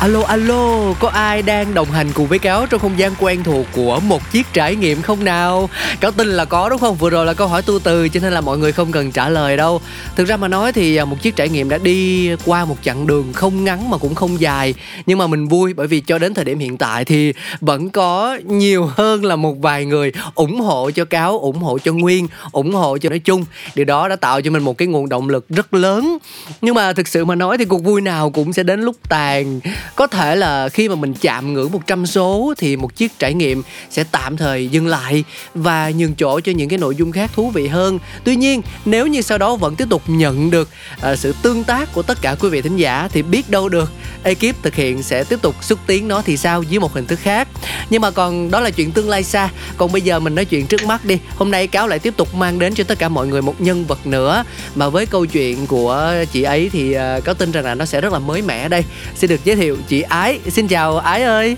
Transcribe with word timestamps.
Alo 0.00 0.22
alo, 0.22 0.94
có 1.00 1.08
ai 1.08 1.42
đang 1.42 1.74
đồng 1.74 1.90
hành 1.90 2.12
cùng 2.14 2.26
với 2.26 2.38
Cáo 2.38 2.66
trong 2.66 2.80
không 2.80 2.98
gian 2.98 3.12
quen 3.18 3.44
thuộc 3.44 3.66
của 3.72 4.00
một 4.00 4.32
chiếc 4.32 4.46
trải 4.52 4.76
nghiệm 4.76 5.02
không 5.02 5.24
nào? 5.24 5.70
Cáo 6.00 6.10
tin 6.10 6.28
là 6.28 6.44
có 6.44 6.68
đúng 6.68 6.78
không? 6.78 6.96
Vừa 6.96 7.10
rồi 7.10 7.26
là 7.26 7.34
câu 7.34 7.48
hỏi 7.48 7.62
tu 7.62 7.78
từ 7.78 8.08
cho 8.08 8.20
nên 8.22 8.32
là 8.32 8.40
mọi 8.40 8.58
người 8.58 8.72
không 8.72 8.92
cần 8.92 9.12
trả 9.12 9.28
lời 9.28 9.56
đâu. 9.56 9.80
Thực 10.16 10.28
ra 10.28 10.36
mà 10.36 10.48
nói 10.48 10.72
thì 10.72 10.96
à, 10.96 11.04
một 11.04 11.16
chiếc 11.22 11.36
trải 11.36 11.48
nghiệm 11.48 11.68
đã 11.68 11.78
đi 11.78 12.30
qua 12.44 12.64
một 12.64 12.76
chặng 12.82 13.06
đường 13.06 13.32
không 13.32 13.64
ngắn 13.64 13.90
mà 13.90 13.98
cũng 13.98 14.14
không 14.14 14.40
dài. 14.40 14.74
Nhưng 15.06 15.18
mà 15.18 15.26
mình 15.26 15.48
vui 15.48 15.74
bởi 15.74 15.86
vì 15.86 16.00
cho 16.00 16.18
đến 16.18 16.34
thời 16.34 16.44
điểm 16.44 16.58
hiện 16.58 16.76
tại 16.76 17.04
thì 17.04 17.32
vẫn 17.60 17.90
có 17.90 18.38
nhiều 18.44 18.90
hơn 18.96 19.24
là 19.24 19.36
một 19.36 19.54
vài 19.60 19.84
người 19.84 20.12
ủng 20.34 20.60
hộ 20.60 20.90
cho 20.90 21.04
Cáo, 21.04 21.38
ủng 21.38 21.58
hộ 21.58 21.78
cho 21.78 21.92
Nguyên, 21.92 22.28
ủng 22.52 22.74
hộ 22.74 22.98
cho 22.98 23.08
nói 23.08 23.18
chung. 23.18 23.44
Điều 23.74 23.84
đó 23.84 24.08
đã 24.08 24.16
tạo 24.16 24.40
cho 24.40 24.50
mình 24.50 24.62
một 24.62 24.78
cái 24.78 24.88
nguồn 24.88 25.08
động 25.08 25.28
lực 25.28 25.48
rất 25.48 25.74
lớn. 25.74 26.18
Nhưng 26.60 26.74
mà 26.74 26.92
thực 26.92 27.08
sự 27.08 27.24
mà 27.24 27.34
nói 27.34 27.58
thì 27.58 27.64
cuộc 27.64 27.84
vui 27.84 28.00
nào 28.00 28.30
cũng 28.30 28.52
sẽ 28.52 28.62
đến 28.62 28.80
lúc 28.80 28.96
tàn 29.08 29.60
có 29.96 30.06
thể 30.06 30.36
là 30.36 30.68
khi 30.68 30.88
mà 30.88 30.94
mình 30.94 31.14
chạm 31.14 31.54
ngưỡng 31.54 31.72
100 31.72 32.06
số 32.06 32.54
thì 32.58 32.76
một 32.76 32.96
chiếc 32.96 33.18
trải 33.18 33.34
nghiệm 33.34 33.62
sẽ 33.90 34.04
tạm 34.04 34.36
thời 34.36 34.68
dừng 34.68 34.86
lại 34.86 35.24
và 35.54 35.90
nhường 35.90 36.14
chỗ 36.14 36.40
cho 36.40 36.52
những 36.52 36.68
cái 36.68 36.78
nội 36.78 36.96
dung 36.96 37.12
khác 37.12 37.30
thú 37.34 37.50
vị 37.50 37.68
hơn. 37.68 37.98
Tuy 38.24 38.36
nhiên 38.36 38.62
nếu 38.84 39.06
như 39.06 39.22
sau 39.22 39.38
đó 39.38 39.56
vẫn 39.56 39.76
tiếp 39.76 39.86
tục 39.90 40.02
nhận 40.06 40.50
được 40.50 40.68
uh, 41.12 41.18
sự 41.18 41.34
tương 41.42 41.64
tác 41.64 41.92
của 41.92 42.02
tất 42.02 42.18
cả 42.22 42.36
quý 42.40 42.48
vị 42.48 42.62
thính 42.62 42.76
giả 42.76 43.08
thì 43.12 43.22
biết 43.22 43.50
đâu 43.50 43.68
được 43.68 43.92
ekip 44.22 44.62
thực 44.62 44.74
hiện 44.74 45.02
sẽ 45.02 45.24
tiếp 45.24 45.42
tục 45.42 45.64
xúc 45.64 45.78
tiến 45.86 46.08
nó 46.08 46.22
thì 46.22 46.36
sao 46.36 46.62
dưới 46.62 46.80
một 46.80 46.92
hình 46.92 47.06
thức 47.06 47.18
khác. 47.22 47.48
Nhưng 47.90 48.02
mà 48.02 48.10
còn 48.10 48.50
đó 48.50 48.60
là 48.60 48.70
chuyện 48.70 48.90
tương 48.90 49.08
lai 49.08 49.22
xa. 49.22 49.48
Còn 49.76 49.92
bây 49.92 50.02
giờ 50.02 50.20
mình 50.20 50.34
nói 50.34 50.44
chuyện 50.44 50.66
trước 50.66 50.84
mắt 50.84 51.04
đi. 51.04 51.18
Hôm 51.36 51.50
nay 51.50 51.66
cáo 51.66 51.88
lại 51.88 51.98
tiếp 51.98 52.16
tục 52.16 52.34
mang 52.34 52.58
đến 52.58 52.74
cho 52.74 52.84
tất 52.84 52.98
cả 52.98 53.08
mọi 53.08 53.26
người 53.26 53.42
một 53.42 53.60
nhân 53.60 53.84
vật 53.84 54.06
nữa. 54.06 54.44
Mà 54.74 54.88
với 54.88 55.06
câu 55.06 55.26
chuyện 55.26 55.66
của 55.66 56.14
chị 56.32 56.42
ấy 56.42 56.70
thì 56.72 56.96
uh, 56.96 57.24
cáo 57.24 57.34
tin 57.34 57.52
rằng 57.52 57.64
là 57.64 57.74
nó 57.74 57.84
sẽ 57.84 58.00
rất 58.00 58.12
là 58.12 58.18
mới 58.18 58.42
mẻ 58.42 58.68
đây. 58.68 58.84
Xin 59.16 59.30
được 59.30 59.44
giới 59.44 59.56
thiệu 59.56 59.76
chị 59.88 60.02
Ái. 60.02 60.40
Xin 60.48 60.68
chào 60.68 60.98
Ái 60.98 61.22
ơi. 61.22 61.56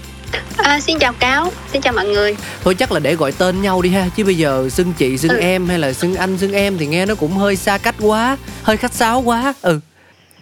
À, 0.56 0.80
xin 0.80 0.98
chào 0.98 1.12
Cáo, 1.12 1.52
xin 1.72 1.82
chào 1.82 1.92
mọi 1.92 2.06
người. 2.06 2.36
Thôi 2.64 2.74
chắc 2.74 2.92
là 2.92 3.00
để 3.00 3.14
gọi 3.14 3.32
tên 3.32 3.62
nhau 3.62 3.82
đi 3.82 3.90
ha 3.90 4.08
Chứ 4.16 4.24
bây 4.24 4.36
giờ 4.36 4.68
xưng 4.68 4.92
chị, 4.92 5.18
xưng 5.18 5.30
ừ. 5.30 5.38
em 5.40 5.68
hay 5.68 5.78
là 5.78 5.92
xưng 5.92 6.14
anh, 6.14 6.38
xưng 6.38 6.52
em 6.52 6.78
Thì 6.78 6.86
nghe 6.86 7.06
nó 7.06 7.14
cũng 7.14 7.32
hơi 7.32 7.56
xa 7.56 7.78
cách 7.78 7.94
quá 8.00 8.36
Hơi 8.62 8.76
khách 8.76 8.94
sáo 8.94 9.20
quá. 9.20 9.54
Ừ. 9.62 9.80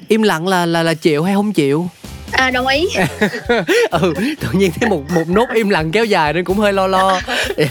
Im 0.08 0.22
lặng 0.22 0.48
là 0.48 0.66
là 0.66 0.82
là 0.82 0.94
chịu 0.94 1.22
hay 1.22 1.34
không 1.34 1.52
chịu 1.52 1.88
À 2.32 2.50
đồng 2.50 2.66
ý 2.66 2.88
Ừ 3.90 4.14
tự 4.40 4.48
nhiên 4.52 4.70
thấy 4.80 4.90
một 4.90 5.02
một 5.14 5.28
nốt 5.28 5.46
im 5.54 5.68
lặng 5.68 5.92
kéo 5.92 6.04
dài 6.04 6.32
nên 6.32 6.44
cũng 6.44 6.58
hơi 6.58 6.72
lo 6.72 6.86
lo 6.86 7.20
yeah. 7.56 7.70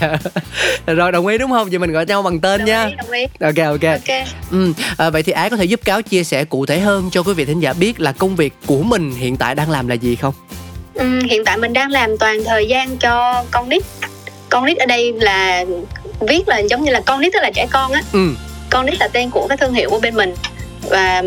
Dạ. 0.86 0.94
Rồi 0.94 1.12
đồng 1.12 1.26
ý 1.26 1.38
đúng 1.38 1.50
không? 1.50 1.70
Vậy 1.70 1.78
mình 1.78 1.92
gọi 1.92 2.06
nhau 2.06 2.22
bằng 2.22 2.40
tên 2.40 2.58
đồng 2.60 2.66
nha 2.66 2.86
ý, 2.86 2.94
đồng 2.96 3.10
ý. 3.10 3.26
Ok 3.40 3.66
ok, 3.66 3.82
okay. 3.82 4.26
Ừ, 4.50 4.72
à, 4.96 5.10
Vậy 5.10 5.22
thì 5.22 5.32
Ái 5.32 5.50
có 5.50 5.56
thể 5.56 5.64
giúp 5.64 5.80
Cáo 5.84 6.02
chia 6.02 6.24
sẻ 6.24 6.44
cụ 6.44 6.66
thể 6.66 6.80
hơn 6.80 7.10
cho 7.12 7.22
quý 7.22 7.32
vị 7.34 7.44
thính 7.44 7.60
giả 7.60 7.72
biết 7.72 8.00
là 8.00 8.12
công 8.12 8.36
việc 8.36 8.54
của 8.66 8.82
mình 8.82 9.14
hiện 9.14 9.36
tại 9.36 9.54
đang 9.54 9.70
làm 9.70 9.88
là 9.88 9.94
gì 9.94 10.16
không? 10.16 10.34
Ừ, 10.94 11.20
hiện 11.30 11.44
tại 11.44 11.56
mình 11.56 11.72
đang 11.72 11.90
làm 11.90 12.18
toàn 12.18 12.44
thời 12.44 12.66
gian 12.66 12.96
cho 12.96 13.44
con 13.50 13.68
nít 13.68 13.82
Con 14.48 14.64
nít 14.64 14.78
ở 14.78 14.86
đây 14.86 15.12
là 15.12 15.64
viết 16.20 16.48
là 16.48 16.58
giống 16.58 16.84
như 16.84 16.90
là 16.92 17.00
con 17.00 17.20
nít 17.20 17.32
tức 17.32 17.38
là 17.42 17.50
trẻ 17.54 17.66
con 17.70 17.92
á 17.92 18.02
ừ. 18.12 18.28
Con 18.70 18.86
nít 18.86 19.00
là 19.00 19.08
tên 19.08 19.30
của 19.30 19.46
cái 19.48 19.56
thương 19.56 19.74
hiệu 19.74 19.90
của 19.90 20.00
bên 20.00 20.14
mình 20.14 20.34
Và 20.90 21.22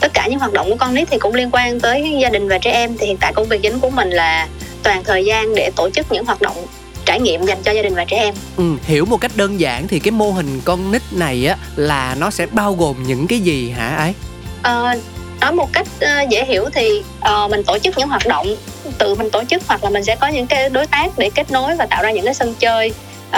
tất 0.00 0.14
cả 0.14 0.26
những 0.26 0.38
hoạt 0.38 0.52
động 0.52 0.70
của 0.70 0.76
con 0.76 0.94
nít 0.94 1.08
thì 1.10 1.18
cũng 1.18 1.34
liên 1.34 1.50
quan 1.52 1.80
tới 1.80 2.18
gia 2.22 2.28
đình 2.28 2.48
và 2.48 2.58
trẻ 2.58 2.70
em. 2.70 2.96
Thì 2.98 3.06
hiện 3.06 3.16
tại 3.16 3.32
công 3.32 3.48
việc 3.48 3.62
chính 3.62 3.80
của 3.80 3.90
mình 3.90 4.10
là 4.10 4.48
toàn 4.82 5.04
thời 5.04 5.24
gian 5.24 5.54
để 5.54 5.70
tổ 5.76 5.90
chức 5.90 6.12
những 6.12 6.24
hoạt 6.24 6.42
động 6.42 6.56
trải 7.04 7.20
nghiệm 7.20 7.46
dành 7.46 7.62
cho 7.62 7.72
gia 7.72 7.82
đình 7.82 7.94
và 7.94 8.04
trẻ 8.04 8.16
em. 8.16 8.34
Ừ, 8.56 8.64
hiểu 8.84 9.04
một 9.04 9.20
cách 9.20 9.32
đơn 9.34 9.60
giản 9.60 9.88
thì 9.88 9.98
cái 9.98 10.10
mô 10.10 10.30
hình 10.30 10.60
con 10.64 10.92
nít 10.92 11.02
này 11.12 11.46
á 11.46 11.56
là 11.76 12.16
nó 12.18 12.30
sẽ 12.30 12.46
bao 12.46 12.74
gồm 12.74 12.96
những 13.06 13.26
cái 13.26 13.40
gì 13.40 13.70
hả 13.70 13.96
ấy 13.96 14.14
ờ, 14.62 14.94
nói 15.40 15.52
một 15.52 15.72
cách 15.72 15.86
uh, 15.96 16.28
dễ 16.30 16.44
hiểu 16.44 16.64
thì 16.74 17.02
uh, 17.18 17.50
mình 17.50 17.64
tổ 17.64 17.78
chức 17.78 17.98
những 17.98 18.08
hoạt 18.08 18.26
động 18.26 18.56
tự 18.98 19.14
mình 19.14 19.30
tổ 19.30 19.44
chức 19.44 19.62
hoặc 19.66 19.84
là 19.84 19.90
mình 19.90 20.04
sẽ 20.04 20.16
có 20.16 20.28
những 20.28 20.46
cái 20.46 20.70
đối 20.70 20.86
tác 20.86 21.18
để 21.18 21.30
kết 21.34 21.50
nối 21.50 21.76
và 21.76 21.86
tạo 21.86 22.02
ra 22.02 22.10
những 22.10 22.24
cái 22.24 22.34
sân 22.34 22.54
chơi 22.58 22.92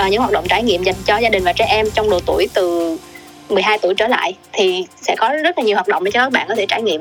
uh, 0.04 0.10
những 0.10 0.20
hoạt 0.20 0.32
động 0.32 0.44
trải 0.48 0.62
nghiệm 0.62 0.82
dành 0.82 0.94
cho 1.04 1.18
gia 1.18 1.28
đình 1.28 1.44
và 1.44 1.52
trẻ 1.52 1.64
em 1.64 1.90
trong 1.90 2.10
độ 2.10 2.20
tuổi 2.26 2.48
từ 2.54 2.96
12 3.48 3.78
tuổi 3.82 3.94
trở 3.94 4.08
lại 4.08 4.36
thì 4.52 4.86
sẽ 5.02 5.16
có 5.18 5.28
rất 5.42 5.58
là 5.58 5.64
nhiều 5.64 5.76
hoạt 5.76 5.88
động 5.88 6.04
để 6.04 6.10
cho 6.10 6.20
các 6.20 6.32
bạn 6.32 6.48
có 6.48 6.54
thể 6.54 6.66
trải 6.66 6.82
nghiệm. 6.82 7.00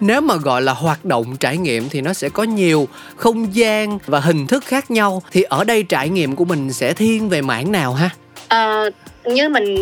Nếu 0.00 0.20
mà 0.20 0.36
gọi 0.36 0.62
là 0.62 0.72
hoạt 0.72 1.04
động 1.04 1.36
trải 1.40 1.56
nghiệm 1.56 1.88
thì 1.88 2.00
nó 2.00 2.12
sẽ 2.12 2.28
có 2.28 2.42
nhiều 2.42 2.88
không 3.16 3.54
gian 3.54 3.98
và 4.06 4.20
hình 4.20 4.46
thức 4.46 4.64
khác 4.64 4.90
nhau. 4.90 5.22
Thì 5.30 5.42
ở 5.42 5.64
đây 5.64 5.82
trải 5.82 6.08
nghiệm 6.08 6.36
của 6.36 6.44
mình 6.44 6.72
sẽ 6.72 6.92
thiên 6.92 7.28
về 7.28 7.42
mảng 7.42 7.72
nào 7.72 7.92
ha? 7.92 8.10
Ờ, 8.48 8.90
như 9.24 9.48
mình 9.48 9.74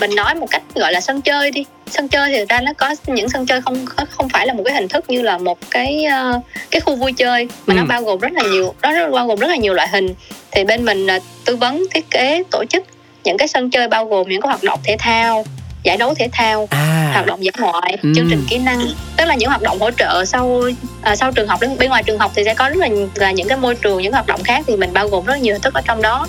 mình 0.00 0.14
nói 0.14 0.34
một 0.34 0.46
cách 0.50 0.62
gọi 0.74 0.92
là 0.92 1.00
sân 1.00 1.20
chơi 1.20 1.50
đi. 1.50 1.64
Sân 1.86 2.08
chơi 2.08 2.30
thì 2.32 2.44
ra 2.48 2.60
nó 2.60 2.72
có 2.72 2.94
những 3.06 3.28
sân 3.28 3.46
chơi 3.46 3.60
không 3.60 3.86
không 4.10 4.28
phải 4.28 4.46
là 4.46 4.52
một 4.52 4.62
cái 4.64 4.74
hình 4.74 4.88
thức 4.88 5.04
như 5.08 5.22
là 5.22 5.38
một 5.38 5.58
cái 5.70 6.06
uh, 6.36 6.42
cái 6.70 6.80
khu 6.80 6.96
vui 6.96 7.12
chơi 7.12 7.48
mà 7.66 7.74
ừ. 7.74 7.78
nó 7.78 7.84
bao 7.84 8.02
gồm 8.02 8.18
rất 8.18 8.32
là 8.32 8.42
nhiều 8.42 8.74
nó 8.82 9.08
bao 9.10 9.26
gồm 9.26 9.38
rất 9.38 9.46
là 9.46 9.56
nhiều 9.56 9.74
loại 9.74 9.88
hình. 9.88 10.14
Thì 10.50 10.64
bên 10.64 10.84
mình 10.84 11.06
là 11.06 11.20
tư 11.44 11.56
vấn 11.56 11.86
thiết 11.94 12.10
kế 12.10 12.42
tổ 12.50 12.64
chức 12.64 12.84
những 13.28 13.38
cái 13.38 13.48
sân 13.48 13.70
chơi 13.70 13.88
bao 13.88 14.06
gồm 14.06 14.28
những 14.28 14.40
cái 14.40 14.48
hoạt 14.48 14.62
động 14.62 14.80
thể 14.84 14.96
thao 14.98 15.44
giải 15.82 15.96
đấu 15.96 16.14
thể 16.14 16.28
thao 16.32 16.68
à. 16.70 17.10
hoạt 17.12 17.26
động 17.26 17.44
dã 17.44 17.50
ngoại 17.58 17.96
ừ. 18.02 18.12
chương 18.16 18.26
trình 18.30 18.46
kỹ 18.50 18.58
năng 18.58 18.80
tức 19.16 19.24
là 19.24 19.34
những 19.34 19.48
hoạt 19.48 19.62
động 19.62 19.78
hỗ 19.80 19.90
trợ 19.90 20.24
sau 20.24 20.62
à, 21.02 21.16
sau 21.16 21.32
trường 21.32 21.48
học 21.48 21.60
bên 21.78 21.88
ngoài 21.88 22.02
trường 22.02 22.18
học 22.18 22.32
thì 22.34 22.42
sẽ 22.44 22.54
có 22.54 22.68
rất 22.68 22.76
là 22.76 22.88
là 23.14 23.30
những 23.30 23.48
cái 23.48 23.58
môi 23.58 23.74
trường 23.74 24.02
những 24.02 24.12
hoạt 24.12 24.26
động 24.26 24.42
khác 24.44 24.64
thì 24.66 24.76
mình 24.76 24.92
bao 24.92 25.08
gồm 25.08 25.24
rất 25.24 25.36
nhiều 25.40 25.54
hình 25.54 25.62
thức 25.62 25.74
ở 25.74 25.80
trong 25.84 26.02
đó 26.02 26.26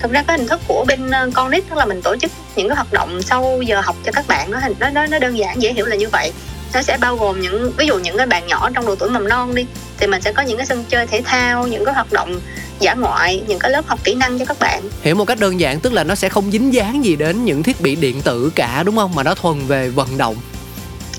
thực 0.00 0.12
ra 0.12 0.22
cái 0.22 0.38
hình 0.38 0.48
thức 0.48 0.60
của 0.68 0.84
bên 0.88 1.10
ờ, 1.10 1.30
con 1.34 1.50
nít 1.50 1.64
tức 1.70 1.76
là 1.76 1.84
mình 1.84 2.02
tổ 2.02 2.16
chức 2.16 2.30
những 2.56 2.68
cái 2.68 2.76
hoạt 2.76 2.92
động 2.92 3.22
sau 3.22 3.62
giờ 3.62 3.80
học 3.80 3.96
cho 4.04 4.12
các 4.12 4.24
bạn 4.28 4.50
nó 4.50 4.60
nó 4.78 4.90
nó, 4.90 5.06
nó 5.06 5.18
đơn 5.18 5.38
giản 5.38 5.62
dễ 5.62 5.72
hiểu 5.72 5.86
là 5.86 5.96
như 5.96 6.08
vậy 6.08 6.32
nó 6.74 6.82
sẽ 6.82 6.96
bao 7.00 7.16
gồm 7.16 7.40
những, 7.40 7.72
ví 7.76 7.86
dụ 7.86 7.98
những 7.98 8.16
cái 8.16 8.26
bạn 8.26 8.46
nhỏ 8.46 8.70
trong 8.74 8.86
độ 8.86 8.94
tuổi 8.94 9.10
mầm 9.10 9.28
non 9.28 9.54
đi, 9.54 9.66
thì 9.98 10.06
mình 10.06 10.22
sẽ 10.22 10.32
có 10.32 10.42
những 10.42 10.56
cái 10.56 10.66
sân 10.66 10.84
chơi 10.88 11.06
thể 11.06 11.22
thao, 11.24 11.66
những 11.66 11.84
cái 11.84 11.94
hoạt 11.94 12.12
động 12.12 12.40
giả 12.80 12.94
ngoại, 12.94 13.42
những 13.46 13.58
cái 13.58 13.70
lớp 13.70 13.86
học 13.86 13.98
kỹ 14.04 14.14
năng 14.14 14.38
cho 14.38 14.44
các 14.44 14.56
bạn. 14.60 14.82
Hiểu 15.02 15.14
một 15.14 15.24
cách 15.24 15.40
đơn 15.40 15.60
giản, 15.60 15.80
tức 15.80 15.92
là 15.92 16.04
nó 16.04 16.14
sẽ 16.14 16.28
không 16.28 16.50
dính 16.50 16.74
dáng 16.74 17.04
gì 17.04 17.16
đến 17.16 17.44
những 17.44 17.62
thiết 17.62 17.80
bị 17.80 17.96
điện 17.96 18.22
tử 18.22 18.52
cả, 18.54 18.82
đúng 18.82 18.96
không? 18.96 19.14
Mà 19.14 19.22
nó 19.22 19.34
thuần 19.34 19.66
về 19.66 19.88
vận 19.88 20.18
động 20.18 20.36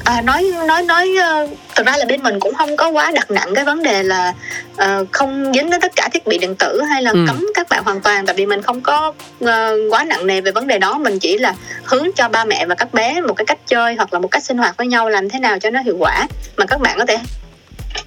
à, 0.06 0.22
nói 0.22 0.52
nói 0.68 0.84
nói 0.84 1.10
uh, 1.44 1.50
thực 1.76 1.86
ra 1.86 1.98
là 1.98 2.06
bên 2.06 2.24
mình 2.24 2.40
cũng 2.40 2.54
không 2.56 2.78
có 2.78 2.90
quá 2.90 3.12
đặt 3.12 3.32
nặng 3.32 3.54
cái 3.56 3.66
vấn 3.66 3.84
đề 3.84 4.04
là 4.04 4.34
uh, 4.74 5.08
không 5.12 5.52
dính 5.54 5.70
đến 5.70 5.82
tất 5.82 5.92
cả 5.96 6.10
thiết 6.14 6.28
bị 6.28 6.38
điện 6.38 6.56
tử 6.56 6.82
hay 6.82 7.02
là 7.02 7.12
ừ. 7.12 7.26
cấm 7.28 7.48
các 7.56 7.70
bạn 7.70 7.84
hoàn 7.84 8.02
toàn 8.02 8.26
tại 8.26 8.36
vì 8.36 8.46
mình 8.46 8.62
không 8.62 8.82
có 8.82 9.14
uh, 9.44 9.50
quá 9.90 10.04
nặng 10.04 10.28
nề 10.28 10.42
về 10.42 10.52
vấn 10.52 10.68
đề 10.68 10.80
đó 10.80 10.98
mình 10.98 11.20
chỉ 11.20 11.38
là 11.38 11.54
hướng 11.84 12.08
cho 12.16 12.30
ba 12.30 12.46
mẹ 12.46 12.66
và 12.66 12.76
các 12.76 12.94
bé 12.94 13.22
một 13.22 13.34
cái 13.34 13.46
cách 13.46 13.60
chơi 13.68 13.96
hoặc 13.96 14.14
là 14.14 14.20
một 14.20 14.28
cách 14.28 14.44
sinh 14.44 14.58
hoạt 14.58 14.78
với 14.78 14.88
nhau 14.88 15.10
làm 15.10 15.30
thế 15.30 15.40
nào 15.40 15.60
cho 15.60 15.70
nó 15.70 15.82
hiệu 15.82 15.96
quả 16.00 16.28
mà 16.58 16.66
các 16.66 16.81
bạn 16.81 16.98
có 17.00 17.06
thể 17.06 17.18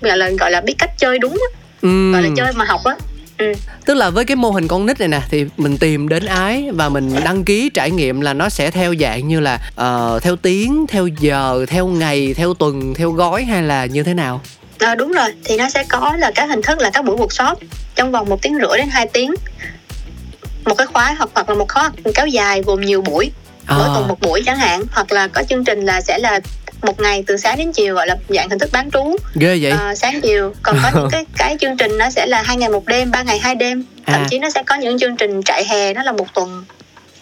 gọi 0.01 0.17
là 0.19 0.31
gọi 0.41 0.51
là 0.51 0.61
biết 0.61 0.75
cách 0.79 0.91
chơi 0.99 1.19
đúng 1.19 1.39
ừ. 1.83 2.13
gọi 2.13 2.23
là 2.23 2.29
chơi 2.37 2.53
mà 2.53 2.65
học 2.65 2.81
á 2.85 2.97
Ừ. 3.39 3.53
tức 3.87 3.95
là 3.95 4.11
với 4.11 4.25
cái 4.25 4.37
mô 4.37 4.51
hình 4.51 4.69
con 4.69 4.87
nít 4.87 4.99
này 5.01 5.09
nè 5.09 5.21
thì 5.31 5.47
mình 5.57 5.79
tìm 5.79 6.09
đến 6.09 6.27
ái 6.27 6.69
và 6.73 6.89
mình 6.89 7.15
đăng 7.25 7.45
ký 7.45 7.71
trải 7.75 7.91
nghiệm 7.91 8.21
là 8.21 8.33
nó 8.35 8.49
sẽ 8.49 8.71
theo 8.71 8.95
dạng 9.01 9.29
như 9.29 9.41
là 9.41 9.59
uh, 9.81 10.23
theo 10.23 10.37
tiếng 10.37 10.87
theo 10.89 11.07
giờ 11.07 11.67
theo 11.69 11.87
ngày 11.87 12.35
theo 12.35 12.55
tuần 12.55 12.95
theo 12.95 13.11
gói 13.11 13.45
hay 13.45 13.63
là 13.63 13.87
như 13.87 14.03
thế 14.03 14.15
nào 14.15 14.41
à, 14.79 14.95
đúng 14.95 15.13
rồi 15.13 15.29
thì 15.45 15.57
nó 15.57 15.69
sẽ 15.69 15.85
có 15.89 16.17
là 16.17 16.31
các 16.35 16.49
hình 16.49 16.63
thức 16.63 16.79
là 16.79 16.91
các 16.91 17.05
buổi 17.05 17.17
workshop 17.17 17.55
trong 17.95 18.13
vòng 18.13 18.29
một 18.29 18.43
tiếng 18.43 18.59
rưỡi 18.59 18.79
đến 18.79 18.89
2 18.89 19.07
tiếng 19.07 19.35
một 20.65 20.75
cái 20.75 20.87
khóa 20.87 21.15
hoặc 21.19 21.31
hoặc 21.35 21.49
là 21.49 21.55
một 21.55 21.69
khóa 21.69 21.91
kéo 22.15 22.27
dài 22.27 22.63
gồm 22.63 22.81
nhiều 22.81 23.03
buổi 23.03 23.33
mỗi 23.69 23.89
à. 23.89 23.93
tuần 23.95 24.09
một 24.09 24.21
buổi 24.21 24.43
chẳng 24.47 24.59
hạn 24.59 24.83
hoặc 24.93 25.13
là 25.13 25.29
có 25.29 25.43
chương 25.49 25.65
trình 25.65 25.81
là 25.81 26.01
sẽ 26.01 26.19
là 26.19 26.41
một 26.85 27.01
ngày 27.01 27.25
từ 27.27 27.37
sáng 27.37 27.59
đến 27.59 27.73
chiều 27.73 27.95
gọi 27.95 28.07
là 28.07 28.17
dạng 28.29 28.49
hình 28.51 28.59
thức 28.59 28.71
bán 28.73 28.91
trú. 28.91 29.17
Ghê 29.35 29.59
vậy. 29.63 29.71
À, 29.71 29.95
sáng 29.95 30.21
chiều. 30.21 30.53
Còn 30.63 30.77
có 30.83 30.91
những 30.95 31.09
cái 31.11 31.25
cái 31.37 31.57
chương 31.61 31.77
trình 31.77 31.99
nó 31.99 32.11
sẽ 32.11 32.27
là 32.27 32.43
hai 32.43 32.57
ngày 32.57 32.69
một 32.69 32.87
đêm 32.87 33.11
ba 33.11 33.23
ngày 33.23 33.39
hai 33.39 33.55
đêm. 33.55 33.85
Thậm 34.07 34.21
à. 34.21 34.27
chí 34.31 34.39
nó 34.39 34.51
sẽ 34.51 34.63
có 34.63 34.75
những 34.75 34.99
chương 34.99 35.17
trình 35.17 35.43
trại 35.43 35.65
hè 35.65 35.95
nó 35.95 36.03
là 36.03 36.13
một 36.13 36.35
tuần 36.35 36.65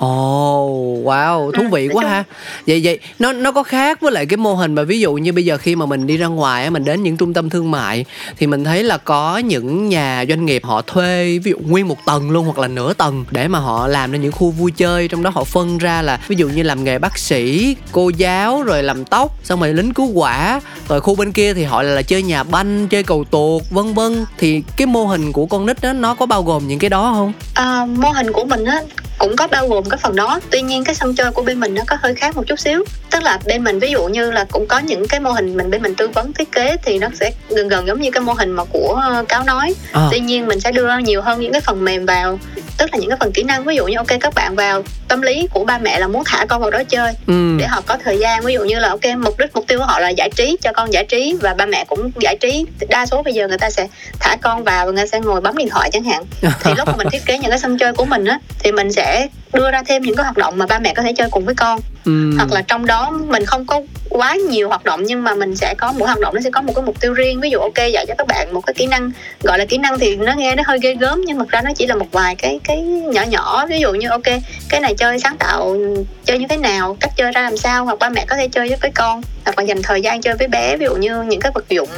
Ồ, 0.01 0.63
oh, 0.63 1.07
wow, 1.07 1.51
thú 1.51 1.63
ừ, 1.63 1.69
vị 1.69 1.89
quá 1.93 2.05
ha. 2.05 2.25
Vậy 2.67 2.81
vậy 2.85 2.99
nó 3.19 3.33
nó 3.33 3.53
có 3.53 3.63
khác 3.63 4.01
với 4.01 4.13
lại 4.13 4.27
cái 4.27 4.37
mô 4.37 4.55
hình 4.55 4.75
mà 4.75 4.83
ví 4.83 5.01
dụ 5.01 5.15
như 5.15 5.33
bây 5.33 5.45
giờ 5.45 5.57
khi 5.57 5.77
mà 5.77 5.87
mình 5.87 6.07
đi 6.07 6.17
ra 6.17 6.27
ngoài 6.27 6.71
mình 6.71 6.85
đến 6.85 7.03
những 7.03 7.17
trung 7.17 7.35
tâm 7.35 7.51
thương 7.51 7.71
mại 7.71 8.05
thì 8.39 8.47
mình 8.47 8.65
thấy 8.65 8.83
là 8.83 8.97
có 8.97 9.39
những 9.39 9.89
nhà 9.89 10.25
doanh 10.29 10.47
nghiệp 10.47 10.65
họ 10.65 10.83
thuê 10.83 11.39
ví 11.45 11.51
dụ 11.51 11.57
nguyên 11.69 11.89
một 11.89 11.97
tầng 12.07 12.31
luôn 12.31 12.45
hoặc 12.45 12.59
là 12.59 12.69
nửa 12.69 12.93
tầng 12.93 13.25
để 13.31 13.49
mà 13.49 13.59
họ 13.59 13.89
làm 13.89 14.13
nên 14.13 14.21
những 14.21 14.33
khu 14.33 14.51
vui 14.51 14.71
chơi 14.71 15.09
trong 15.09 15.23
đó 15.23 15.31
họ 15.35 15.45
phân 15.45 15.79
ra 15.79 16.03
là 16.03 16.21
ví 16.29 16.37
dụ 16.37 16.49
như 16.49 16.63
làm 16.63 16.85
nghề 16.85 16.99
bác 16.99 17.19
sĩ, 17.19 17.77
cô 17.93 18.09
giáo 18.09 18.63
rồi 18.63 18.83
làm 18.83 19.05
tóc, 19.05 19.37
xong 19.45 19.61
rồi 19.61 19.75
lính 19.75 19.95
cứu 19.95 20.13
hỏa, 20.13 20.61
rồi 20.89 21.01
khu 21.01 21.15
bên 21.15 21.33
kia 21.33 21.55
thì 21.55 21.65
họ 21.65 21.83
là, 21.83 21.95
là 21.95 22.03
chơi 22.03 22.23
nhà 22.23 22.43
banh, 22.43 22.89
chơi 22.89 23.03
cầu 23.03 23.25
tuột 23.25 23.63
vân 23.71 23.95
vân 23.95 24.25
thì 24.39 24.63
cái 24.77 24.87
mô 24.87 25.05
hình 25.05 25.33
của 25.33 25.47
con 25.47 25.67
nít 25.67 25.83
đó 25.83 25.93
nó 25.93 26.15
có 26.15 26.27
bao 26.27 26.43
gồm 26.43 26.69
những 26.69 26.79
cái 26.79 26.91
đó 26.91 27.13
không? 27.15 27.33
À, 27.55 27.87
mô 27.87 28.11
hình 28.11 28.33
của 28.33 28.45
mình 28.45 28.65
á 28.65 28.81
cũng 29.21 29.37
có 29.37 29.47
bao 29.47 29.69
gồm 29.69 29.85
cái 29.85 29.99
phần 30.03 30.17
đó. 30.17 30.41
Tuy 30.51 30.63
nhiên 30.63 30.85
cái 30.85 30.95
sân 30.95 31.15
chơi 31.15 31.31
của 31.31 31.43
bên 31.43 31.61
mình 31.61 31.75
nó 31.75 31.83
có 31.87 31.97
hơi 32.01 32.15
khác 32.15 32.37
một 32.37 32.43
chút 32.47 32.61
xíu. 32.61 32.85
Tức 33.11 33.23
là 33.23 33.39
bên 33.45 33.65
mình 33.65 33.79
ví 33.79 33.91
dụ 33.91 34.05
như 34.09 34.31
là 34.31 34.45
cũng 34.45 34.67
có 34.67 34.79
những 34.79 35.09
cái 35.09 35.21
mô 35.21 35.31
hình 35.31 35.57
mình 35.57 35.71
bên 35.71 35.83
mình 35.83 35.95
tư 35.95 36.09
vấn 36.09 36.33
thiết 36.33 36.53
kế 36.53 36.77
thì 36.83 36.99
nó 36.99 37.09
sẽ 37.21 37.33
gần 37.49 37.69
gần 37.69 37.87
giống 37.87 38.01
như 38.01 38.11
cái 38.11 38.21
mô 38.21 38.33
hình 38.33 38.51
mà 38.51 38.65
của 38.65 39.03
cáo 39.29 39.45
nói. 39.45 39.75
À. 39.93 40.09
tuy 40.11 40.21
nhiên 40.21 40.47
mình 40.47 40.61
sẽ 40.61 40.73
đưa 40.73 40.99
nhiều 40.99 41.23
hơn 41.23 41.41
những 41.41 41.53
cái 41.53 41.61
phần 41.61 41.85
mềm 41.85 42.07
vào 42.07 42.39
tức 42.79 42.91
là 42.93 42.99
những 42.99 43.11
cái 43.11 43.17
phần 43.21 43.33
kỹ 43.33 43.43
năng. 43.43 43.65
Ví 43.65 43.77
dụ 43.77 43.87
như 43.87 43.97
ok 43.97 44.21
các 44.21 44.35
bạn 44.35 44.57
vào 44.57 44.83
tâm 45.09 45.23
lý 45.23 45.49
của 45.53 45.65
ba 45.65 45.79
mẹ 45.79 46.01
là 46.01 46.09
muốn 46.09 46.23
thả 46.27 46.45
con 46.49 46.61
vào 46.61 46.71
đó 46.71 46.83
chơi 46.89 47.13
ừ. 47.27 47.57
để 47.59 47.67
họ 47.67 47.83
có 47.87 47.97
thời 48.05 48.19
gian. 48.19 48.45
Ví 48.45 48.55
dụ 48.55 48.65
như 48.65 48.79
là 48.79 48.89
ok 48.89 49.05
mục 49.19 49.39
đích 49.39 49.55
mục 49.55 49.65
tiêu 49.69 49.79
của 49.79 49.85
họ 49.85 50.01
là 50.01 50.09
giải 50.09 50.31
trí 50.37 50.57
cho 50.63 50.73
con 50.73 50.93
giải 50.93 51.05
trí 51.05 51.37
và 51.41 51.55
ba 51.55 51.67
mẹ 51.67 51.85
cũng 51.89 52.11
giải 52.21 52.37
trí. 52.41 52.67
Đa 52.89 53.07
số 53.07 53.23
bây 53.23 53.35
giờ 53.35 53.49
người 53.49 53.59
ta 53.59 53.71
sẽ 53.71 53.89
thả 54.21 54.37
con 54.41 54.65
vào 54.65 54.87
và 54.87 54.93
người 54.93 55.03
ta 55.03 55.07
sẽ 55.07 55.21
ngồi 55.21 55.41
bấm 55.41 55.57
điện 55.57 55.69
thoại 55.69 55.91
chẳng 55.93 56.05
hạn. 56.05 56.25
Thì 56.61 56.71
lúc 56.77 56.89
mà 56.89 56.95
mình 56.97 57.09
thiết 57.13 57.27
kế 57.27 57.39
những 57.39 57.51
cái 57.51 57.59
sân 57.59 57.79
chơi 57.79 57.93
của 57.93 58.05
mình 58.05 58.25
á 58.25 58.39
thì 58.59 58.73
mình 58.73 58.93
sẽ 58.93 59.10
đưa 59.53 59.71
ra 59.71 59.83
thêm 59.87 60.03
những 60.03 60.17
cái 60.17 60.25
hoạt 60.25 60.37
động 60.37 60.59
mà 60.59 60.67
ba 60.67 60.79
mẹ 60.79 60.95
có 60.95 61.03
thể 61.03 61.13
chơi 61.17 61.29
cùng 61.31 61.45
với 61.45 61.55
con. 61.55 61.81
Ừ. 62.05 62.31
hoặc 62.37 62.53
là 62.53 62.63
trong 62.63 62.87
đó 62.87 63.11
mình 63.11 63.45
không 63.47 63.67
có 63.67 63.83
quá 64.09 64.35
nhiều 64.35 64.69
hoạt 64.69 64.85
động 64.85 65.03
nhưng 65.05 65.25
mà 65.25 65.35
mình 65.35 65.57
sẽ 65.57 65.75
có 65.79 65.93
mỗi 65.93 66.09
hoạt 66.09 66.21
động 66.21 66.35
nó 66.35 66.41
sẽ 66.41 66.51
có 66.51 66.63
một 66.63 66.73
cái 66.77 66.85
mục 66.85 67.01
tiêu 67.01 67.13
riêng. 67.13 67.41
Ví 67.41 67.51
dụ 67.51 67.59
ok 67.59 67.77
dạy 67.77 68.05
cho 68.09 68.15
các 68.19 68.27
bạn 68.27 68.55
một 68.55 68.67
cái 68.67 68.75
kỹ 68.75 68.87
năng 68.87 69.11
gọi 69.43 69.59
là 69.59 69.65
kỹ 69.65 69.79
năng 69.79 69.99
thì 69.99 70.17
nó 70.17 70.33
nghe 70.33 70.55
nó 70.55 70.63
hơi 70.67 70.79
ghê 70.83 70.95
gớm 70.95 71.21
nhưng 71.27 71.39
mà 71.39 71.45
ra 71.49 71.63
nó 71.63 71.71
chỉ 71.77 71.87
là 71.87 71.95
một 71.95 72.13
vài 72.13 72.35
cái 72.35 72.61
cái 72.65 72.83
nhỏ 72.83 73.23
nhỏ. 73.23 73.67
Ví 73.67 73.81
dụ 73.81 73.93
như 73.93 74.09
ok 74.09 74.27
cái 74.69 74.81
này 74.81 74.95
chơi 74.95 75.19
sáng 75.19 75.37
tạo 75.37 75.77
chơi 76.25 76.39
như 76.39 76.47
thế 76.49 76.57
nào 76.57 76.97
cách 77.01 77.13
chơi 77.17 77.33
ra 77.33 77.43
làm 77.43 77.57
sao 77.57 77.85
hoặc 77.85 77.99
ba 77.99 78.09
mẹ 78.09 78.25
có 78.29 78.37
thể 78.37 78.49
chơi 78.49 78.77
với 78.81 78.91
con 78.95 79.21
hoặc 79.45 79.59
là 79.59 79.65
dành 79.65 79.83
thời 79.83 80.03
gian 80.03 80.21
chơi 80.21 80.35
với 80.35 80.49
bé. 80.49 80.77
Ví 80.77 80.85
dụ 80.85 80.95
như 80.95 81.23
những 81.23 81.41
cái 81.41 81.53
vật 81.55 81.69
dụng 81.69 81.91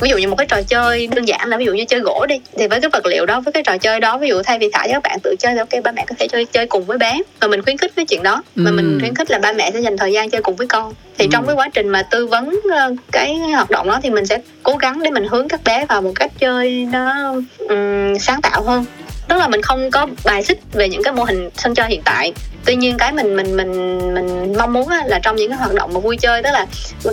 ví 0.00 0.10
dụ 0.10 0.16
như 0.16 0.28
một 0.28 0.36
cái 0.36 0.46
trò 0.46 0.62
chơi 0.68 1.06
đơn 1.06 1.24
giản 1.24 1.48
là 1.48 1.56
ví 1.56 1.64
dụ 1.64 1.72
như 1.72 1.84
chơi 1.84 2.00
gỗ 2.00 2.26
đi 2.28 2.40
thì 2.56 2.68
với 2.68 2.80
cái 2.80 2.90
vật 2.92 3.06
liệu 3.06 3.26
đó 3.26 3.40
với 3.40 3.52
cái 3.52 3.62
trò 3.62 3.78
chơi 3.78 4.00
đó 4.00 4.18
ví 4.18 4.28
dụ 4.28 4.42
thay 4.42 4.58
vì 4.58 4.68
thả 4.72 4.86
cho 4.86 4.92
các 4.92 5.02
bạn 5.02 5.18
tự 5.22 5.36
chơi 5.38 5.52
thì 5.52 5.58
ok 5.58 5.84
ba 5.84 5.92
mẹ 5.92 6.04
có 6.08 6.14
thể 6.18 6.28
chơi 6.28 6.44
chơi 6.44 6.66
cùng 6.66 6.84
với 6.84 6.98
bé. 6.98 7.20
Và 7.40 7.48
mình 7.48 7.62
khuyến 7.62 7.78
khích 7.78 7.92
cái 7.96 8.04
chuyện 8.04 8.22
đó. 8.22 8.42
Và 8.56 8.70
ừ. 8.70 8.76
mình 8.76 8.98
khuyến 9.00 9.14
khích 9.14 9.30
là 9.30 9.38
ba 9.38 9.52
mẹ 9.52 9.70
sẽ 9.74 9.80
dành 9.80 9.96
thời 9.96 10.12
gian 10.12 10.30
chơi 10.30 10.42
cùng 10.42 10.56
với 10.56 10.66
con. 10.66 10.94
Thì 11.18 11.24
ừ. 11.24 11.28
trong 11.32 11.46
cái 11.46 11.54
quá 11.54 11.68
trình 11.74 11.88
mà 11.88 12.02
tư 12.02 12.26
vấn 12.26 12.60
ờ, 12.72 12.94
cái 13.12 13.36
hoạt 13.36 13.70
động 13.70 13.88
đó 13.88 14.00
thì 14.02 14.10
mình 14.10 14.26
sẽ 14.26 14.38
cố 14.62 14.76
gắng 14.76 15.02
để 15.02 15.10
mình 15.10 15.26
hướng 15.28 15.48
các 15.48 15.60
bé 15.64 15.86
vào 15.86 16.02
một 16.02 16.12
cách 16.14 16.32
chơi 16.38 16.88
nó 16.92 17.34
um, 17.58 18.18
sáng 18.20 18.40
tạo 18.42 18.62
hơn. 18.62 18.84
Tức 19.28 19.36
là 19.36 19.48
mình 19.48 19.62
không 19.62 19.90
có 19.90 20.06
bài 20.24 20.44
xích 20.44 20.58
về 20.72 20.88
những 20.88 21.02
cái 21.02 21.12
mô 21.12 21.24
hình 21.24 21.50
sân 21.56 21.74
chơi 21.74 21.88
hiện 21.88 22.02
tại 22.04 22.32
tuy 22.64 22.76
nhiên 22.76 22.98
cái 22.98 23.12
mình 23.12 23.36
mình 23.36 23.56
mình 23.56 23.98
mình 24.14 24.52
mong 24.58 24.72
muốn 24.72 24.88
là 24.88 25.18
trong 25.22 25.36
những 25.36 25.48
cái 25.48 25.58
hoạt 25.58 25.74
động 25.74 25.94
mà 25.94 26.00
vui 26.00 26.16
chơi 26.16 26.42
tức 26.42 26.50
là 26.52 26.66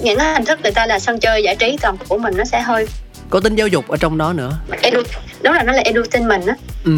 những 0.04 0.18
cái 0.18 0.34
hình 0.34 0.46
thức 0.46 0.60
người 0.64 0.72
ta 0.72 0.86
là 0.88 1.00
sân 1.00 1.20
chơi 1.20 1.44
giải 1.44 1.56
trí 1.56 1.78
còn 1.82 1.98
của 2.08 2.18
mình 2.18 2.34
nó 2.38 2.44
sẽ 2.44 2.62
hơi 2.62 2.88
có 3.30 3.40
tính 3.40 3.56
giáo 3.56 3.68
dục 3.68 3.88
ở 3.88 3.98
trong 3.98 4.18
đó 4.18 4.34
nữa. 4.34 4.58
Edu 4.82 5.02
đúng 5.42 5.54
là 5.54 5.64
nó 5.64 5.74
là 5.74 5.82
edutainment 5.82 6.48
á. 6.48 6.56
Ừ 6.86 6.92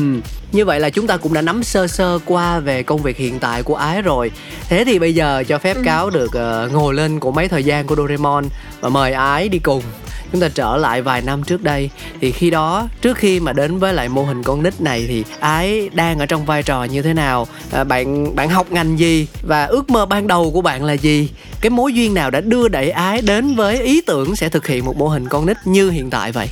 như 0.52 0.66
vậy 0.66 0.80
là 0.80 0.90
chúng 0.90 1.08
ta 1.08 1.18
cũng 1.18 1.34
đã 1.34 1.42
nắm 1.42 1.64
sơ 1.64 1.88
sơ 1.88 2.20
qua 2.26 2.60
về 2.60 2.84
công 2.84 3.02
việc 3.02 3.18
hiện 3.18 3.40
tại 3.40 3.64
của 3.64 3.76
ái 3.76 4.02
rồi. 4.02 4.32
Thế 4.70 4.84
thì 4.86 5.00
bây 5.00 5.16
giờ 5.16 5.44
cho 5.48 5.58
phép 5.58 5.78
ừ. 5.78 5.82
cáo 5.86 6.10
được 6.10 6.32
uh, 6.66 6.74
ngồi 6.74 6.94
lên 6.94 7.20
của 7.20 7.32
mấy 7.32 7.48
thời 7.48 7.64
gian 7.64 7.88
của 7.88 7.96
doraemon 7.96 8.46
và 8.80 8.90
mời 8.90 9.14
ái 9.14 9.50
đi 9.50 9.60
cùng 9.60 9.84
chúng 10.32 10.42
ta 10.42 10.50
trở 10.54 10.78
lại 10.78 11.02
vài 11.02 11.22
năm 11.22 11.44
trước 11.44 11.64
đây. 11.64 11.90
Thì 12.22 12.32
khi 12.32 12.50
đó 12.50 12.88
trước 13.02 13.18
khi 13.18 13.40
mà 13.40 13.54
đến 13.54 13.80
với 13.80 13.94
lại 13.94 14.10
mô 14.10 14.24
hình 14.24 14.44
con 14.44 14.64
nít 14.64 14.82
này 14.82 15.06
thì 15.08 15.24
ái 15.40 15.90
đang 15.94 16.20
ở 16.20 16.26
trong 16.26 16.46
vai 16.46 16.64
trò 16.64 16.84
như 16.84 17.02
thế 17.02 17.14
nào? 17.14 17.48
À, 17.72 17.84
bạn 17.84 18.36
bạn 18.36 18.50
học 18.50 18.72
ngành 18.72 19.00
gì? 19.00 19.28
Và 19.42 19.66
ước 19.66 19.90
mơ 19.90 20.06
ban 20.06 20.28
đầu 20.28 20.52
của 20.52 20.62
bạn 20.62 20.86
là 20.86 20.94
gì? 20.94 21.30
Cái 21.62 21.70
mối 21.70 21.94
duyên 21.94 22.14
nào 22.14 22.32
đã 22.32 22.42
đưa 22.42 22.68
đẩy 22.68 22.90
ái 22.90 23.22
đến 23.22 23.56
với 23.56 23.82
ý 23.82 24.02
tưởng 24.02 24.36
sẽ 24.36 24.50
thực 24.50 24.68
hiện 24.68 24.86
một 24.86 24.98
mô 24.98 25.08
hình 25.08 25.28
con 25.28 25.46
nít 25.46 25.58
như 25.66 25.90
hiện 25.90 26.10
tại 26.10 26.32
vậy? 26.32 26.48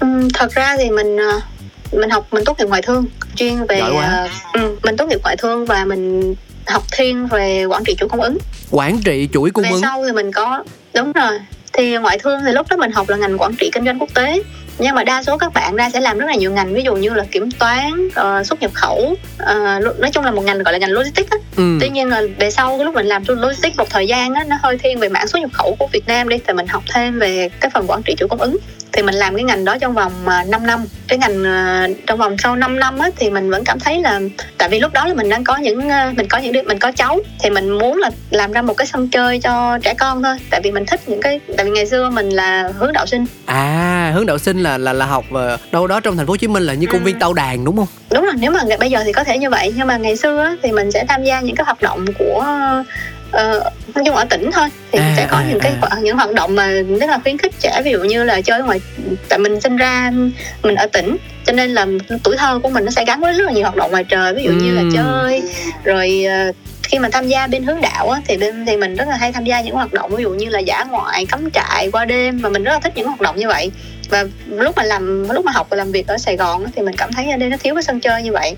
Ừ, 0.00 0.28
thật 0.34 0.52
ra 0.52 0.76
thì 0.78 0.90
mình 0.90 1.16
à, 1.16 1.40
mình 1.92 2.10
học 2.10 2.26
mình 2.30 2.44
tốt 2.44 2.58
nghiệp 2.58 2.68
ngoại 2.68 2.82
thương. 2.82 3.04
Chuyên 3.36 3.64
về 3.68 3.80
uh, 3.80 4.30
ừ, 4.52 4.76
mình 4.82 4.96
tốt 4.96 5.06
nghiệp 5.06 5.20
ngoại 5.22 5.36
thương 5.36 5.66
và 5.66 5.84
mình 5.84 6.34
học 6.66 6.82
thiên 6.92 7.26
về 7.26 7.64
quản 7.64 7.84
trị 7.84 7.94
chuỗi 7.98 8.08
cung 8.08 8.20
ứng. 8.20 8.38
Quản 8.70 8.98
trị 9.04 9.28
chuỗi 9.32 9.50
cung 9.50 9.64
về 9.64 9.70
ứng. 9.70 9.82
sau 9.82 10.04
thì 10.06 10.12
mình 10.12 10.32
có 10.32 10.64
đúng 10.94 11.12
rồi 11.12 11.38
thì 11.78 11.96
ngoại 11.96 12.18
thương 12.18 12.40
thì 12.44 12.52
lúc 12.52 12.66
đó 12.70 12.76
mình 12.76 12.92
học 12.92 13.08
là 13.08 13.16
ngành 13.16 13.38
quản 13.38 13.54
trị 13.54 13.70
kinh 13.72 13.84
doanh 13.84 13.98
quốc 13.98 14.14
tế 14.14 14.42
nhưng 14.78 14.94
mà 14.94 15.04
đa 15.04 15.22
số 15.22 15.36
các 15.36 15.52
bạn 15.54 15.76
ra 15.76 15.90
sẽ 15.90 16.00
làm 16.00 16.18
rất 16.18 16.26
là 16.26 16.34
nhiều 16.34 16.52
ngành 16.52 16.74
ví 16.74 16.82
dụ 16.82 16.96
như 16.96 17.10
là 17.10 17.24
kiểm 17.30 17.50
toán 17.50 18.06
uh, 18.08 18.46
xuất 18.46 18.60
nhập 18.60 18.70
khẩu 18.74 19.16
uh, 19.42 19.98
nói 19.98 20.10
chung 20.12 20.24
là 20.24 20.30
một 20.30 20.44
ngành 20.44 20.62
gọi 20.62 20.72
là 20.72 20.78
ngành 20.78 20.92
logistics 20.92 21.30
á. 21.30 21.38
Ừ. 21.56 21.78
tuy 21.80 21.88
nhiên 21.88 22.08
là 22.08 22.22
về 22.38 22.50
sau 22.50 22.84
lúc 22.84 22.94
mình 22.94 23.06
làm 23.06 23.22
logistics 23.26 23.76
một 23.76 23.90
thời 23.90 24.06
gian 24.06 24.34
á 24.34 24.44
nó 24.44 24.56
hơi 24.62 24.78
thiên 24.78 24.98
về 24.98 25.08
mảng 25.08 25.26
xuất 25.26 25.40
nhập 25.40 25.50
khẩu 25.52 25.76
của 25.78 25.86
Việt 25.92 26.06
Nam 26.06 26.28
đi 26.28 26.36
thì 26.46 26.52
mình 26.52 26.66
học 26.66 26.82
thêm 26.94 27.18
về 27.18 27.48
cái 27.60 27.70
phần 27.74 27.90
quản 27.90 28.02
trị 28.02 28.14
chuỗi 28.18 28.28
cung 28.28 28.40
ứng. 28.40 28.56
Thì 28.92 29.02
mình 29.02 29.14
làm 29.14 29.34
cái 29.34 29.44
ngành 29.44 29.64
đó 29.64 29.78
trong 29.80 29.94
vòng 29.94 30.12
5 30.24 30.44
à, 30.50 30.58
năm. 30.58 30.84
Cái 31.08 31.18
ngành 31.18 31.44
trong 32.06 32.18
vòng 32.18 32.36
sau 32.38 32.56
5 32.56 32.78
năm 32.78 32.98
á, 32.98 33.10
thì 33.16 33.30
mình 33.30 33.50
vẫn 33.50 33.64
cảm 33.64 33.80
thấy 33.80 34.00
là 34.00 34.20
tại 34.58 34.68
vì 34.68 34.80
lúc 34.80 34.92
đó 34.92 35.06
là 35.06 35.14
mình 35.14 35.28
đang 35.28 35.44
có 35.44 35.56
những 35.56 35.88
mình 36.16 36.28
có 36.28 36.38
những 36.38 36.52
đứa 36.52 36.62
mình 36.62 36.78
có 36.78 36.92
cháu 36.92 37.20
thì 37.42 37.50
mình 37.50 37.70
muốn 37.70 37.96
là 37.96 38.10
làm 38.30 38.52
ra 38.52 38.62
một 38.62 38.76
cái 38.76 38.86
sân 38.86 39.08
chơi 39.08 39.40
cho 39.40 39.78
trẻ 39.82 39.94
con 39.94 40.22
thôi. 40.22 40.36
Tại 40.50 40.60
vì 40.64 40.70
mình 40.70 40.86
thích 40.86 41.00
những 41.06 41.22
cái 41.22 41.40
tại 41.56 41.66
vì 41.66 41.72
ngày 41.72 41.86
xưa 41.86 42.10
mình 42.10 42.28
là 42.28 42.72
hướng 42.78 42.92
đạo 42.92 43.06
sinh. 43.06 43.26
À 43.46 44.12
hướng 44.14 44.26
đạo 44.26 44.38
sinh 44.38 44.62
là 44.62 44.67
là 44.76 44.92
là 44.92 45.06
học 45.06 45.24
đâu 45.72 45.86
đó 45.86 46.00
trong 46.00 46.16
thành 46.16 46.26
phố 46.26 46.32
Hồ 46.32 46.36
Chí 46.36 46.48
Minh 46.48 46.62
là 46.62 46.74
như 46.74 46.86
công 46.86 47.04
viên 47.04 47.14
ừ. 47.14 47.18
Tàu 47.20 47.32
Đàn 47.32 47.64
đúng 47.64 47.76
không? 47.76 47.86
Đúng 48.10 48.24
rồi 48.24 48.34
nếu 48.38 48.50
mà 48.50 48.60
bây 48.80 48.90
giờ 48.90 49.02
thì 49.04 49.12
có 49.12 49.24
thể 49.24 49.38
như 49.38 49.50
vậy. 49.50 49.72
Nhưng 49.76 49.86
mà 49.86 49.96
ngày 49.96 50.16
xưa 50.16 50.56
thì 50.62 50.72
mình 50.72 50.92
sẽ 50.92 51.04
tham 51.08 51.24
gia 51.24 51.40
những 51.40 51.56
cái 51.56 51.64
hoạt 51.64 51.82
động 51.82 52.04
của 52.18 52.44
uh, 53.28 53.94
nói 53.94 54.04
chung 54.04 54.14
ở 54.14 54.24
tỉnh 54.24 54.50
thôi. 54.52 54.68
Thì 54.92 54.98
à, 54.98 55.14
sẽ 55.16 55.26
có 55.30 55.36
à, 55.36 55.44
những 55.48 55.60
cái 55.60 55.72
à. 55.80 55.96
những 56.02 56.16
hoạt 56.16 56.32
động 56.32 56.54
mà 56.54 56.68
rất 57.00 57.10
là 57.10 57.18
khuyến 57.22 57.38
khích 57.38 57.52
trẻ 57.60 57.82
ví 57.84 57.90
dụ 57.90 57.98
như 57.98 58.24
là 58.24 58.40
chơi 58.40 58.62
ngoài 58.62 58.80
tại 59.28 59.38
mình 59.38 59.60
sinh 59.60 59.76
ra 59.76 60.12
mình 60.62 60.74
ở 60.74 60.86
tỉnh 60.86 61.16
cho 61.46 61.52
nên 61.52 61.70
là 61.70 61.86
tuổi 62.24 62.36
thơ 62.36 62.60
của 62.62 62.70
mình 62.70 62.84
nó 62.84 62.90
sẽ 62.90 63.04
gắn 63.04 63.20
với 63.20 63.32
rất 63.32 63.44
là 63.44 63.52
nhiều 63.52 63.62
hoạt 63.62 63.76
động 63.76 63.90
ngoài 63.90 64.04
trời. 64.04 64.34
Ví 64.34 64.42
dụ 64.44 64.50
như 64.50 64.74
là 64.74 64.82
chơi 64.94 65.42
rồi 65.84 66.24
uh, 66.48 66.56
khi 66.82 66.98
mà 66.98 67.08
tham 67.12 67.28
gia 67.28 67.46
bên 67.46 67.64
hướng 67.64 67.80
đạo 67.80 68.10
á, 68.10 68.20
thì 68.26 68.36
bên 68.36 68.66
thì 68.66 68.76
mình 68.76 68.96
rất 68.96 69.08
là 69.08 69.16
hay 69.16 69.32
tham 69.32 69.44
gia 69.44 69.60
những 69.60 69.74
hoạt 69.74 69.92
động 69.92 70.16
ví 70.16 70.22
dụ 70.22 70.30
như 70.30 70.48
là 70.48 70.58
dã 70.58 70.84
ngoại 70.90 71.26
cắm 71.26 71.50
trại 71.50 71.90
qua 71.90 72.04
đêm 72.04 72.38
và 72.38 72.48
mình 72.48 72.64
rất 72.64 72.72
là 72.72 72.80
thích 72.80 72.92
những 72.96 73.06
hoạt 73.06 73.20
động 73.20 73.36
như 73.36 73.48
vậy 73.48 73.70
và 74.08 74.24
lúc 74.46 74.76
mà 74.76 74.82
làm, 74.82 75.28
lúc 75.28 75.44
mà 75.44 75.52
học 75.52 75.66
và 75.70 75.76
làm 75.76 75.92
việc 75.92 76.06
ở 76.06 76.18
Sài 76.18 76.36
Gòn 76.36 76.64
thì 76.76 76.82
mình 76.82 76.96
cảm 76.96 77.12
thấy 77.12 77.30
ở 77.30 77.36
đây 77.36 77.48
nó 77.48 77.56
thiếu 77.56 77.74
cái 77.74 77.82
sân 77.82 78.00
chơi 78.00 78.22
như 78.22 78.32
vậy. 78.32 78.56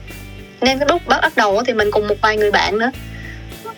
Nên 0.61 0.79
cái 0.79 0.89
lúc 0.89 1.03
bắt 1.07 1.37
đầu 1.37 1.63
thì 1.67 1.73
mình 1.73 1.91
cùng 1.91 2.09
một 2.09 2.15
vài 2.21 2.37
người 2.37 2.51
bạn 2.51 2.79
nữa. 2.79 2.91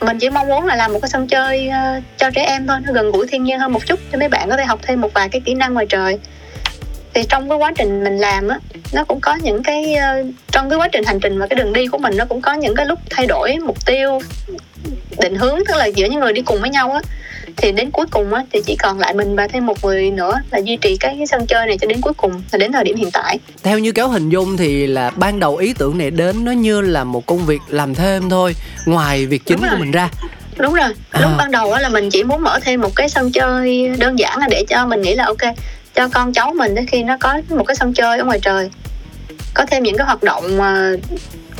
Mình 0.00 0.18
chỉ 0.18 0.30
mong 0.30 0.48
muốn 0.48 0.66
là 0.66 0.76
làm 0.76 0.92
một 0.92 0.98
cái 1.02 1.08
sân 1.08 1.28
chơi 1.28 1.68
ờ, 1.68 2.00
cho 2.16 2.30
trẻ 2.30 2.44
em 2.44 2.66
thôi, 2.66 2.78
nó 2.82 2.92
gần 2.92 3.10
gũi 3.12 3.26
thiên 3.26 3.44
nhiên 3.44 3.58
hơn 3.58 3.72
một 3.72 3.86
chút, 3.86 4.00
cho 4.12 4.18
mấy 4.18 4.28
bạn 4.28 4.50
có 4.50 4.56
thể 4.56 4.64
học 4.64 4.80
thêm 4.82 5.00
một 5.00 5.14
vài 5.14 5.28
cái 5.28 5.40
kỹ 5.44 5.54
năng 5.54 5.74
ngoài 5.74 5.86
trời. 5.88 6.18
Thì 7.14 7.22
trong 7.28 7.48
cái 7.48 7.58
quá 7.58 7.72
trình 7.76 8.04
mình 8.04 8.18
làm 8.18 8.48
á, 8.48 8.58
nó 8.92 9.04
cũng 9.04 9.20
có 9.20 9.34
những 9.34 9.62
cái 9.62 9.94
ờ, 9.94 10.24
trong 10.50 10.70
cái 10.70 10.78
quá 10.78 10.88
trình 10.88 11.04
hành 11.04 11.20
trình 11.20 11.38
và 11.38 11.46
cái 11.46 11.56
đường 11.56 11.72
đi 11.72 11.86
của 11.86 11.98
mình, 11.98 12.16
nó 12.16 12.24
cũng 12.24 12.40
có 12.40 12.52
những 12.52 12.74
cái 12.74 12.86
lúc 12.86 12.98
thay 13.10 13.26
đổi 13.26 13.56
mục 13.56 13.86
tiêu, 13.86 14.20
định 15.20 15.36
hướng, 15.36 15.58
tức 15.68 15.76
là 15.76 15.86
giữa 15.86 16.06
những 16.06 16.20
người 16.20 16.32
đi 16.32 16.42
cùng 16.42 16.60
với 16.60 16.70
nhau 16.70 16.92
á 16.92 17.00
thì 17.56 17.72
đến 17.72 17.90
cuối 17.90 18.06
cùng 18.10 18.34
á 18.34 18.42
thì 18.52 18.60
chỉ 18.66 18.76
còn 18.76 18.98
lại 18.98 19.14
mình 19.14 19.36
và 19.36 19.48
thêm 19.48 19.66
một 19.66 19.84
người 19.84 20.10
nữa 20.10 20.40
là 20.50 20.58
duy 20.58 20.76
trì 20.76 20.96
cái, 20.96 21.14
cái 21.18 21.26
sân 21.26 21.46
chơi 21.46 21.66
này 21.66 21.78
cho 21.78 21.86
đến 21.86 22.00
cuối 22.00 22.12
cùng 22.16 22.42
là 22.52 22.58
đến 22.58 22.72
thời 22.72 22.84
điểm 22.84 22.96
hiện 22.96 23.10
tại. 23.10 23.38
Theo 23.62 23.78
như 23.78 23.92
kéo 23.92 24.08
hình 24.08 24.28
dung 24.28 24.56
thì 24.56 24.86
là 24.86 25.10
ban 25.10 25.40
đầu 25.40 25.56
ý 25.56 25.74
tưởng 25.78 25.98
này 25.98 26.10
đến 26.10 26.44
nó 26.44 26.52
như 26.52 26.80
là 26.80 27.04
một 27.04 27.26
công 27.26 27.46
việc 27.46 27.60
làm 27.68 27.94
thêm 27.94 28.30
thôi 28.30 28.56
ngoài 28.86 29.26
việc 29.26 29.46
chính 29.46 29.58
của 29.58 29.76
mình 29.78 29.90
ra. 29.90 30.08
Đúng 30.58 30.74
rồi. 30.74 30.94
À. 31.10 31.20
lúc 31.20 31.30
ban 31.38 31.50
đầu 31.50 31.72
á 31.72 31.80
là 31.80 31.88
mình 31.88 32.10
chỉ 32.10 32.24
muốn 32.24 32.42
mở 32.42 32.58
thêm 32.62 32.80
một 32.80 32.96
cái 32.96 33.08
sân 33.08 33.32
chơi 33.32 33.88
đơn 33.98 34.18
giản 34.18 34.38
là 34.38 34.48
để 34.50 34.64
cho 34.68 34.86
mình 34.86 35.02
nghĩ 35.02 35.14
là 35.14 35.24
ok 35.24 35.54
cho 35.94 36.08
con 36.08 36.32
cháu 36.32 36.52
mình 36.54 36.74
khi 36.86 37.02
nó 37.02 37.16
có 37.20 37.40
một 37.48 37.64
cái 37.64 37.76
sân 37.76 37.94
chơi 37.94 38.18
ở 38.18 38.24
ngoài 38.24 38.40
trời 38.42 38.70
có 39.54 39.66
thêm 39.66 39.82
những 39.82 39.96
cái 39.96 40.06
hoạt 40.06 40.22
động 40.22 40.56
mà 40.56 40.92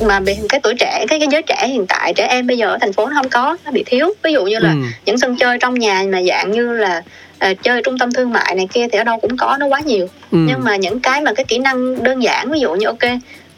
mà 0.01 0.21
về 0.21 0.39
cái 0.49 0.61
tuổi 0.63 0.75
trẻ 0.79 1.05
cái 1.09 1.19
cái 1.19 1.29
giới 1.31 1.43
trẻ 1.43 1.67
hiện 1.69 1.87
tại 1.87 2.13
trẻ 2.15 2.27
em 2.27 2.47
bây 2.47 2.59
giờ 2.59 2.67
ở 2.67 2.79
thành 2.81 2.93
phố 2.93 3.07
nó 3.07 3.13
không 3.15 3.29
có 3.29 3.57
nó 3.65 3.71
bị 3.71 3.83
thiếu 3.87 4.15
ví 4.23 4.33
dụ 4.33 4.45
như 4.45 4.59
là 4.59 4.71
ừ. 4.71 4.77
những 5.05 5.19
sân 5.19 5.37
chơi 5.37 5.59
trong 5.59 5.75
nhà 5.75 6.05
mà 6.09 6.23
dạng 6.23 6.51
như 6.51 6.73
là 6.73 7.03
uh, 7.51 7.63
chơi 7.63 7.83
trung 7.85 7.99
tâm 7.99 8.13
thương 8.13 8.33
mại 8.33 8.55
này 8.55 8.69
kia 8.73 8.87
thì 8.93 8.99
ở 8.99 9.05
đâu 9.05 9.19
cũng 9.19 9.37
có 9.37 9.57
nó 9.61 9.67
quá 9.67 9.81
nhiều 9.81 10.07
ừ. 10.33 10.39
nhưng 10.49 10.65
mà 10.65 10.77
những 10.77 11.01
cái 11.01 11.21
mà 11.21 11.33
cái 11.35 11.45
kỹ 11.45 11.59
năng 11.59 12.03
đơn 12.03 12.23
giản 12.23 12.51
ví 12.51 12.61
dụ 12.61 12.75
như 12.75 12.87
ok 12.87 13.05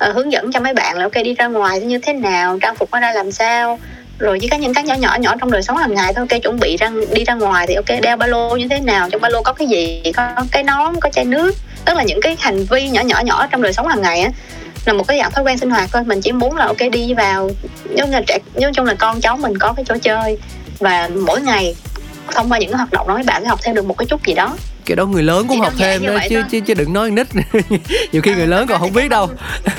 uh, 0.09 0.14
hướng 0.14 0.33
dẫn 0.33 0.53
cho 0.53 0.61
mấy 0.61 0.75
bạn 0.75 0.99
là 0.99 1.03
ok 1.05 1.25
đi 1.25 1.35
ra 1.35 1.47
ngoài 1.47 1.81
như 1.81 1.99
thế 1.99 2.12
nào 2.12 2.59
trang 2.62 2.75
phục 2.75 2.88
nó 2.93 3.00
ra 3.00 3.12
làm 3.12 3.33
sao 3.33 3.79
rồi 4.19 4.38
với 4.38 4.49
các 4.49 4.61
những 4.61 4.75
cái 4.75 4.85
nhỏ 4.85 4.95
nhỏ 4.95 5.17
nhỏ 5.21 5.35
trong 5.41 5.50
đời 5.50 5.62
sống 5.62 5.76
hàng 5.76 5.95
ngày 5.95 6.12
thôi 6.14 6.26
ok 6.31 6.43
chuẩn 6.43 6.61
bị 6.61 6.76
ra 6.76 6.91
đi 7.12 7.25
ra 7.25 7.35
ngoài 7.35 7.67
thì 7.67 7.75
ok 7.75 8.03
đeo 8.03 8.17
ba 8.17 8.26
lô 8.26 8.57
như 8.57 8.69
thế 8.69 8.81
nào 8.81 9.11
trong 9.11 9.21
ba 9.21 9.29
lô 9.29 9.43
có 9.43 9.53
cái 9.53 9.69
gì 9.69 10.03
có 10.17 10.29
cái 10.50 10.62
nón 10.62 10.95
có 11.00 11.11
chai 11.11 11.25
nước 11.25 11.55
tức 11.85 11.97
là 11.97 12.03
những 12.03 12.21
cái 12.21 12.37
hành 12.41 12.64
vi 12.64 12.88
nhỏ 12.88 13.00
nhỏ 13.00 13.21
nhỏ 13.25 13.47
trong 13.47 13.62
đời 13.62 13.73
sống 13.73 13.87
hàng 13.87 14.03
ngày 14.03 14.21
á 14.21 14.31
là 14.85 14.93
một 14.93 15.09
cái 15.09 15.19
dạng 15.19 15.31
thói 15.31 15.45
quen 15.45 15.59
sinh 15.59 15.71
hoạt 15.71 15.91
thôi. 15.93 16.03
Mình 16.07 16.21
chỉ 16.21 16.33
muốn 16.33 16.57
là, 16.57 16.67
ok, 16.67 16.79
đi 16.93 17.14
vào 17.14 17.50
nếu 17.91 18.07
là 18.07 18.23
trẻ 18.26 18.38
nói 18.55 18.73
chung 18.75 18.87
là 18.87 18.95
con 18.95 19.21
cháu 19.21 19.37
mình 19.37 19.59
có 19.59 19.73
cái 19.73 19.85
chỗ 19.88 19.95
chơi. 20.03 20.38
Và 20.79 21.09
mỗi 21.09 21.41
ngày 21.41 21.75
thông 22.35 22.53
qua 22.53 22.59
những 22.59 22.71
cái 22.71 22.76
hoạt 22.76 22.93
động 22.93 23.09
đó 23.09 23.17
các 23.17 23.26
bạn 23.26 23.43
sẽ 23.43 23.49
học 23.49 23.61
thêm 23.62 23.75
được 23.75 23.87
một 23.87 23.99
cái 23.99 24.07
chút 24.07 24.26
gì 24.26 24.35
đó 24.35 24.57
cái 24.87 24.97
đó 24.97 25.07
người 25.07 25.23
lớn 25.23 25.47
cũng 25.49 25.61
học 25.61 25.73
thêm 25.79 26.07
đó 26.07 26.19
chứ, 26.31 26.43
chứ 26.50 26.61
chứ 26.61 26.75
đừng 26.75 26.93
nói 26.93 27.11
nít. 27.11 27.26
Nhiều 28.12 28.23
khi 28.23 28.35
người 28.35 28.47
lớn 28.47 28.67
còn 28.69 28.81
không 28.81 28.93
biết 28.93 29.09
đâu. 29.09 29.31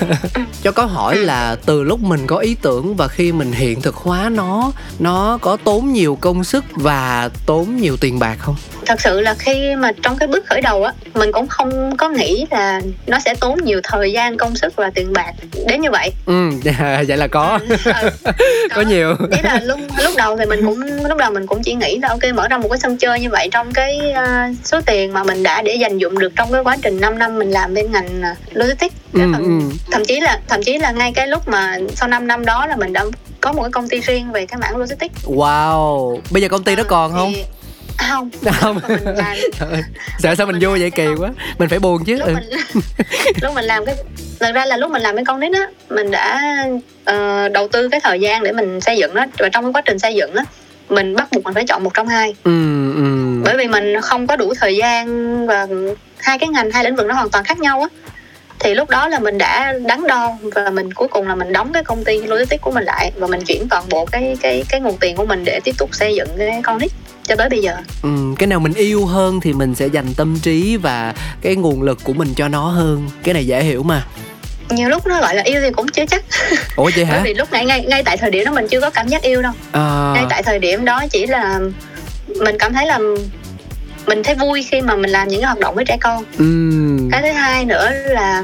cho 0.62 0.72
có 0.72 0.84
hỏi 0.84 1.16
là 1.16 1.56
từ 1.66 1.82
lúc 1.82 2.00
mình 2.00 2.26
có 2.26 2.36
ý 2.36 2.56
tưởng 2.62 2.96
và 2.96 3.08
khi 3.08 3.32
mình 3.32 3.52
hiện 3.52 3.82
thực 3.82 3.94
hóa 3.94 4.28
nó 4.28 4.72
nó 4.98 5.38
có 5.40 5.56
tốn 5.64 5.92
nhiều 5.92 6.18
công 6.20 6.44
sức 6.44 6.64
và 6.72 7.30
tốn 7.46 7.76
nhiều 7.76 7.96
tiền 7.96 8.18
bạc 8.18 8.36
không? 8.38 8.56
Thật 8.86 9.00
sự 9.00 9.20
là 9.20 9.34
khi 9.34 9.74
mà 9.76 9.92
trong 10.02 10.18
cái 10.18 10.28
bước 10.28 10.46
khởi 10.46 10.60
đầu 10.60 10.84
á 10.84 10.92
mình 11.14 11.32
cũng 11.32 11.46
không 11.46 11.96
có 11.96 12.08
nghĩ 12.08 12.46
là 12.50 12.80
nó 13.06 13.18
sẽ 13.24 13.34
tốn 13.34 13.64
nhiều 13.64 13.80
thời 13.82 14.12
gian 14.12 14.36
công 14.36 14.56
sức 14.56 14.76
và 14.76 14.90
tiền 14.94 15.12
bạc 15.12 15.32
đến 15.66 15.80
như 15.80 15.90
vậy. 15.90 16.10
Ừ 16.26 16.50
vậy 17.08 17.16
là 17.16 17.26
có. 17.26 17.58
Ừ, 17.68 17.76
ừ, 17.84 18.10
có, 18.74 18.80
nhiều. 18.82 19.16
Ý 19.30 19.38
là 19.42 19.60
lúc 19.64 19.80
lúc 20.02 20.14
đầu 20.16 20.36
thì 20.36 20.46
mình 20.46 20.66
cũng 20.66 20.80
lúc 21.08 21.18
đầu 21.18 21.30
mình 21.30 21.46
cũng 21.46 21.62
chỉ 21.62 21.74
nghĩ 21.74 21.98
là 22.02 22.08
ok 22.08 22.20
mở 22.34 22.48
ra 22.48 22.58
một 22.58 22.68
cái 22.68 22.78
sân 22.78 22.96
chơi 22.96 23.20
như 23.20 23.30
vậy 23.30 23.48
trong 23.52 23.72
cái 23.72 24.00
uh, 24.10 24.56
số 24.64 24.80
tiền 24.86 24.95
mà 25.12 25.24
mình 25.24 25.42
đã 25.42 25.62
để 25.62 25.74
dành 25.74 25.98
dụng 25.98 26.18
được 26.18 26.32
trong 26.36 26.52
cái 26.52 26.60
quá 26.60 26.76
trình 26.82 27.00
5 27.00 27.18
năm 27.18 27.38
mình 27.38 27.50
làm 27.50 27.74
bên 27.74 27.92
ngành 27.92 28.22
uh, 28.32 28.56
logistics. 28.56 28.94
Ừ, 29.12 29.20
thậm, 29.32 29.42
ừ. 29.42 29.76
thậm 29.90 30.04
chí 30.04 30.20
là 30.20 30.40
thậm 30.48 30.62
chí 30.62 30.78
là 30.78 30.90
ngay 30.90 31.12
cái 31.12 31.28
lúc 31.28 31.48
mà 31.48 31.78
sau 31.94 32.08
5 32.08 32.26
năm 32.26 32.44
đó 32.44 32.66
là 32.66 32.76
mình 32.76 32.92
đã 32.92 33.04
có 33.40 33.52
một 33.52 33.62
cái 33.62 33.70
công 33.70 33.88
ty 33.88 34.00
riêng 34.00 34.32
về 34.32 34.46
cái 34.46 34.60
mảng 34.60 34.76
logistics. 34.76 35.26
Wow. 35.26 36.18
Bây 36.30 36.42
giờ 36.42 36.48
công 36.48 36.64
ty 36.64 36.76
đó 36.76 36.82
còn 36.88 37.12
không? 37.12 37.32
thì, 37.34 37.44
không. 37.96 38.30
Không. 38.60 38.80
Sợ 40.18 40.34
sao 40.34 40.46
mình 40.46 40.58
vui 40.60 40.80
vậy? 40.80 40.90
Kỳ 40.90 41.06
quá. 41.18 41.30
Mình 41.58 41.68
phải 41.68 41.78
buồn 41.78 42.04
chứ. 42.04 42.16
Lúc, 42.16 42.28
ừ. 42.28 42.34
mình, 42.34 42.60
lúc 43.42 43.54
mình 43.54 43.64
làm 43.64 43.84
cái 43.84 43.94
thật 44.40 44.52
ra 44.54 44.66
là 44.66 44.76
lúc 44.76 44.90
mình 44.90 45.02
làm 45.02 45.16
cái 45.16 45.24
con 45.24 45.40
nít 45.40 45.52
á 45.52 45.68
mình 45.88 46.10
đã 46.10 46.42
uh, 47.10 47.52
đầu 47.52 47.68
tư 47.68 47.88
cái 47.88 48.00
thời 48.00 48.20
gian 48.20 48.42
để 48.42 48.52
mình 48.52 48.80
xây 48.80 48.96
dựng 48.96 49.14
nó 49.14 49.26
và 49.38 49.48
trong 49.48 49.64
cái 49.64 49.72
quá 49.72 49.82
trình 49.84 49.98
xây 49.98 50.14
dựng 50.14 50.34
á 50.34 50.44
mình 50.88 51.14
bắt 51.14 51.28
buộc 51.32 51.44
mình 51.44 51.54
phải 51.54 51.64
chọn 51.64 51.84
một 51.84 51.94
trong 51.94 52.08
hai. 52.08 52.34
Ừ, 52.44 52.92
ừ. 52.94 53.42
bởi 53.44 53.56
vì 53.56 53.68
mình 53.68 54.00
không 54.02 54.26
có 54.26 54.36
đủ 54.36 54.54
thời 54.60 54.76
gian 54.76 55.06
và 55.46 55.66
hai 56.18 56.38
cái 56.38 56.48
ngành 56.48 56.70
hai 56.70 56.84
lĩnh 56.84 56.96
vực 56.96 57.06
nó 57.06 57.14
hoàn 57.14 57.30
toàn 57.30 57.44
khác 57.44 57.58
nhau 57.58 57.80
á. 57.80 57.88
Thì 58.58 58.74
lúc 58.74 58.90
đó 58.90 59.08
là 59.08 59.18
mình 59.18 59.38
đã 59.38 59.72
đắn 59.86 60.06
đo 60.06 60.32
và 60.54 60.70
mình 60.70 60.92
cuối 60.92 61.08
cùng 61.08 61.28
là 61.28 61.34
mình 61.34 61.52
đóng 61.52 61.72
cái 61.72 61.84
công 61.84 62.04
ty 62.04 62.22
logistics 62.22 62.62
của 62.62 62.70
mình 62.70 62.84
lại 62.84 63.12
và 63.16 63.26
mình 63.26 63.40
chuyển 63.44 63.68
toàn 63.68 63.84
bộ 63.90 64.06
cái 64.06 64.36
cái 64.40 64.64
cái 64.68 64.80
nguồn 64.80 64.96
tiền 65.00 65.16
của 65.16 65.26
mình 65.26 65.44
để 65.44 65.60
tiếp 65.64 65.74
tục 65.78 65.90
xây 65.92 66.14
dựng 66.14 66.28
cái 66.38 66.60
con 66.62 66.78
nít 66.78 66.92
cho 67.22 67.36
tới 67.36 67.48
bây 67.48 67.62
giờ. 67.62 67.76
Ừ, 68.02 68.08
cái 68.38 68.46
nào 68.46 68.60
mình 68.60 68.74
yêu 68.74 69.06
hơn 69.06 69.40
thì 69.40 69.52
mình 69.52 69.74
sẽ 69.74 69.86
dành 69.86 70.06
tâm 70.16 70.38
trí 70.42 70.76
và 70.76 71.14
cái 71.40 71.56
nguồn 71.56 71.82
lực 71.82 71.98
của 72.04 72.12
mình 72.12 72.28
cho 72.36 72.48
nó 72.48 72.68
hơn. 72.68 73.08
Cái 73.22 73.34
này 73.34 73.46
dễ 73.46 73.62
hiểu 73.62 73.82
mà 73.82 74.04
nhiều 74.70 74.88
lúc 74.88 75.06
nó 75.06 75.20
gọi 75.20 75.34
là 75.34 75.42
yêu 75.42 75.60
thì 75.60 75.70
cũng 75.70 75.88
chưa 75.88 76.06
chắc. 76.06 76.24
Ủa 76.76 76.90
vậy 76.96 77.04
hả? 77.06 77.12
bởi 77.12 77.22
vì 77.22 77.34
lúc 77.34 77.52
nãy 77.52 77.64
ngay 77.66 77.84
ngay 77.88 78.02
tại 78.02 78.16
thời 78.16 78.30
điểm 78.30 78.44
đó 78.44 78.52
mình 78.52 78.68
chưa 78.68 78.80
có 78.80 78.90
cảm 78.90 79.08
giác 79.08 79.22
yêu 79.22 79.42
đâu. 79.42 79.52
À... 79.72 80.12
ngay 80.14 80.24
tại 80.30 80.42
thời 80.42 80.58
điểm 80.58 80.84
đó 80.84 81.04
chỉ 81.10 81.26
là 81.26 81.60
mình 82.40 82.56
cảm 82.58 82.72
thấy 82.72 82.86
là 82.86 82.98
mình 84.06 84.22
thấy 84.22 84.34
vui 84.34 84.62
khi 84.70 84.80
mà 84.80 84.96
mình 84.96 85.10
làm 85.10 85.28
những 85.28 85.40
cái 85.40 85.46
hoạt 85.46 85.58
động 85.58 85.74
với 85.74 85.84
trẻ 85.84 85.96
con. 86.00 86.24
Ừ. 86.38 86.44
cái 87.12 87.22
thứ 87.22 87.38
hai 87.38 87.64
nữa 87.64 87.90
là 88.06 88.42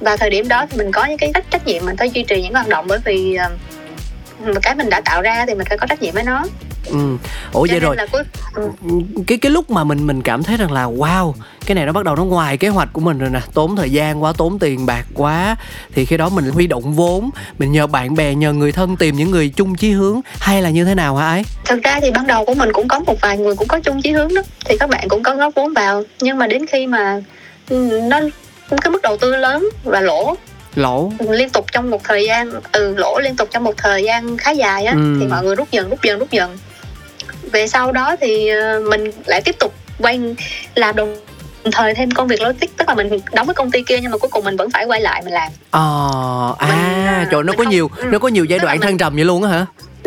vào 0.00 0.16
thời 0.16 0.30
điểm 0.30 0.48
đó 0.48 0.66
thì 0.70 0.78
mình 0.78 0.92
có 0.92 1.04
những 1.04 1.18
cái 1.18 1.30
trách 1.34 1.50
trách 1.50 1.66
nhiệm 1.66 1.86
mình 1.86 1.96
phải 1.96 2.10
duy 2.10 2.22
trì 2.22 2.42
những 2.42 2.52
hoạt 2.52 2.68
động 2.68 2.84
bởi 2.88 2.98
vì 3.04 3.34
ờ, 3.34 3.50
cái 4.62 4.74
mình 4.74 4.90
đã 4.90 5.00
tạo 5.00 5.22
ra 5.22 5.44
thì 5.46 5.54
mình 5.54 5.66
phải 5.68 5.78
có 5.78 5.86
trách 5.86 6.02
nhiệm 6.02 6.14
với 6.14 6.22
nó. 6.22 6.44
Ừ. 6.86 7.16
Ủa 7.52 7.66
vậy 7.70 7.80
rồi. 7.80 7.96
cuối... 8.12 8.22
ừ. 8.54 8.70
cái 9.26 9.38
cái 9.38 9.50
lúc 9.50 9.70
mà 9.70 9.84
mình 9.84 10.06
mình 10.06 10.22
cảm 10.22 10.42
thấy 10.42 10.56
rằng 10.56 10.72
là 10.72 10.84
wow 10.84 11.32
cái 11.66 11.74
này 11.74 11.86
nó 11.86 11.92
bắt 11.92 12.04
đầu 12.04 12.16
nó 12.16 12.24
ngoài 12.24 12.56
kế 12.56 12.68
hoạch 12.68 12.88
của 12.92 13.00
mình 13.00 13.18
rồi 13.18 13.30
nè 13.30 13.40
tốn 13.54 13.76
thời 13.76 13.90
gian 13.90 14.22
quá 14.22 14.32
tốn 14.38 14.58
tiền 14.58 14.86
bạc 14.86 15.04
quá 15.14 15.56
thì 15.94 16.04
khi 16.04 16.16
đó 16.16 16.28
mình 16.28 16.50
huy 16.50 16.66
động 16.66 16.94
vốn 16.94 17.30
mình 17.58 17.72
nhờ 17.72 17.86
bạn 17.86 18.14
bè 18.14 18.34
nhờ 18.34 18.52
người 18.52 18.72
thân 18.72 18.96
tìm 18.96 19.16
những 19.16 19.30
người 19.30 19.48
chung 19.56 19.74
chí 19.74 19.90
hướng 19.90 20.20
hay 20.38 20.62
là 20.62 20.70
như 20.70 20.84
thế 20.84 20.94
nào 20.94 21.16
hả 21.16 21.28
ấy 21.28 21.42
thực 21.64 21.82
ra 21.82 22.00
thì 22.00 22.10
ban 22.10 22.26
đầu 22.26 22.44
của 22.44 22.54
mình 22.54 22.72
cũng 22.72 22.88
có 22.88 23.00
một 23.00 23.20
vài 23.20 23.38
người 23.38 23.56
cũng 23.56 23.68
có 23.68 23.80
chung 23.80 24.02
chí 24.02 24.12
hướng 24.12 24.34
đó 24.34 24.42
thì 24.64 24.76
các 24.78 24.90
bạn 24.90 25.08
cũng 25.08 25.22
có 25.22 25.34
góp 25.34 25.54
vốn 25.54 25.74
vào. 25.74 26.02
Nhưng 26.20 26.38
mà 26.38 26.46
đến 26.46 26.66
khi 26.66 26.86
mà 26.86 27.20
ừ, 27.68 28.00
nó 28.10 28.20
cái 28.70 28.90
mức 28.90 29.02
đầu 29.02 29.16
tư 29.16 29.36
lớn 29.36 29.68
và 29.84 30.00
lỗ 30.00 30.36
lỗ 30.76 31.10
liên 31.30 31.50
tục 31.50 31.66
trong 31.72 31.90
một 31.90 32.04
thời 32.04 32.24
gian 32.26 32.50
ừ 32.72 32.94
lỗ 32.96 33.18
liên 33.18 33.36
tục 33.36 33.48
trong 33.50 33.64
một 33.64 33.76
thời 33.76 34.04
gian 34.04 34.36
khá 34.36 34.50
dài 34.50 34.84
á 34.84 34.92
ừ. 34.92 35.16
thì 35.20 35.26
mọi 35.26 35.44
người 35.44 35.56
rút 35.56 35.70
dần 35.70 35.90
rút 35.90 36.02
dần 36.02 36.18
rút 36.18 36.30
dần 36.30 36.58
về 37.52 37.66
sau 37.66 37.92
đó 37.92 38.16
thì 38.20 38.48
ờ, 38.48 38.80
mình 38.90 39.10
lại 39.26 39.40
tiếp 39.44 39.56
tục 39.58 39.74
quay 39.98 40.20
làm 40.74 40.96
đồng 40.96 41.16
thời 41.72 41.94
thêm 41.94 42.10
công 42.10 42.28
việc 42.28 42.42
logistics 42.42 42.72
tức 42.76 42.88
là 42.88 42.94
mình 42.94 43.08
đóng 43.32 43.46
cái 43.46 43.54
công 43.54 43.70
ty 43.70 43.82
kia 43.82 44.00
nhưng 44.02 44.10
mà 44.10 44.18
cuối 44.18 44.30
cùng 44.30 44.44
mình 44.44 44.56
vẫn 44.56 44.70
phải 44.70 44.84
quay 44.84 45.00
lại 45.00 45.22
mình 45.24 45.32
làm 45.32 45.52
ờ 45.70 46.54
à, 46.58 46.68
à 47.06 47.26
trời 47.30 47.42
nó 47.42 47.52
có 47.52 47.64
không, 47.64 47.70
nhiều 47.70 47.90
ừ. 47.96 48.04
nó 48.10 48.18
có 48.18 48.28
nhiều 48.28 48.44
giai 48.44 48.58
đoạn 48.58 48.80
thăng 48.80 48.98
trầm 48.98 49.14
vậy 49.14 49.24
luôn 49.24 49.42
á 49.42 49.50
hả 49.50 49.66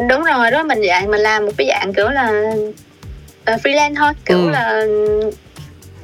đúng 0.09 0.23
rồi 0.23 0.51
đó 0.51 0.63
mình 0.63 0.79
dạng 0.87 1.11
mình 1.11 1.21
làm 1.21 1.45
một 1.45 1.51
cái 1.57 1.67
dạng 1.67 1.93
kiểu 1.93 2.09
là 2.09 2.31
uh, 3.53 3.61
freelance 3.63 3.95
thôi 3.95 4.13
kiểu 4.25 4.37
ừ. 4.37 4.49
là 4.49 4.85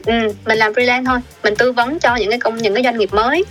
ừ, 0.05 0.13
mình 0.45 0.57
làm 0.57 0.74
freelance 0.74 1.05
thôi 1.05 1.19
mình 1.43 1.55
tư 1.55 1.72
vấn 1.72 2.00
cho 2.00 2.15
những 2.15 2.29
cái 2.29 2.39
công 2.39 2.57
những 2.57 2.74
cái 2.74 2.84
doanh 2.84 2.98
nghiệp 2.98 3.13
mới 3.13 3.45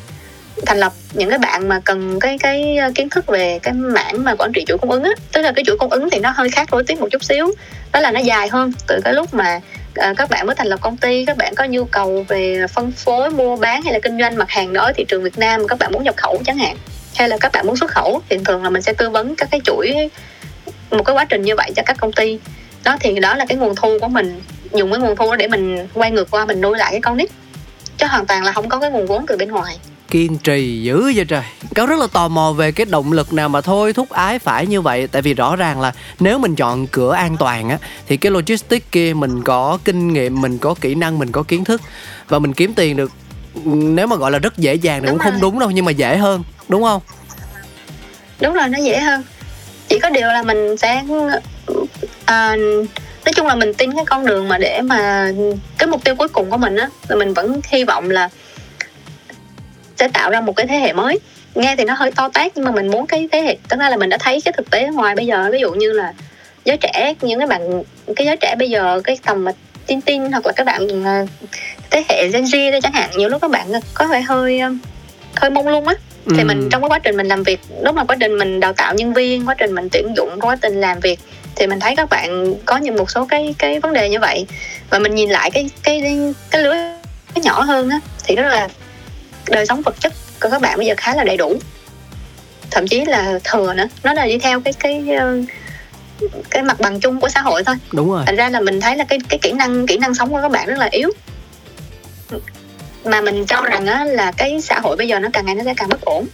thành 0.66 0.78
lập 0.78 0.92
những 1.12 1.30
cái 1.30 1.38
bạn 1.38 1.68
mà 1.68 1.80
cần 1.84 2.20
cái 2.20 2.38
cái 2.38 2.76
ờ, 2.76 2.90
kiến 2.94 3.08
thức 3.08 3.26
về 3.26 3.58
cái 3.62 3.74
mảng 3.74 4.24
mà 4.24 4.34
quản 4.34 4.52
trị 4.52 4.64
chuỗi 4.66 4.78
cung 4.78 4.90
ứng 4.90 5.02
á. 5.02 5.10
Tức 5.32 5.42
là 5.42 5.52
cái 5.52 5.64
chuỗi 5.64 5.76
cung 5.78 5.90
ứng 5.90 6.10
thì 6.10 6.18
nó 6.18 6.30
hơi 6.30 6.50
khác 6.50 6.68
đối 6.72 6.84
tiếng 6.84 7.00
một 7.00 7.08
chút 7.10 7.24
xíu. 7.24 7.52
Đó 7.92 8.00
là 8.00 8.12
nó 8.12 8.20
dài 8.20 8.48
hơn 8.48 8.72
từ 8.86 9.00
cái 9.04 9.14
lúc 9.14 9.34
mà 9.34 9.60
à, 9.94 10.14
các 10.16 10.30
bạn 10.30 10.46
mới 10.46 10.54
thành 10.54 10.66
lập 10.66 10.80
công 10.80 10.96
ty 10.96 11.24
các 11.24 11.36
bạn 11.36 11.54
có 11.54 11.64
nhu 11.64 11.84
cầu 11.84 12.24
về 12.28 12.66
phân 12.72 12.92
phối 12.92 13.30
mua 13.30 13.56
bán 13.56 13.82
hay 13.82 13.92
là 13.92 13.98
kinh 14.02 14.18
doanh 14.20 14.36
mặt 14.36 14.50
hàng 14.50 14.72
đó 14.72 14.82
ở 14.82 14.92
thị 14.92 15.04
trường 15.08 15.22
Việt 15.22 15.38
Nam 15.38 15.68
các 15.68 15.78
bạn 15.78 15.92
muốn 15.92 16.02
nhập 16.02 16.16
khẩu 16.16 16.42
chẳng 16.46 16.58
hạn 16.58 16.76
hay 17.16 17.28
là 17.28 17.36
các 17.40 17.52
bạn 17.52 17.66
muốn 17.66 17.76
xuất 17.76 17.90
khẩu 17.90 18.22
thì 18.28 18.38
thường 18.44 18.62
là 18.64 18.70
mình 18.70 18.82
sẽ 18.82 18.92
tư 18.92 19.10
vấn 19.10 19.36
các 19.36 19.48
cái 19.50 19.60
chuỗi 19.64 20.10
một 20.90 21.04
cái 21.04 21.16
quá 21.16 21.24
trình 21.24 21.42
như 21.42 21.56
vậy 21.56 21.72
cho 21.76 21.82
các 21.86 21.96
công 22.00 22.12
ty. 22.12 22.38
Đó 22.84 22.96
thì 23.00 23.20
đó 23.20 23.34
là 23.34 23.44
cái 23.48 23.58
nguồn 23.58 23.74
thu 23.74 23.98
của 24.00 24.08
mình 24.08 24.40
dùng 24.74 24.90
cái 24.90 25.00
nguồn 25.00 25.16
thu 25.16 25.30
đó 25.30 25.36
để 25.36 25.48
mình 25.48 25.88
quay 25.94 26.10
ngược 26.10 26.30
qua 26.30 26.46
mình 26.46 26.60
nuôi 26.60 26.78
lại 26.78 26.90
cái 26.90 27.00
con 27.00 27.16
nít. 27.16 27.30
Chứ 27.98 28.06
hoàn 28.06 28.26
toàn 28.26 28.44
là 28.44 28.52
không 28.52 28.68
có 28.68 28.78
cái 28.78 28.90
nguồn 28.90 29.06
vốn 29.06 29.26
từ 29.26 29.36
bên 29.36 29.50
ngoài 29.50 29.78
kiên 30.14 30.38
trì 30.38 30.82
dữ 30.82 31.12
vậy 31.16 31.24
trời. 31.24 31.42
Cáo 31.74 31.86
rất 31.86 31.98
là 31.98 32.06
tò 32.12 32.28
mò 32.28 32.52
về 32.52 32.72
cái 32.72 32.86
động 32.86 33.12
lực 33.12 33.32
nào 33.32 33.48
mà 33.48 33.60
thôi 33.60 33.92
thúc 33.92 34.10
ái 34.10 34.38
phải 34.38 34.66
như 34.66 34.80
vậy. 34.80 35.06
Tại 35.06 35.22
vì 35.22 35.34
rõ 35.34 35.56
ràng 35.56 35.80
là 35.80 35.92
nếu 36.20 36.38
mình 36.38 36.54
chọn 36.54 36.86
cửa 36.86 37.14
an 37.14 37.36
toàn 37.36 37.68
á 37.68 37.78
thì 38.08 38.16
cái 38.16 38.32
logistics 38.32 38.86
kia 38.92 39.14
mình 39.14 39.42
có 39.42 39.78
kinh 39.84 40.12
nghiệm 40.12 40.40
mình 40.40 40.58
có 40.58 40.74
kỹ 40.80 40.94
năng 40.94 41.18
mình 41.18 41.32
có 41.32 41.42
kiến 41.42 41.64
thức 41.64 41.80
và 42.28 42.38
mình 42.38 42.52
kiếm 42.52 42.74
tiền 42.74 42.96
được. 42.96 43.12
Nếu 43.64 44.06
mà 44.06 44.16
gọi 44.16 44.30
là 44.30 44.38
rất 44.38 44.58
dễ 44.58 44.74
dàng 44.74 45.02
thì 45.02 45.08
cũng 45.08 45.18
không 45.18 45.40
đúng 45.40 45.58
đâu 45.58 45.70
nhưng 45.70 45.84
mà 45.84 45.90
dễ 45.90 46.16
hơn 46.16 46.42
đúng 46.68 46.82
không? 46.82 47.02
Đúng 48.40 48.54
rồi 48.54 48.68
nó 48.68 48.78
dễ 48.78 49.00
hơn. 49.00 49.22
Chỉ 49.88 49.98
có 49.98 50.10
điều 50.10 50.28
là 50.28 50.42
mình 50.42 50.76
sẽ 50.76 51.02
à, 52.24 52.56
nói 53.24 53.32
chung 53.36 53.46
là 53.46 53.54
mình 53.54 53.74
tin 53.74 53.94
cái 53.96 54.04
con 54.04 54.26
đường 54.26 54.48
mà 54.48 54.58
để 54.58 54.80
mà 54.80 55.32
cái 55.78 55.86
mục 55.86 56.04
tiêu 56.04 56.14
cuối 56.14 56.28
cùng 56.28 56.50
của 56.50 56.56
mình 56.56 56.76
á 56.76 56.88
là 57.08 57.16
mình 57.16 57.34
vẫn 57.34 57.60
hy 57.68 57.84
vọng 57.84 58.10
là 58.10 58.28
sẽ 59.96 60.08
tạo 60.08 60.30
ra 60.30 60.40
một 60.40 60.56
cái 60.56 60.66
thế 60.66 60.76
hệ 60.76 60.92
mới. 60.92 61.18
Nghe 61.54 61.76
thì 61.76 61.84
nó 61.84 61.94
hơi 61.94 62.10
to 62.12 62.28
tát 62.28 62.52
nhưng 62.54 62.64
mà 62.64 62.70
mình 62.70 62.90
muốn 62.90 63.06
cái 63.06 63.28
thế 63.32 63.40
hệ 63.40 63.56
tức 63.68 63.76
là 63.80 63.96
mình 63.96 64.10
đã 64.10 64.18
thấy 64.20 64.40
cái 64.40 64.52
thực 64.52 64.70
tế 64.70 64.88
ngoài 64.92 65.14
bây 65.14 65.26
giờ 65.26 65.48
ví 65.52 65.60
dụ 65.60 65.72
như 65.72 65.92
là 65.92 66.12
giới 66.64 66.76
trẻ 66.76 67.14
những 67.20 67.38
cái 67.38 67.46
bạn 67.46 67.82
cái 68.16 68.26
giới 68.26 68.36
trẻ 68.36 68.54
bây 68.58 68.70
giờ 68.70 69.00
cái 69.04 69.18
tầm 69.26 69.44
mà 69.44 69.52
tin 69.86 70.00
tin 70.00 70.32
hoặc 70.32 70.46
là 70.46 70.52
các 70.52 70.66
bạn 70.66 71.04
ờ, 71.04 71.26
thế 71.90 72.04
hệ 72.08 72.28
Gen 72.28 72.44
Z 72.44 72.70
đây 72.70 72.80
chẳng 72.80 72.92
hạn 72.92 73.10
nhiều 73.16 73.28
lúc 73.28 73.42
các 73.42 73.50
bạn 73.50 73.72
có 73.94 74.06
vẻ 74.06 74.20
hơi 74.20 74.60
ờ, 74.60 74.70
hơi 75.36 75.50
mông 75.50 75.68
lung 75.68 75.88
á. 75.88 75.94
Thì 76.30 76.38
ừ. 76.38 76.44
mình 76.44 76.68
trong 76.70 76.82
cái 76.82 76.88
quá 76.88 76.98
trình 76.98 77.16
mình 77.16 77.26
làm 77.26 77.42
việc 77.42 77.60
lúc 77.82 77.94
mà 77.94 78.04
quá 78.04 78.16
trình 78.20 78.38
mình 78.38 78.60
đào 78.60 78.72
tạo 78.72 78.94
nhân 78.94 79.12
viên 79.12 79.48
quá 79.48 79.54
trình 79.58 79.74
mình 79.74 79.88
tuyển 79.92 80.14
dụng 80.16 80.40
quá 80.40 80.56
trình 80.62 80.80
làm 80.80 81.00
việc 81.00 81.18
thì 81.56 81.66
mình 81.66 81.80
thấy 81.80 81.96
các 81.96 82.08
bạn 82.10 82.54
có 82.64 82.76
những 82.76 82.96
một 82.96 83.10
số 83.10 83.26
cái 83.26 83.54
cái 83.58 83.80
vấn 83.80 83.92
đề 83.92 84.08
như 84.08 84.20
vậy. 84.20 84.46
Và 84.90 84.98
mình 84.98 85.14
nhìn 85.14 85.30
lại 85.30 85.50
cái 85.50 85.70
cái 85.82 86.02
cái 86.50 86.62
lứa 86.62 86.74
nhỏ 87.42 87.62
hơn 87.62 87.88
á 87.88 88.00
thì 88.24 88.36
đó 88.36 88.42
là 88.42 88.68
đời 89.50 89.66
sống 89.66 89.82
vật 89.82 89.94
chất 90.00 90.12
của 90.40 90.48
các 90.50 90.60
bạn 90.60 90.78
bây 90.78 90.86
giờ 90.86 90.94
khá 90.96 91.14
là 91.14 91.24
đầy 91.24 91.36
đủ. 91.36 91.56
Thậm 92.70 92.86
chí 92.86 93.04
là 93.04 93.38
thừa 93.44 93.74
nữa 93.74 93.86
nó 94.02 94.12
là 94.12 94.26
đi 94.26 94.38
theo 94.38 94.60
cái 94.60 94.72
cái 94.72 95.04
ờ, 95.18 95.38
cái 96.50 96.62
mặt 96.62 96.80
bằng 96.80 97.00
chung 97.00 97.20
của 97.20 97.28
xã 97.28 97.40
hội 97.40 97.64
thôi. 97.64 97.76
Đúng 97.92 98.10
rồi. 98.12 98.22
Thành 98.26 98.36
ra 98.36 98.48
là 98.48 98.60
mình 98.60 98.80
thấy 98.80 98.96
là 98.96 99.04
cái 99.04 99.18
cái 99.28 99.38
kỹ 99.42 99.52
năng 99.52 99.86
kỹ 99.86 99.96
năng 99.96 100.14
sống 100.14 100.32
của 100.32 100.40
các 100.42 100.50
bạn 100.50 100.66
rất 100.66 100.78
là 100.78 100.88
yếu. 100.90 101.10
Mà 103.04 103.20
mình 103.20 103.46
cho 103.46 103.60
rằng 103.60 103.86
á, 103.86 104.04
là 104.04 104.32
cái 104.32 104.60
xã 104.60 104.80
hội 104.80 104.96
bây 104.96 105.08
giờ 105.08 105.18
nó 105.18 105.28
càng 105.32 105.46
ngày 105.46 105.54
nó 105.54 105.64
sẽ 105.64 105.74
càng 105.76 105.88
bất 105.88 106.00
ổn. 106.00 106.26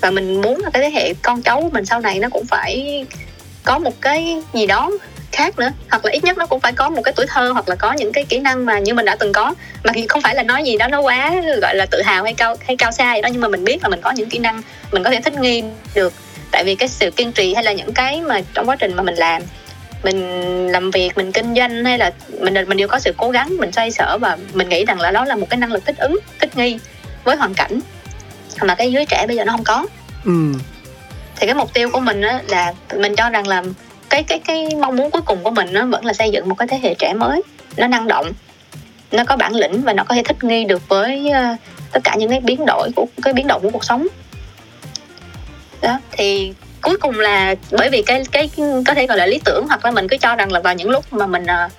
Và 0.00 0.10
mình 0.10 0.40
muốn 0.40 0.60
là 0.60 0.70
cái 0.70 0.82
thế 0.82 0.90
hệ 0.90 1.14
con 1.22 1.42
cháu 1.42 1.62
của 1.62 1.70
mình 1.70 1.86
sau 1.86 2.00
này 2.00 2.18
nó 2.18 2.28
cũng 2.28 2.44
phải 2.46 3.04
có 3.64 3.78
một 3.78 4.00
cái 4.00 4.42
gì 4.54 4.66
đó 4.66 4.90
khác 5.36 5.58
nữa. 5.58 5.70
Hoặc 5.90 6.04
là 6.04 6.10
ít 6.12 6.24
nhất 6.24 6.38
nó 6.38 6.46
cũng 6.46 6.60
phải 6.60 6.72
có 6.72 6.90
một 6.90 7.02
cái 7.02 7.14
tuổi 7.16 7.26
thơ 7.28 7.50
hoặc 7.52 7.68
là 7.68 7.74
có 7.74 7.92
những 7.92 8.12
cái 8.12 8.24
kỹ 8.24 8.38
năng 8.38 8.66
mà 8.66 8.78
như 8.78 8.94
mình 8.94 9.04
đã 9.04 9.16
từng 9.16 9.32
có. 9.32 9.54
Mà 9.84 9.92
không 10.08 10.22
phải 10.22 10.34
là 10.34 10.42
nói 10.42 10.64
gì 10.64 10.76
đó 10.76 10.88
nó 10.88 11.00
quá 11.00 11.34
gọi 11.62 11.74
là 11.74 11.86
tự 11.90 12.02
hào 12.02 12.24
hay 12.24 12.34
cao 12.34 12.56
hay 12.66 12.76
cao 12.76 12.92
xa 12.92 13.14
gì 13.14 13.22
đó 13.22 13.28
nhưng 13.32 13.40
mà 13.40 13.48
mình 13.48 13.64
biết 13.64 13.82
là 13.82 13.88
mình 13.88 14.00
có 14.02 14.10
những 14.10 14.28
kỹ 14.28 14.38
năng 14.38 14.62
mình 14.92 15.02
có 15.04 15.10
thể 15.10 15.20
thích 15.20 15.34
nghi 15.34 15.62
được. 15.94 16.12
Tại 16.50 16.64
vì 16.64 16.74
cái 16.74 16.88
sự 16.88 17.10
kiên 17.10 17.32
trì 17.32 17.54
hay 17.54 17.64
là 17.64 17.72
những 17.72 17.92
cái 17.92 18.20
mà 18.20 18.40
trong 18.54 18.68
quá 18.68 18.76
trình 18.76 18.96
mà 18.96 19.02
mình 19.02 19.14
làm 19.14 19.42
mình 20.02 20.68
làm 20.68 20.90
việc 20.90 21.16
mình 21.16 21.32
kinh 21.32 21.54
doanh 21.54 21.84
hay 21.84 21.98
là 21.98 22.10
mình 22.40 22.54
mình 22.54 22.76
đều 22.76 22.88
có 22.88 22.98
sự 22.98 23.12
cố 23.16 23.30
gắng 23.30 23.56
mình 23.58 23.72
xoay 23.72 23.90
sở 23.90 24.18
và 24.20 24.36
mình 24.52 24.68
nghĩ 24.68 24.84
rằng 24.84 25.00
là 25.00 25.10
đó 25.10 25.24
là 25.24 25.36
một 25.36 25.46
cái 25.50 25.58
năng 25.58 25.72
lực 25.72 25.86
thích 25.86 25.98
ứng 25.98 26.18
thích 26.40 26.56
nghi 26.56 26.78
với 27.24 27.36
hoàn 27.36 27.54
cảnh 27.54 27.80
mà 28.62 28.74
cái 28.74 28.92
giới 28.92 29.06
trẻ 29.06 29.24
bây 29.26 29.36
giờ 29.36 29.44
nó 29.44 29.52
không 29.52 29.64
có. 29.64 29.86
Ừ. 30.24 30.52
thì 31.36 31.46
cái 31.46 31.54
mục 31.54 31.74
tiêu 31.74 31.90
của 31.90 32.00
mình 32.00 32.20
á 32.20 32.40
là 32.48 32.72
mình 32.96 33.16
cho 33.16 33.30
rằng 33.30 33.46
là 33.46 33.62
cái 34.10 34.22
cái 34.22 34.38
cái 34.38 34.68
mong 34.80 34.96
muốn 34.96 35.10
cuối 35.10 35.22
cùng 35.22 35.38
của 35.42 35.50
mình 35.50 35.72
nó 35.72 35.86
vẫn 35.86 36.04
là 36.04 36.12
xây 36.12 36.30
dựng 36.30 36.48
một 36.48 36.54
cái 36.54 36.68
thế 36.68 36.80
hệ 36.82 36.94
trẻ 36.94 37.14
mới. 37.14 37.42
Nó 37.76 37.86
năng 37.86 38.08
động 38.08 38.32
nó 39.12 39.24
có 39.24 39.36
bản 39.36 39.54
lĩnh 39.54 39.82
và 39.82 39.92
nó 39.92 40.04
có 40.04 40.14
thể 40.14 40.22
thích 40.22 40.44
nghi 40.44 40.64
được 40.64 40.88
với 40.88 41.30
uh, 41.30 41.58
tất 41.92 42.00
cả 42.04 42.14
những 42.18 42.30
cái 42.30 42.40
biến 42.40 42.66
đổi 42.66 42.90
của 42.96 43.06
cái 43.22 43.34
biến 43.34 43.46
động 43.46 43.62
của 43.62 43.70
cuộc 43.70 43.84
sống. 43.84 44.06
Đó 45.82 46.00
thì 46.12 46.52
cuối 46.82 46.96
cùng 47.00 47.20
là 47.20 47.54
bởi 47.70 47.90
vì 47.90 48.02
cái 48.02 48.22
cái 48.32 48.50
có 48.86 48.94
thể 48.94 49.06
gọi 49.06 49.18
là 49.18 49.26
lý 49.26 49.40
tưởng 49.44 49.66
hoặc 49.68 49.84
là 49.84 49.90
mình 49.90 50.08
cứ 50.08 50.16
cho 50.16 50.36
rằng 50.36 50.52
là 50.52 50.60
vào 50.60 50.74
những 50.74 50.90
lúc 50.90 51.12
mà 51.12 51.26
mình 51.26 51.42
uh, 51.42 51.72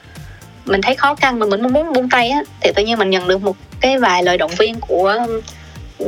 mình 0.66 0.82
thấy 0.82 0.96
khó 0.96 1.16
khăn 1.16 1.40
mà 1.40 1.46
mình 1.46 1.62
muốn 1.62 1.74
muốn 1.74 1.94
buông 1.94 2.10
tay 2.10 2.30
á 2.30 2.42
thì 2.62 2.72
tự 2.76 2.84
nhiên 2.84 2.98
mình 2.98 3.10
nhận 3.10 3.28
được 3.28 3.42
một 3.42 3.56
cái 3.80 3.98
vài 3.98 4.24
lời 4.24 4.38
động 4.38 4.52
viên 4.58 4.80
của 4.80 5.26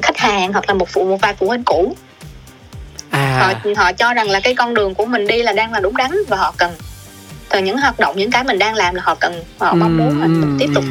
khách 0.02 0.18
hàng 0.18 0.54
hoặc 0.54 0.64
là 0.68 0.74
một 0.74 0.90
phụ 0.90 1.06
một 1.06 1.22
vài 1.22 1.34
phụ 1.34 1.48
huynh 1.48 1.64
cũ 1.64 1.96
à. 3.20 3.60
Họ 3.64 3.72
họ 3.76 3.92
cho 3.92 4.14
rằng 4.14 4.30
là 4.30 4.40
cái 4.40 4.56
con 4.56 4.74
đường 4.74 4.94
của 4.94 5.06
mình 5.06 5.28
đi 5.28 5.44
là 5.44 5.54
đang 5.54 5.74
là 5.74 5.80
đúng 5.80 5.98
đắn 5.98 6.12
và 6.28 6.38
họ 6.38 6.54
cần 6.58 6.72
từ 7.50 7.60
những 7.60 7.78
hoạt 7.78 8.00
động 8.00 8.18
những 8.18 8.32
cái 8.32 8.44
mình 8.44 8.60
đang 8.60 8.76
làm 8.76 8.96
là 8.96 9.02
họ 9.06 9.16
cần 9.16 9.44
họ 9.60 9.74
mong 9.74 9.98
muốn 9.98 10.22
mình, 10.22 10.42
mình 10.42 10.58
tiếp 10.60 10.70
tục. 10.76 10.84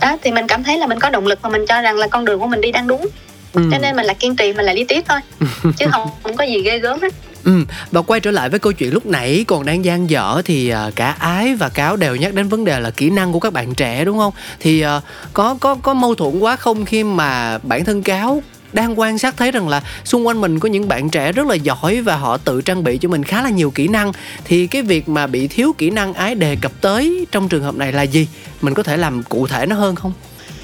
Đó 0.00 0.16
thì 0.22 0.30
mình 0.32 0.46
cảm 0.46 0.64
thấy 0.64 0.78
là 0.78 0.86
mình 0.86 1.00
có 1.00 1.10
động 1.10 1.26
lực 1.26 1.42
và 1.42 1.48
mình 1.48 1.66
cho 1.68 1.80
rằng 1.80 1.96
là 1.96 2.08
con 2.08 2.24
đường 2.24 2.40
của 2.40 2.46
mình 2.46 2.60
đi 2.60 2.72
đang 2.72 2.86
đúng. 2.86 3.06
Ừ. 3.52 3.62
cho 3.72 3.78
nên 3.78 3.96
mình 3.96 4.06
là 4.06 4.14
kiên 4.14 4.36
trì 4.36 4.52
mình 4.52 4.66
là 4.66 4.72
đi 4.72 4.84
tiếp 4.84 5.04
thôi 5.08 5.18
chứ 5.76 5.86
không 5.90 6.08
không 6.22 6.36
có 6.36 6.44
gì 6.44 6.62
ghê 6.62 6.78
gớm 6.78 7.00
hết. 7.00 7.14
Ừ, 7.44 7.52
và 7.90 8.02
quay 8.02 8.20
trở 8.20 8.30
lại 8.30 8.48
với 8.48 8.58
câu 8.58 8.72
chuyện 8.72 8.92
lúc 8.92 9.06
nãy 9.06 9.44
còn 9.48 9.66
đang 9.66 9.84
gian 9.84 10.10
dở 10.10 10.42
thì 10.44 10.68
à, 10.68 10.90
cả 10.96 11.16
ái 11.18 11.54
và 11.54 11.68
cáo 11.68 11.96
đều 11.96 12.16
nhắc 12.16 12.34
đến 12.34 12.48
vấn 12.48 12.64
đề 12.64 12.80
là 12.80 12.90
kỹ 12.90 13.10
năng 13.10 13.32
của 13.32 13.40
các 13.40 13.52
bạn 13.52 13.74
trẻ 13.74 14.04
đúng 14.04 14.18
không? 14.18 14.32
Thì 14.60 14.80
à, 14.80 15.00
có 15.32 15.56
có 15.60 15.74
có 15.74 15.94
mâu 15.94 16.14
thuẫn 16.14 16.40
quá 16.40 16.56
không 16.56 16.84
khi 16.84 17.04
mà 17.04 17.58
bản 17.58 17.84
thân 17.84 18.02
cáo 18.02 18.42
đang 18.72 18.98
quan 19.00 19.18
sát 19.18 19.36
thấy 19.36 19.50
rằng 19.50 19.68
là 19.68 19.82
xung 20.04 20.26
quanh 20.26 20.40
mình 20.40 20.58
có 20.58 20.68
những 20.68 20.88
bạn 20.88 21.10
trẻ 21.10 21.32
rất 21.32 21.46
là 21.46 21.54
giỏi 21.54 22.00
và 22.00 22.16
họ 22.16 22.36
tự 22.36 22.62
trang 22.62 22.84
bị 22.84 22.98
cho 22.98 23.08
mình 23.08 23.24
khá 23.24 23.42
là 23.42 23.50
nhiều 23.50 23.70
kỹ 23.70 23.88
năng. 23.88 24.12
Thì 24.44 24.66
cái 24.66 24.82
việc 24.82 25.08
mà 25.08 25.26
bị 25.26 25.48
thiếu 25.48 25.74
kỹ 25.78 25.90
năng 25.90 26.14
ái 26.14 26.34
đề 26.34 26.56
cập 26.60 26.72
tới 26.80 27.26
trong 27.32 27.48
trường 27.48 27.62
hợp 27.62 27.74
này 27.74 27.92
là 27.92 28.02
gì? 28.02 28.28
Mình 28.60 28.74
có 28.74 28.82
thể 28.82 28.96
làm 28.96 29.22
cụ 29.22 29.46
thể 29.46 29.66
nó 29.66 29.76
hơn 29.76 29.94
không? 29.96 30.12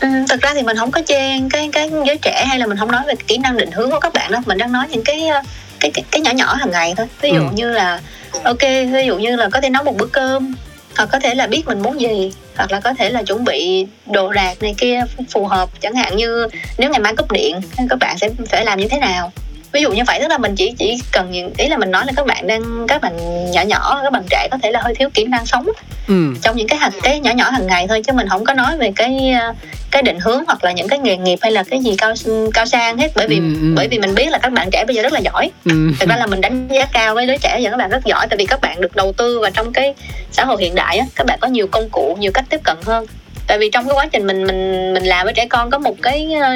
Ừ, 0.01 0.09
thực 0.29 0.41
ra 0.43 0.55
thì 0.55 0.63
mình 0.63 0.77
không 0.77 0.91
có 0.91 1.01
chê 1.07 1.31
cái 1.53 1.69
cái 1.73 1.91
giới 2.07 2.19
trẻ 2.23 2.45
hay 2.49 2.59
là 2.59 2.67
mình 2.67 2.79
không 2.79 2.93
nói 2.93 3.03
về 3.07 3.15
kỹ 3.27 3.39
năng 3.39 3.57
định 3.57 3.71
hướng 3.73 3.91
của 3.91 4.01
các 4.01 4.13
bạn 4.13 4.31
đâu. 4.33 4.41
Mình 4.47 4.59
đang 4.59 4.73
nói 4.73 4.87
những 4.91 5.05
cái 5.05 5.27
ờ, 5.27 5.41
cái 5.81 5.91
cái, 5.95 6.05
cái 6.11 6.21
nhỏ 6.21 6.31
nhỏ 6.31 6.55
hàng 6.55 6.71
ngày 6.71 6.95
thôi. 6.97 7.07
Ví 7.21 7.31
dụ 7.31 7.41
Ừ. 7.41 7.47
như 7.55 7.71
là 7.71 8.01
ok 8.45 8.61
ví 8.63 9.07
dụ 9.07 9.19
như 9.19 9.37
là 9.37 9.49
có 9.53 9.61
thể 9.61 9.71
nấu 9.71 9.85
một 9.85 9.97
bữa 9.97 10.07
cơm 10.07 10.55
hoặc 10.97 11.09
có 11.13 11.19
thể 11.19 11.35
là 11.35 11.47
biết 11.47 11.67
mình 11.67 11.83
muốn 11.83 12.01
gì, 12.01 12.33
hoặc 12.57 12.73
là 12.73 12.81
có 12.81 12.95
thể 12.95 13.11
là 13.11 13.23
chuẩn 13.23 13.45
bị 13.45 13.87
đồ 14.07 14.33
đạc 14.33 14.55
này 14.61 14.75
kia 14.79 15.05
phù 15.31 15.47
hợp. 15.47 15.71
Chẳng 15.81 15.95
hạn 15.95 16.17
như 16.17 16.49
nếu 16.79 16.91
ngày 16.91 17.01
mai 17.01 17.17
cúp 17.17 17.33
điện, 17.33 17.61
các 17.89 17.99
bạn 17.99 18.19
sẽ 18.19 18.31
phải 18.49 18.65
làm 18.65 18.81
như 18.81 18.89
thế 18.89 18.99
nào? 18.99 19.33
Ví 19.73 19.83
dụ 19.83 19.93
như 19.93 20.03
vậy 20.07 20.19
tức 20.21 20.29
là 20.29 20.39
mình 20.39 20.55
chỉ 20.55 20.75
chỉ 20.79 20.99
cần 21.13 21.53
ý 21.59 21.69
là 21.69 21.77
mình 21.77 21.91
nói 21.91 22.05
là 22.07 22.13
các 22.17 22.27
bạn 22.27 22.47
đang 22.47 22.87
các 22.89 23.03
bạn 23.03 23.17
nhỏ 23.51 23.63
nhỏ 23.63 24.01
các 24.03 24.13
bạn 24.13 24.23
trẻ 24.31 24.49
có 24.51 24.59
thể 24.63 24.73
là 24.73 24.81
hơi 24.83 24.95
thiếu 24.95 25.09
kỹ 25.15 25.25
năng 25.25 25.47
sống 25.47 25.67
ừ. 26.09 26.35
trong 26.43 26.57
những 26.57 26.69
cái 26.69 26.79
hàng 26.79 26.93
cái 27.03 27.21
nhỏ 27.21 27.31
nhỏ 27.33 27.51
hàng 27.51 27.67
ngày 27.67 27.87
thôi 27.89 28.03
chứ 28.07 28.13
mình 28.13 28.29
không 28.29 28.45
có 28.45 28.55
nói 28.55 28.79
về 28.79 28.93
cái 28.97 29.33
ờ, 29.41 29.55
cái 29.91 30.03
định 30.03 30.19
hướng 30.21 30.45
hoặc 30.47 30.65
là 30.65 30.73
những 30.73 30.89
cái 30.89 30.99
nghề 30.99 31.17
nghiệp 31.17 31.39
hay 31.43 31.53
là 31.53 31.63
cái 31.71 31.81
gì 31.81 31.95
cao 31.99 32.15
cao 32.55 32.67
sang 32.67 32.99
hết. 32.99 33.13
Bởi 33.15 33.29
vì 33.29 33.37
Ừ, 33.37 33.43
ừ. 33.61 33.73
bởi 33.77 33.89
vì 33.89 33.99
mình 33.99 34.15
biết 34.15 34.31
là 34.31 34.39
các 34.39 34.53
bạn 34.53 34.69
trẻ 34.73 34.85
bây 34.87 34.97
giờ 34.97 35.03
rất 35.03 35.13
là 35.13 35.21
giỏi. 35.21 35.51
Ừ. 35.65 35.91
Thực 36.01 36.09
ra 36.09 36.17
là 36.17 36.27
mình 36.27 36.41
đánh 36.41 36.69
giá 36.69 36.87
cao 36.93 37.15
với 37.15 37.27
đứa 37.27 37.37
trẻ 37.37 37.61
giờ 37.61 37.71
các 37.71 37.77
bạn 37.77 37.91
rất 37.91 38.05
giỏi 38.05 38.27
tại 38.31 38.37
vì 38.37 38.47
các 38.47 38.61
bạn 38.61 38.81
được 38.81 38.97
đầu 38.97 39.13
tư 39.13 39.41
vào 39.41 39.51
trong 39.51 39.73
cái 39.73 39.95
xã 40.33 40.45
hội 40.45 40.57
hiện 40.61 40.75
đại 40.75 40.99
á 40.99 41.07
các 41.15 41.27
bạn 41.27 41.39
có 41.41 41.49
nhiều 41.49 41.67
công 41.67 41.89
cụ 41.89 42.17
nhiều 42.21 42.33
cách 42.33 42.45
tiếp 42.51 42.61
cận 42.65 42.77
hơn. 42.85 43.07
Tại 43.47 43.59
vì 43.59 43.71
trong 43.73 43.87
cái 43.89 43.95
quá 43.97 44.07
trình 44.13 44.27
mình 44.27 44.47
mình 44.47 44.95
mình 44.95 45.05
làm 45.05 45.25
với 45.25 45.35
trẻ 45.35 45.47
con 45.51 45.71
có 45.71 45.79
một 45.79 45.97
cái 46.03 46.33
ờ, 46.41 46.49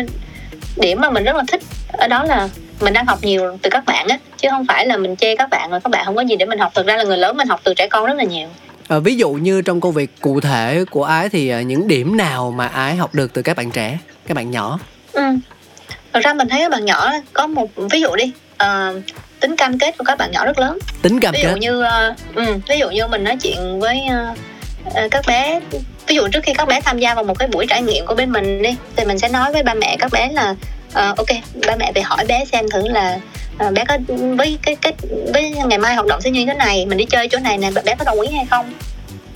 điểm 0.76 1.00
mà 1.00 1.10
mình 1.10 1.24
rất 1.24 1.36
là 1.36 1.42
thích 1.48 1.62
ở 1.92 2.08
đó 2.08 2.24
là 2.24 2.48
mình 2.80 2.92
đang 2.92 3.06
học 3.06 3.18
nhiều 3.22 3.58
từ 3.62 3.70
các 3.70 3.84
bạn 3.86 4.08
á 4.08 4.18
chứ 4.36 4.48
không 4.50 4.66
phải 4.68 4.86
là 4.86 4.96
mình 4.96 5.16
chê 5.16 5.36
các 5.36 5.50
bạn 5.50 5.70
rồi 5.70 5.80
các 5.84 5.90
bạn 5.90 6.04
không 6.04 6.16
có 6.16 6.22
gì 6.22 6.36
để 6.36 6.46
mình 6.46 6.58
học. 6.58 6.72
Thực 6.74 6.86
ra 6.86 6.96
là 6.96 7.04
người 7.04 7.18
lớn 7.18 7.36
mình 7.36 7.48
học 7.48 7.60
từ 7.64 7.74
trẻ 7.74 7.88
con 7.88 8.06
rất 8.06 8.14
là 8.14 8.24
nhiều. 8.24 8.48
À, 8.88 8.98
ví 8.98 9.16
dụ 9.16 9.30
như 9.30 9.62
trong 9.62 9.80
công 9.80 9.92
việc 9.92 10.10
cụ 10.20 10.40
thể 10.40 10.84
của 10.90 11.04
ái 11.04 11.28
thì 11.28 11.48
à, 11.48 11.62
những 11.62 11.88
điểm 11.88 12.16
nào 12.16 12.54
mà 12.56 12.66
ái 12.66 12.96
học 12.96 13.14
được 13.14 13.34
từ 13.34 13.42
các 13.42 13.56
bạn 13.56 13.70
trẻ 13.70 13.98
các 14.26 14.34
bạn 14.34 14.50
nhỏ? 14.50 14.78
Ừ. 15.12 15.22
Thật 16.12 16.20
ra 16.22 16.34
mình 16.34 16.48
thấy 16.48 16.60
các 16.60 16.70
bạn 16.70 16.84
nhỏ 16.84 17.12
có 17.32 17.46
một 17.46 17.70
ví 17.90 18.00
dụ 18.00 18.16
đi 18.16 18.32
ờ, 18.56 19.00
tính 19.40 19.56
cam 19.56 19.78
kết 19.78 19.98
của 19.98 20.04
các 20.04 20.18
bạn 20.18 20.30
nhỏ 20.32 20.44
rất 20.44 20.58
lớn. 20.58 20.78
Tính 21.02 21.20
cam 21.20 21.34
ví 21.34 21.42
dụ 21.42 21.48
kết. 21.48 21.58
như 21.60 21.82
ờ, 21.82 22.14
ừ, 22.34 22.44
ví 22.68 22.78
dụ 22.78 22.90
như 22.90 23.06
mình 23.06 23.24
nói 23.24 23.36
chuyện 23.42 23.80
với 23.80 24.00
ờ, 24.10 24.34
ờ, 24.94 25.08
các 25.10 25.24
bé. 25.26 25.60
Ví 26.06 26.14
dụ 26.14 26.28
trước 26.28 26.40
khi 26.42 26.54
các 26.54 26.68
bé 26.68 26.80
tham 26.80 26.98
gia 26.98 27.14
vào 27.14 27.24
một 27.24 27.38
cái 27.38 27.48
buổi 27.48 27.66
trải 27.66 27.82
nghiệm 27.82 28.06
của 28.06 28.14
bên 28.14 28.32
mình 28.32 28.62
đi 28.62 28.76
thì 28.96 29.04
mình 29.04 29.18
sẽ 29.18 29.28
nói 29.28 29.52
với 29.52 29.62
ba 29.62 29.74
mẹ 29.74 29.96
các 30.00 30.10
bé 30.12 30.30
là 30.32 30.54
uh, 30.90 31.16
ok 31.16 31.26
ba 31.66 31.76
mẹ 31.76 31.92
về 31.94 32.02
hỏi 32.02 32.24
bé 32.28 32.44
xem 32.44 32.68
thử 32.70 32.88
là 32.88 33.18
uh, 33.66 33.72
bé 33.72 33.84
có 33.84 33.98
với 34.08 34.58
cái 34.62 34.76
cái 34.76 34.92
với 35.32 35.50
ngày 35.50 35.78
mai 35.78 35.94
hoạt 35.94 36.06
động 36.06 36.20
sẽ 36.20 36.30
như 36.30 36.46
thế 36.46 36.54
này 36.54 36.86
mình 36.86 36.98
đi 36.98 37.04
chơi 37.04 37.28
chỗ 37.28 37.38
này 37.38 37.58
nè 37.58 37.70
bé 37.84 37.94
có 37.94 38.04
đồng 38.04 38.20
ý 38.20 38.34
hay 38.36 38.46
không? 38.50 38.72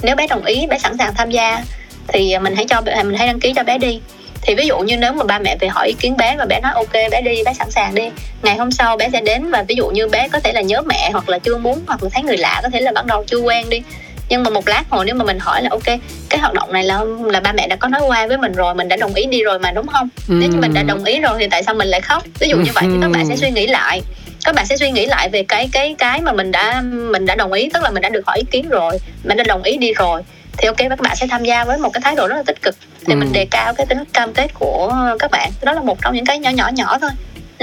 Nếu 0.02 0.16
bé 0.16 0.26
đồng 0.26 0.44
ý 0.44 0.66
bé 0.66 0.78
sẵn 0.78 0.98
sàng 0.98 1.14
tham 1.14 1.30
gia 1.30 1.64
thì 2.08 2.38
mình 2.38 2.56
hãy 2.56 2.64
cho 2.68 2.80
mình 2.80 3.14
hãy 3.14 3.26
đăng 3.26 3.40
ký 3.40 3.52
cho 3.56 3.62
bé 3.62 3.78
đi. 3.78 4.00
Thì 4.46 4.54
ví 4.54 4.66
dụ 4.66 4.78
như 4.78 4.96
nếu 4.96 5.12
mà 5.12 5.24
ba 5.24 5.38
mẹ 5.38 5.56
về 5.60 5.68
hỏi 5.68 5.86
ý 5.88 5.94
kiến 6.00 6.16
bé 6.16 6.36
và 6.38 6.44
bé 6.44 6.60
nói 6.60 6.72
ok 6.74 6.92
bé 6.92 7.20
đi 7.20 7.42
bé 7.44 7.54
sẵn 7.54 7.70
sàng 7.70 7.94
đi 7.94 8.10
ngày 8.42 8.56
hôm 8.56 8.70
sau 8.70 8.96
bé 8.96 9.08
sẽ 9.12 9.20
đến 9.20 9.50
và 9.50 9.64
ví 9.68 9.74
dụ 9.74 9.88
như 9.88 10.08
bé 10.08 10.28
có 10.28 10.40
thể 10.40 10.52
là 10.52 10.60
nhớ 10.60 10.82
mẹ 10.82 11.10
hoặc 11.12 11.28
là 11.28 11.38
chưa 11.38 11.56
muốn 11.56 11.80
hoặc 11.86 12.02
là 12.02 12.08
thấy 12.12 12.22
người 12.22 12.36
lạ 12.36 12.60
có 12.62 12.68
thể 12.72 12.80
là 12.80 12.92
bắt 12.92 13.06
đầu 13.06 13.24
chưa 13.26 13.38
quen 13.38 13.70
đi 13.70 13.82
nhưng 14.28 14.42
mà 14.42 14.50
một 14.50 14.68
lát 14.68 14.82
hồi 14.90 15.04
nếu 15.04 15.14
mà 15.14 15.24
mình 15.24 15.38
hỏi 15.38 15.62
là 15.62 15.68
ok 15.70 15.84
cái 16.28 16.40
hoạt 16.40 16.52
động 16.54 16.72
này 16.72 16.84
là 16.84 17.04
là 17.24 17.40
ba 17.40 17.52
mẹ 17.52 17.68
đã 17.68 17.76
có 17.76 17.88
nói 17.88 18.00
qua 18.06 18.26
với 18.26 18.38
mình 18.38 18.52
rồi 18.52 18.74
mình 18.74 18.88
đã 18.88 18.96
đồng 18.96 19.14
ý 19.14 19.26
đi 19.26 19.42
rồi 19.42 19.58
mà 19.58 19.70
đúng 19.70 19.86
không? 19.86 20.08
Nếu 20.28 20.48
như 20.50 20.56
mình 20.60 20.74
đã 20.74 20.82
đồng 20.82 21.04
ý 21.04 21.20
rồi 21.20 21.36
thì 21.38 21.46
tại 21.50 21.62
sao 21.62 21.74
mình 21.74 21.88
lại 21.88 22.00
khóc? 22.00 22.22
Ví 22.40 22.48
dụ 22.48 22.56
như 22.56 22.70
vậy 22.74 22.84
thì 22.86 22.96
các 23.02 23.10
bạn 23.10 23.26
sẽ 23.28 23.36
suy 23.36 23.50
nghĩ 23.50 23.66
lại. 23.66 24.02
Các 24.44 24.54
bạn 24.54 24.66
sẽ 24.66 24.76
suy 24.76 24.90
nghĩ 24.90 25.06
lại 25.06 25.28
về 25.28 25.42
cái 25.48 25.68
cái 25.72 25.94
cái 25.98 26.20
mà 26.20 26.32
mình 26.32 26.50
đã 26.52 26.80
mình 27.10 27.26
đã 27.26 27.34
đồng 27.34 27.52
ý 27.52 27.70
tức 27.74 27.82
là 27.82 27.90
mình 27.90 28.02
đã 28.02 28.08
được 28.08 28.26
hỏi 28.26 28.38
ý 28.38 28.44
kiến 28.50 28.68
rồi 28.68 28.98
mình 29.24 29.36
đã 29.36 29.44
đồng 29.44 29.62
ý 29.62 29.76
đi 29.76 29.92
rồi. 29.94 30.22
Thì 30.58 30.66
ok 30.66 30.76
các 30.76 31.00
bạn 31.00 31.16
sẽ 31.16 31.26
tham 31.30 31.44
gia 31.44 31.64
với 31.64 31.78
một 31.78 31.90
cái 31.92 32.00
thái 32.04 32.14
độ 32.14 32.28
rất 32.28 32.36
là 32.36 32.42
tích 32.46 32.62
cực. 32.62 32.76
Thì 33.06 33.14
Ừ. 33.14 33.16
mình 33.16 33.32
đề 33.32 33.46
cao 33.50 33.74
cái 33.74 33.86
tính 33.86 33.98
cam 34.12 34.32
kết 34.32 34.54
của 34.54 34.94
các 35.18 35.30
bạn. 35.30 35.50
Đó 35.62 35.72
là 35.72 35.80
một 35.80 35.98
trong 36.02 36.14
những 36.14 36.24
cái 36.24 36.38
nhỏ 36.38 36.50
nhỏ 36.50 36.70
nhỏ 36.74 36.98
thôi 37.00 37.10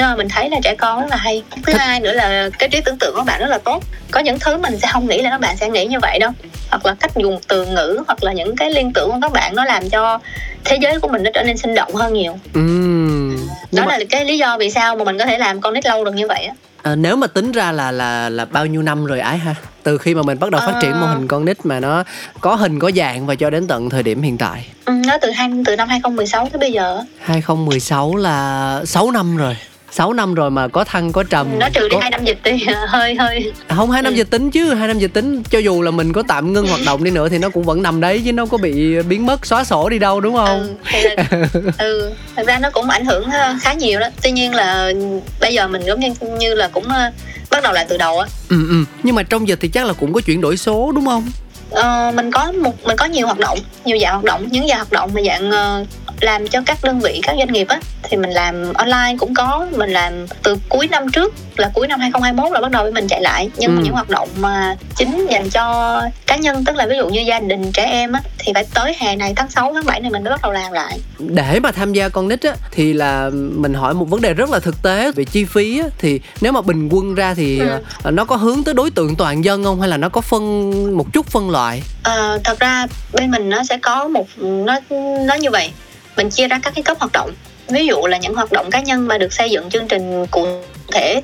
nhưng 0.01 0.09
mà 0.09 0.15
mình 0.15 0.29
thấy 0.29 0.49
là 0.49 0.57
trẻ 0.63 0.75
con 0.75 0.99
rất 1.01 1.07
là 1.09 1.15
hay. 1.15 1.43
Thứ 1.65 1.73
hai 1.73 1.99
nữa 1.99 2.13
là 2.13 2.49
cái 2.59 2.69
trí 2.69 2.81
tưởng 2.85 2.97
tượng 2.97 3.15
của 3.15 3.23
bạn 3.23 3.39
rất 3.39 3.47
là 3.49 3.57
tốt. 3.57 3.83
Có 4.11 4.19
những 4.19 4.39
thứ 4.39 4.57
mình 4.57 4.79
sẽ 4.79 4.87
không 4.93 5.07
nghĩ 5.07 5.21
là 5.21 5.29
các 5.29 5.41
bạn 5.41 5.57
sẽ 5.57 5.69
nghĩ 5.69 5.85
như 5.85 5.99
vậy 6.01 6.19
đâu. 6.19 6.31
Hoặc 6.69 6.85
là 6.85 6.95
cách 6.99 7.11
dùng 7.15 7.39
từ 7.47 7.65
ngữ 7.65 8.03
hoặc 8.07 8.23
là 8.23 8.33
những 8.33 8.55
cái 8.55 8.71
liên 8.71 8.93
tưởng 8.93 9.11
của 9.11 9.17
các 9.21 9.31
bạn 9.31 9.55
nó 9.55 9.65
làm 9.65 9.89
cho 9.89 10.19
thế 10.65 10.77
giới 10.81 10.99
của 10.99 11.07
mình 11.07 11.23
nó 11.23 11.31
trở 11.33 11.43
nên 11.43 11.57
sinh 11.57 11.75
động 11.75 11.95
hơn 11.95 12.13
nhiều. 12.13 12.39
Ừm. 12.53 13.37
đó 13.71 13.83
mà, 13.87 13.97
là 13.97 14.05
cái 14.09 14.25
lý 14.25 14.37
do 14.37 14.57
vì 14.57 14.69
sao 14.69 14.95
mà 14.95 15.03
mình 15.03 15.17
có 15.17 15.25
thể 15.25 15.37
làm 15.37 15.61
con 15.61 15.73
nít 15.73 15.85
lâu 15.85 16.05
được 16.05 16.15
như 16.15 16.27
vậy 16.27 16.43
á. 16.45 16.53
À, 16.83 16.95
nếu 16.95 17.15
mà 17.15 17.27
tính 17.27 17.51
ra 17.51 17.71
là 17.71 17.91
là 17.91 18.29
là 18.29 18.45
bao 18.45 18.65
nhiêu 18.65 18.81
năm 18.81 19.05
rồi 19.05 19.19
ái 19.19 19.37
ha? 19.37 19.55
Từ 19.83 19.97
khi 19.97 20.15
mà 20.15 20.21
mình 20.21 20.39
bắt 20.39 20.51
đầu 20.51 20.61
phát 20.65 20.75
triển 20.81 20.91
Ờ. 20.91 20.99
mô 20.99 21.05
hình 21.07 21.27
con 21.27 21.45
nít 21.45 21.65
mà 21.65 21.79
nó 21.79 22.03
có 22.41 22.55
hình 22.55 22.79
có 22.79 22.91
dạng 22.95 23.25
và 23.25 23.35
cho 23.35 23.49
đến 23.49 23.67
tận 23.67 23.89
thời 23.89 24.03
điểm 24.03 24.21
hiện 24.21 24.37
tại. 24.37 24.65
Ừ, 24.85 24.93
nó 25.07 25.17
từ 25.21 25.31
hai 25.31 25.49
từ 25.65 25.75
năm 25.75 25.87
2016 25.89 26.49
tới 26.51 26.59
bây 26.59 26.71
giờ 26.71 26.97
á. 26.97 27.03
2016 27.19 28.15
là 28.15 28.81
6 28.85 29.11
năm 29.11 29.37
rồi 29.37 29.57
6 29.91 30.13
năm 30.13 30.33
rồi 30.33 30.51
mà 30.51 30.67
có 30.67 30.83
thăng 30.83 31.11
có 31.11 31.23
trầm. 31.23 31.47
Nó 31.59 31.69
trừ 31.73 31.81
đi 31.89 31.95
có... 31.95 31.99
hai 32.01 32.09
năm 32.11 32.25
dịch 32.25 32.39
thì 32.43 32.65
hơi 32.87 33.15
hơi. 33.15 33.53
Không 33.69 33.91
hai 33.91 34.01
năm 34.01 34.13
Ừ. 34.13 34.17
dịch 34.17 34.29
tính 34.29 34.51
chứ 34.51 34.73
hai 34.73 34.87
năm 34.87 34.99
dịch 34.99 35.13
tính. 35.13 35.43
Cho 35.43 35.59
dù 35.59 35.81
là 35.81 35.91
mình 35.91 36.13
có 36.13 36.23
tạm 36.27 36.53
ngưng 36.53 36.67
hoạt 36.67 36.79
động 36.85 37.03
đi 37.03 37.11
nữa 37.11 37.29
thì 37.29 37.37
nó 37.37 37.49
cũng 37.49 37.63
vẫn 37.63 37.83
nằm 37.83 38.01
đấy 38.01 38.21
chứ 38.25 38.33
nó 38.33 38.45
có 38.45 38.57
bị 38.57 39.01
biến 39.03 39.25
mất 39.25 39.45
xóa 39.45 39.63
sổ 39.63 39.89
đi 39.89 39.99
đâu 39.99 40.21
đúng 40.21 40.35
không? 40.35 40.47
Ừ, 40.59 40.69
thì 40.91 41.01
là, 41.01 41.47
ừ 41.77 42.11
thật 42.35 42.43
ra 42.47 42.59
nó 42.59 42.69
cũng 42.69 42.89
ảnh 42.89 43.05
hưởng 43.05 43.23
ờ, 43.31 43.55
khá 43.61 43.73
nhiều 43.73 43.99
đó. 43.99 44.07
Tuy 44.23 44.31
nhiên 44.31 44.55
là 44.55 44.91
bây 45.39 45.53
giờ 45.53 45.67
mình 45.67 45.81
giống 45.85 45.99
như 45.99 46.13
như 46.39 46.55
là 46.55 46.67
cũng 46.67 46.83
ờ, 46.89 47.11
bắt 47.51 47.63
đầu 47.63 47.73
lại 47.73 47.85
từ 47.89 47.97
đầu 47.97 48.19
á. 48.19 48.27
Ừ 48.49 48.67
ừ. 48.69 48.75
Nhưng 49.03 49.15
mà 49.15 49.23
trong 49.23 49.47
dịch 49.47 49.59
thì 49.61 49.67
chắc 49.67 49.85
là 49.85 49.93
cũng 49.93 50.13
có 50.13 50.21
chuyển 50.21 50.41
đổi 50.41 50.57
số 50.57 50.91
đúng 50.95 51.05
không? 51.05 51.25
Ờ, 51.71 52.11
mình 52.15 52.31
có 52.31 52.51
một 52.51 52.83
mình 52.85 52.97
có 52.97 53.05
nhiều 53.05 53.25
hoạt 53.25 53.39
động 53.39 53.59
nhiều 53.85 53.97
dạng 54.01 54.11
hoạt 54.13 54.23
động 54.23 54.47
những 54.51 54.67
dạng 54.67 54.77
hoạt 54.77 54.91
động 54.91 55.09
mà 55.13 55.21
dạng 55.27 55.51
ờ, 55.51 55.85
làm 56.21 56.47
cho 56.47 56.61
các 56.65 56.77
đơn 56.83 56.99
vị 56.99 57.19
các 57.23 57.35
doanh 57.37 57.53
nghiệp 57.53 57.67
á 57.67 57.79
thì 58.03 58.17
mình 58.17 58.29
làm 58.29 58.73
online 58.73 59.15
cũng 59.19 59.33
có 59.33 59.67
mình 59.77 59.89
làm 59.89 60.25
từ 60.43 60.57
cuối 60.69 60.87
năm 60.87 61.11
trước 61.11 61.33
là 61.57 61.71
cuối 61.73 61.87
năm 61.87 61.99
2021 61.99 62.51
là 62.53 62.61
bắt 62.61 62.71
đầu 62.71 62.91
mình 62.91 63.07
chạy 63.07 63.21
lại 63.21 63.49
nhưng 63.57 63.71
mà 63.75 63.81
Ừ. 63.81 63.83
những 63.83 63.93
hoạt 63.93 64.09
động 64.09 64.29
mà 64.39 64.75
chính 64.95 65.27
dành 65.31 65.49
cho 65.49 66.01
cá 66.27 66.35
nhân 66.35 66.65
tức 66.65 66.75
là 66.75 66.85
ví 66.85 66.97
dụ 66.97 67.09
như 67.09 67.21
gia 67.21 67.39
đình 67.39 67.71
trẻ 67.71 67.85
em 67.85 68.11
á 68.11 68.21
thì 68.37 68.51
phải 68.53 68.65
tới 68.73 68.95
hè 68.99 69.15
này 69.15 69.33
tháng 69.35 69.49
6, 69.49 69.73
tháng 69.73 69.85
7 69.85 69.99
này 69.99 70.11
mình 70.11 70.23
mới 70.23 70.31
bắt 70.31 70.39
đầu 70.43 70.51
làm 70.51 70.71
lại 70.71 70.99
để 71.19 71.59
mà 71.59 71.71
tham 71.71 71.93
gia 71.93 72.09
con 72.09 72.27
nít 72.27 72.43
á 72.43 72.51
thì 72.71 72.93
là 72.93 73.29
mình 73.33 73.73
hỏi 73.73 73.93
một 73.93 74.05
vấn 74.09 74.21
đề 74.21 74.33
rất 74.33 74.49
là 74.49 74.59
thực 74.59 74.83
tế 74.83 75.11
về 75.11 75.23
chi 75.23 75.45
phí 75.45 75.79
á 75.79 75.87
thì 75.97 76.19
nếu 76.41 76.51
mà 76.51 76.61
bình 76.61 76.89
quân 76.91 77.15
ra 77.15 77.33
thì 77.33 77.59
Ừ. 77.59 77.79
ờ, 78.03 78.11
nó 78.11 78.25
có 78.25 78.35
hướng 78.35 78.63
tới 78.63 78.73
đối 78.73 78.91
tượng 78.91 79.15
toàn 79.15 79.45
dân 79.45 79.63
không 79.63 79.79
hay 79.79 79.89
là 79.89 79.97
nó 79.97 80.09
có 80.09 80.21
phân 80.21 80.71
một 80.97 81.05
chút 81.13 81.27
phân 81.27 81.49
loại 81.49 81.81
Ờ, 82.03 82.39
thật 82.43 82.59
ra 82.59 82.87
bên 83.13 83.31
mình 83.31 83.49
nó 83.49 83.63
sẽ 83.69 83.77
có 83.81 84.07
một 84.07 84.27
nó 84.37 84.79
nó 85.27 85.35
như 85.35 85.49
vậy 85.51 85.71
mình 86.17 86.29
chia 86.29 86.47
ra 86.47 86.59
các 86.63 86.73
cái 86.75 86.83
cấp 86.83 86.97
hoạt 86.99 87.11
động. 87.11 87.31
Ví 87.67 87.85
dụ 87.85 88.07
là 88.07 88.17
những 88.17 88.35
hoạt 88.35 88.51
động 88.51 88.69
cá 88.71 88.81
nhân 88.81 89.07
mà 89.07 89.17
được 89.17 89.33
xây 89.33 89.49
dựng 89.49 89.69
chương 89.69 89.87
trình 89.87 90.25
cụ 90.31 90.47
thể 90.91 91.21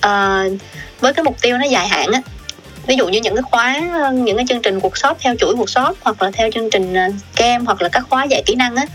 ờ, 0.00 0.44
với 1.00 1.12
cái 1.12 1.24
mục 1.24 1.36
tiêu 1.42 1.58
nó 1.58 1.64
dài 1.64 1.88
hạn 1.88 2.12
á. 2.12 2.20
Ví 2.86 2.96
dụ 2.96 3.08
như 3.08 3.20
những 3.20 3.34
cái 3.34 3.42
khóa 3.42 3.80
những 4.12 4.36
cái 4.36 4.46
chương 4.48 4.62
trình 4.62 4.78
workshop 4.78 5.14
theo 5.18 5.34
chuỗi 5.38 5.54
workshop 5.54 5.92
hoặc 6.00 6.22
là 6.22 6.30
theo 6.30 6.50
chương 6.50 6.70
trình 6.70 6.94
ờ, 6.94 7.02
kem 7.36 7.66
hoặc 7.66 7.82
là 7.82 7.88
các 7.88 8.04
khóa 8.10 8.24
dạy 8.24 8.42
kỹ 8.46 8.54
năng 8.54 8.76
á 8.76 8.86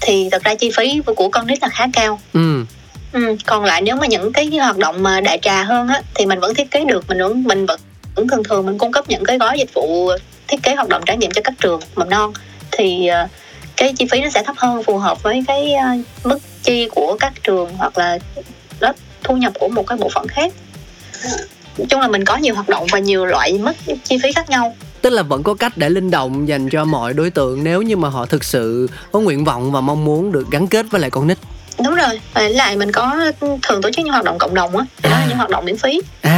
thì 0.00 0.28
thật 0.32 0.44
ra 0.44 0.54
chi 0.54 0.70
phí 0.76 1.00
của 1.16 1.28
con 1.28 1.46
nít 1.46 1.62
là 1.62 1.68
khá 1.68 1.86
cao. 1.92 2.20
Ừ. 2.32 2.64
Ừ, 3.12 3.36
còn 3.46 3.64
lại 3.64 3.82
nếu 3.82 3.96
mà 3.96 4.06
những 4.06 4.32
cái 4.32 4.46
hoạt 4.46 4.76
động 4.76 5.02
mà 5.02 5.20
đại 5.20 5.38
trà 5.42 5.62
hơn 5.62 5.88
á 5.88 6.02
thì 6.14 6.26
mình 6.26 6.40
vẫn 6.40 6.54
thiết 6.54 6.70
kế 6.70 6.84
được 6.84 7.08
mình 7.08 7.18
vẫn 7.18 7.44
mình 7.44 7.66
vẫn 7.66 7.80
vẫn 8.14 8.28
thường 8.28 8.44
thường 8.44 8.66
mình 8.66 8.78
cung 8.78 8.92
cấp 8.92 9.04
những 9.08 9.24
cái 9.24 9.38
gói 9.38 9.58
dịch 9.58 9.74
vụ 9.74 10.10
thiết 10.48 10.62
kế 10.62 10.74
hoạt 10.74 10.88
động 10.88 11.02
trải 11.06 11.16
nghiệm 11.16 11.30
cho 11.30 11.42
các 11.44 11.54
trường 11.60 11.80
mầm 11.94 12.10
non. 12.10 12.32
Thì 12.70 13.06
ờ, 13.06 13.28
cái 13.78 13.92
chi 13.92 14.06
phí 14.10 14.20
nó 14.20 14.28
sẽ 14.28 14.42
thấp 14.42 14.56
hơn 14.58 14.82
phù 14.82 14.98
hợp 14.98 15.22
với 15.22 15.44
cái 15.46 15.74
ờ, 15.74 15.88
mức 16.24 16.38
chi 16.62 16.88
của 16.90 17.16
các 17.20 17.32
trường 17.42 17.74
hoặc 17.76 17.98
là 17.98 18.18
đó 18.80 18.92
thu 19.24 19.36
nhập 19.36 19.52
của 19.60 19.68
một 19.68 19.86
cái 19.86 19.98
bộ 19.98 20.08
phận 20.14 20.28
khác. 20.28 20.52
Nói 21.78 21.86
chung 21.90 22.00
là 22.00 22.08
mình 22.08 22.24
có 22.24 22.36
nhiều 22.36 22.54
hoạt 22.54 22.68
động 22.68 22.86
và 22.92 22.98
nhiều 22.98 23.26
loại 23.26 23.58
mức 23.58 23.72
chi 24.04 24.18
phí 24.22 24.32
khác 24.32 24.50
nhau. 24.50 24.76
Tức 25.02 25.10
là 25.10 25.22
vẫn 25.22 25.42
có 25.42 25.54
cách 25.54 25.72
để 25.76 25.90
linh 25.90 26.10
động 26.10 26.48
dành 26.48 26.68
cho 26.68 26.84
mọi 26.84 27.12
đối 27.12 27.30
tượng 27.30 27.64
nếu 27.64 27.82
như 27.82 27.96
mà 27.96 28.08
họ 28.08 28.26
thực 28.26 28.44
sự 28.44 28.88
có 29.12 29.20
nguyện 29.20 29.44
vọng 29.44 29.72
và 29.72 29.80
mong 29.80 30.04
muốn 30.04 30.32
được 30.32 30.50
gắn 30.50 30.66
kết 30.66 30.86
với 30.90 31.00
lại 31.00 31.10
con 31.10 31.26
nít. 31.26 31.38
Đúng 31.84 31.94
rồi 31.94 32.20
lại 32.34 32.76
mình 32.76 32.92
có 32.92 33.32
thường 33.62 33.82
tổ 33.82 33.90
chức 33.90 34.04
những 34.04 34.12
hoạt 34.12 34.24
động 34.24 34.38
cộng 34.38 34.54
đồng 34.54 34.76
á. 34.76 34.84
Là 35.02 35.26
những 35.28 35.36
hoạt 35.36 35.50
động 35.50 35.64
miễn 35.64 35.76
phí. 35.76 36.00
À 36.20 36.37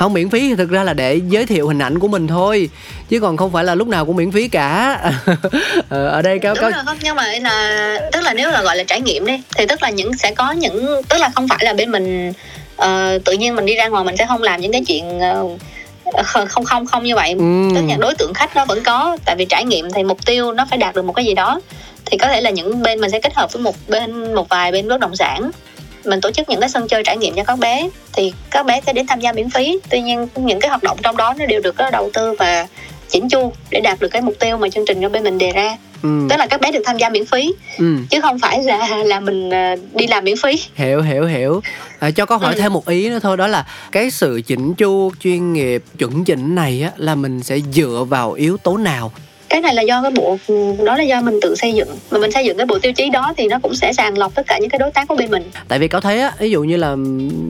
không 0.00 0.12
miễn 0.12 0.30
phí. 0.30 0.48
Thì 0.48 0.54
thực 0.54 0.70
ra 0.70 0.84
là 0.84 0.94
để 0.94 1.20
giới 1.28 1.46
thiệu 1.46 1.68
hình 1.68 1.78
ảnh 1.78 1.98
của 1.98 2.08
mình 2.08 2.26
thôi. 2.26 2.68
Chứ 3.08 3.20
còn 3.20 3.36
không 3.36 3.52
phải 3.52 3.64
là 3.64 3.74
lúc 3.74 3.88
nào 3.88 4.06
cũng 4.06 4.16
miễn 4.16 4.32
phí 4.32 4.48
cả. 4.48 4.98
Ờ, 5.88 6.08
ở 6.08 6.22
đây 6.22 6.38
có 6.38 6.54
rồi, 6.60 6.72
nhưng 7.02 7.16
mà 7.16 7.26
là 7.42 8.00
tức 8.12 8.20
là 8.22 8.34
nếu 8.34 8.50
là 8.50 8.62
gọi 8.62 8.76
là 8.76 8.84
trải 8.84 9.00
nghiệm 9.00 9.26
đi 9.26 9.42
thì 9.56 9.66
tức 9.66 9.82
là 9.82 9.90
những 9.90 10.16
sẽ 10.16 10.34
có 10.34 10.52
những 10.52 11.02
tức 11.08 11.18
là 11.18 11.30
không 11.34 11.48
phải 11.48 11.58
là 11.62 11.72
bên 11.72 11.90
mình 11.90 12.32
uh, 12.82 13.24
tự 13.24 13.32
nhiên 13.32 13.56
mình 13.56 13.66
đi 13.66 13.76
ra 13.76 13.88
ngoài 13.88 14.04
mình 14.04 14.16
sẽ 14.16 14.26
không 14.26 14.42
làm 14.42 14.60
những 14.60 14.72
cái 14.72 14.84
chuyện 14.86 15.20
uh, 15.42 15.60
không 16.24 16.64
không 16.64 16.86
không 16.86 17.04
như 17.04 17.14
vậy. 17.14 17.34
Ừ. 17.38 17.70
tức 17.74 17.82
là 17.88 17.96
đối 17.98 18.14
tượng 18.14 18.34
khách 18.34 18.56
nó 18.56 18.64
vẫn 18.64 18.82
có 18.84 19.16
tại 19.24 19.36
vì 19.38 19.44
trải 19.44 19.64
nghiệm 19.64 19.90
thì 19.90 20.02
mục 20.02 20.26
tiêu 20.26 20.52
nó 20.52 20.66
phải 20.70 20.78
đạt 20.78 20.94
được 20.94 21.04
một 21.04 21.12
cái 21.12 21.24
gì 21.24 21.34
đó. 21.34 21.60
Thì 22.06 22.18
có 22.18 22.28
thể 22.28 22.40
là 22.40 22.50
những 22.50 22.82
bên 22.82 23.00
mình 23.00 23.10
sẽ 23.10 23.20
kết 23.20 23.34
hợp 23.34 23.52
với 23.52 23.62
một 23.62 23.74
bên 23.88 24.34
một 24.34 24.48
vài 24.48 24.72
bên 24.72 24.88
bất 24.88 25.00
động 25.00 25.16
sản 25.16 25.50
mình 26.04 26.20
tổ 26.20 26.30
chức 26.30 26.48
những 26.48 26.60
cái 26.60 26.68
sân 26.68 26.88
chơi 26.88 27.02
trải 27.04 27.16
nghiệm 27.16 27.34
cho 27.34 27.44
các 27.44 27.58
bé 27.58 27.88
thì 28.12 28.32
các 28.50 28.66
bé 28.66 28.80
sẽ 28.86 28.92
đến 28.92 29.06
tham 29.06 29.20
gia 29.20 29.32
miễn 29.32 29.50
phí 29.50 29.78
tuy 29.90 30.00
nhiên 30.00 30.28
những 30.36 30.60
cái 30.60 30.68
hoạt 30.68 30.82
động 30.82 30.98
trong 31.02 31.16
đó 31.16 31.34
nó 31.38 31.46
đều 31.46 31.60
được 31.60 31.74
đầu 31.92 32.10
tư 32.14 32.34
và 32.38 32.66
chỉnh 33.10 33.28
chu 33.28 33.52
để 33.70 33.80
đạt 33.80 34.00
được 34.00 34.08
cái 34.08 34.22
mục 34.22 34.34
tiêu 34.40 34.56
mà 34.56 34.68
chương 34.68 34.84
trình 34.86 34.98
cho 35.02 35.08
bên 35.08 35.24
mình 35.24 35.38
đề 35.38 35.50
ra 35.52 35.76
ừ. 36.02 36.08
tức 36.30 36.36
là 36.36 36.46
các 36.46 36.60
bé 36.60 36.72
được 36.72 36.82
tham 36.84 36.96
gia 36.98 37.08
miễn 37.08 37.26
phí 37.26 37.54
ừ. 37.78 37.96
chứ 38.10 38.20
không 38.20 38.38
phải 38.38 38.62
là 38.62 38.96
là 39.04 39.20
mình 39.20 39.50
ờ, 39.50 39.76
đi 39.92 40.06
làm 40.06 40.24
miễn 40.24 40.36
phí 40.42 40.60
hiểu 40.74 41.02
hiểu 41.02 41.24
hiểu 41.24 41.60
à, 41.98 42.10
cho 42.10 42.26
có 42.26 42.36
hỏi 42.36 42.54
ừ. 42.54 42.60
thêm 42.60 42.72
một 42.72 42.88
ý 42.88 43.08
nữa 43.08 43.18
thôi 43.22 43.36
đó 43.36 43.46
là 43.46 43.66
cái 43.92 44.10
sự 44.10 44.40
chỉnh 44.46 44.74
chu 44.74 45.12
chuyên 45.20 45.52
nghiệp 45.52 45.82
chuẩn 45.98 46.24
chỉnh 46.24 46.54
này 46.54 46.82
á 46.82 46.90
là 46.96 47.14
mình 47.14 47.42
sẽ 47.42 47.58
dựa 47.72 48.06
vào 48.08 48.32
yếu 48.32 48.56
tố 48.56 48.76
nào 48.76 49.12
cái 49.50 49.60
này 49.60 49.74
là 49.74 49.82
do 49.82 50.02
cái 50.02 50.10
bộ 50.10 50.38
đó 50.84 50.96
là 50.96 51.02
do 51.02 51.20
mình 51.20 51.38
tự 51.42 51.54
xây 51.54 51.72
dựng. 51.72 51.88
Mà 52.10 52.18
mình 52.18 52.32
xây 52.32 52.44
dựng 52.44 52.56
cái 52.56 52.66
bộ 52.66 52.78
tiêu 52.78 52.92
chí 52.92 53.10
đó 53.10 53.32
thì 53.36 53.48
nó 53.48 53.58
cũng 53.62 53.74
sẽ 53.74 53.92
sàng 53.92 54.18
lọc 54.18 54.34
tất 54.34 54.42
cả 54.46 54.58
những 54.58 54.70
cái 54.70 54.78
đối 54.78 54.90
tác 54.90 55.08
của 55.08 55.16
bên 55.16 55.30
mình. 55.30 55.50
Tại 55.68 55.78
vì 55.78 55.88
có 55.88 56.00
thấy 56.00 56.20
á 56.20 56.32
ví 56.38 56.50
dụ 56.50 56.62
như 56.62 56.76
là 56.76 56.96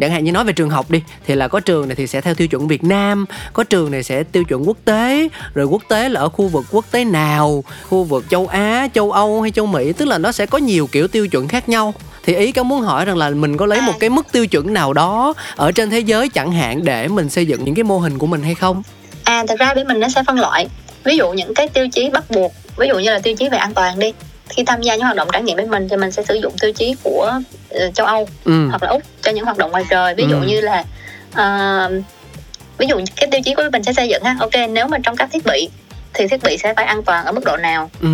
chẳng 0.00 0.10
hạn 0.10 0.24
như 0.24 0.32
nói 0.32 0.44
về 0.44 0.52
trường 0.52 0.70
học 0.70 0.90
đi 0.90 1.02
thì 1.26 1.34
là 1.34 1.48
có 1.48 1.60
trường 1.60 1.88
này 1.88 1.94
thì 1.94 2.06
sẽ 2.06 2.20
theo 2.20 2.34
tiêu 2.34 2.48
chuẩn 2.48 2.68
Việt 2.68 2.84
Nam 2.84 3.26
có 3.52 3.64
trường 3.64 3.90
này 3.90 4.02
sẽ 4.02 4.22
tiêu 4.22 4.44
chuẩn 4.44 4.68
quốc 4.68 4.76
tế 4.84 5.28
rồi 5.54 5.66
quốc 5.66 5.82
tế 5.88 6.08
là 6.08 6.20
ở 6.20 6.28
khu 6.28 6.48
vực 6.48 6.64
quốc 6.70 6.84
tế 6.90 7.04
nào 7.04 7.64
khu 7.88 8.04
vực 8.04 8.24
châu 8.30 8.46
Á 8.46 8.88
châu 8.94 9.12
Âu 9.12 9.42
hay 9.42 9.50
châu 9.50 9.66
Mỹ 9.66 9.92
tức 9.92 10.08
là 10.08 10.18
nó 10.18 10.32
sẽ 10.32 10.46
có 10.46 10.58
nhiều 10.58 10.86
kiểu 10.92 11.08
tiêu 11.08 11.28
chuẩn 11.28 11.48
khác 11.48 11.68
nhau. 11.68 11.94
Thì 12.24 12.34
ý 12.34 12.52
có 12.52 12.62
muốn 12.62 12.80
hỏi 12.80 13.04
rằng 13.04 13.16
là 13.16 13.30
mình 13.30 13.56
có 13.56 13.66
lấy 13.66 13.80
một 13.80 13.92
cái 14.00 14.10
mức 14.10 14.32
tiêu 14.32 14.46
chuẩn 14.46 14.74
nào 14.74 14.92
đó 14.92 15.34
ở 15.56 15.72
trên 15.72 15.90
thế 15.90 16.00
giới 16.00 16.28
chẳng 16.28 16.52
hạn 16.52 16.84
để 16.84 17.08
mình 17.08 17.28
xây 17.28 17.46
dựng 17.46 17.64
những 17.64 17.74
cái 17.74 17.84
mô 17.84 17.98
hình 17.98 18.18
của 18.18 18.26
mình 18.26 18.42
hay 18.42 18.54
không? 18.54 18.82
À 19.24 19.44
thật 19.48 19.58
ra 19.58 19.74
bên 19.74 19.86
mình 19.88 20.00
nó 20.00 20.08
sẽ 20.08 20.22
phân 20.26 20.38
loại 20.40 20.68
ví 21.04 21.16
dụ 21.16 21.30
những 21.30 21.54
cái 21.54 21.68
tiêu 21.68 21.88
chí 21.92 22.10
bắt 22.10 22.24
buộc 22.30 22.52
ví 22.76 22.88
dụ 22.88 22.98
như 22.98 23.10
là 23.10 23.18
tiêu 23.18 23.34
chí 23.36 23.48
về 23.48 23.58
an 23.58 23.74
toàn 23.74 23.98
đi 23.98 24.12
khi 24.48 24.64
tham 24.64 24.82
gia 24.82 24.94
những 24.94 25.04
hoạt 25.04 25.16
động 25.16 25.28
trải 25.32 25.42
nghiệm 25.42 25.56
bên 25.56 25.70
mình 25.70 25.88
thì 25.88 25.96
mình 25.96 26.12
sẽ 26.12 26.22
sử 26.22 26.34
dụng 26.34 26.52
tiêu 26.60 26.72
chí 26.72 26.94
của 27.02 27.40
uh, 27.74 27.94
châu 27.94 28.06
Âu 28.06 28.28
ừ. 28.44 28.68
hoặc 28.68 28.82
là 28.82 28.88
úc 28.88 29.02
cho 29.22 29.32
những 29.32 29.44
hoạt 29.44 29.58
động 29.58 29.70
ngoài 29.70 29.84
trời 29.90 30.14
ví 30.14 30.24
dụ 30.30 30.36
ừ. 30.36 30.46
như 30.46 30.60
là 30.60 30.84
uh, 31.30 31.92
ví 32.78 32.86
dụ 32.86 33.00
cái 33.16 33.28
tiêu 33.30 33.40
chí 33.44 33.54
của 33.54 33.62
mình 33.72 33.82
sẽ 33.82 33.92
xây 33.92 34.08
dựng 34.08 34.24
ha 34.24 34.36
ok 34.40 34.70
nếu 34.70 34.86
mà 34.86 34.98
trong 35.02 35.16
các 35.16 35.28
thiết 35.32 35.46
bị 35.46 35.68
thì 36.14 36.26
thiết 36.28 36.42
bị 36.42 36.58
sẽ 36.58 36.74
phải 36.74 36.84
an 36.84 37.02
toàn 37.02 37.24
ở 37.24 37.32
mức 37.32 37.44
độ 37.44 37.56
nào 37.56 37.90
ừ. 38.00 38.08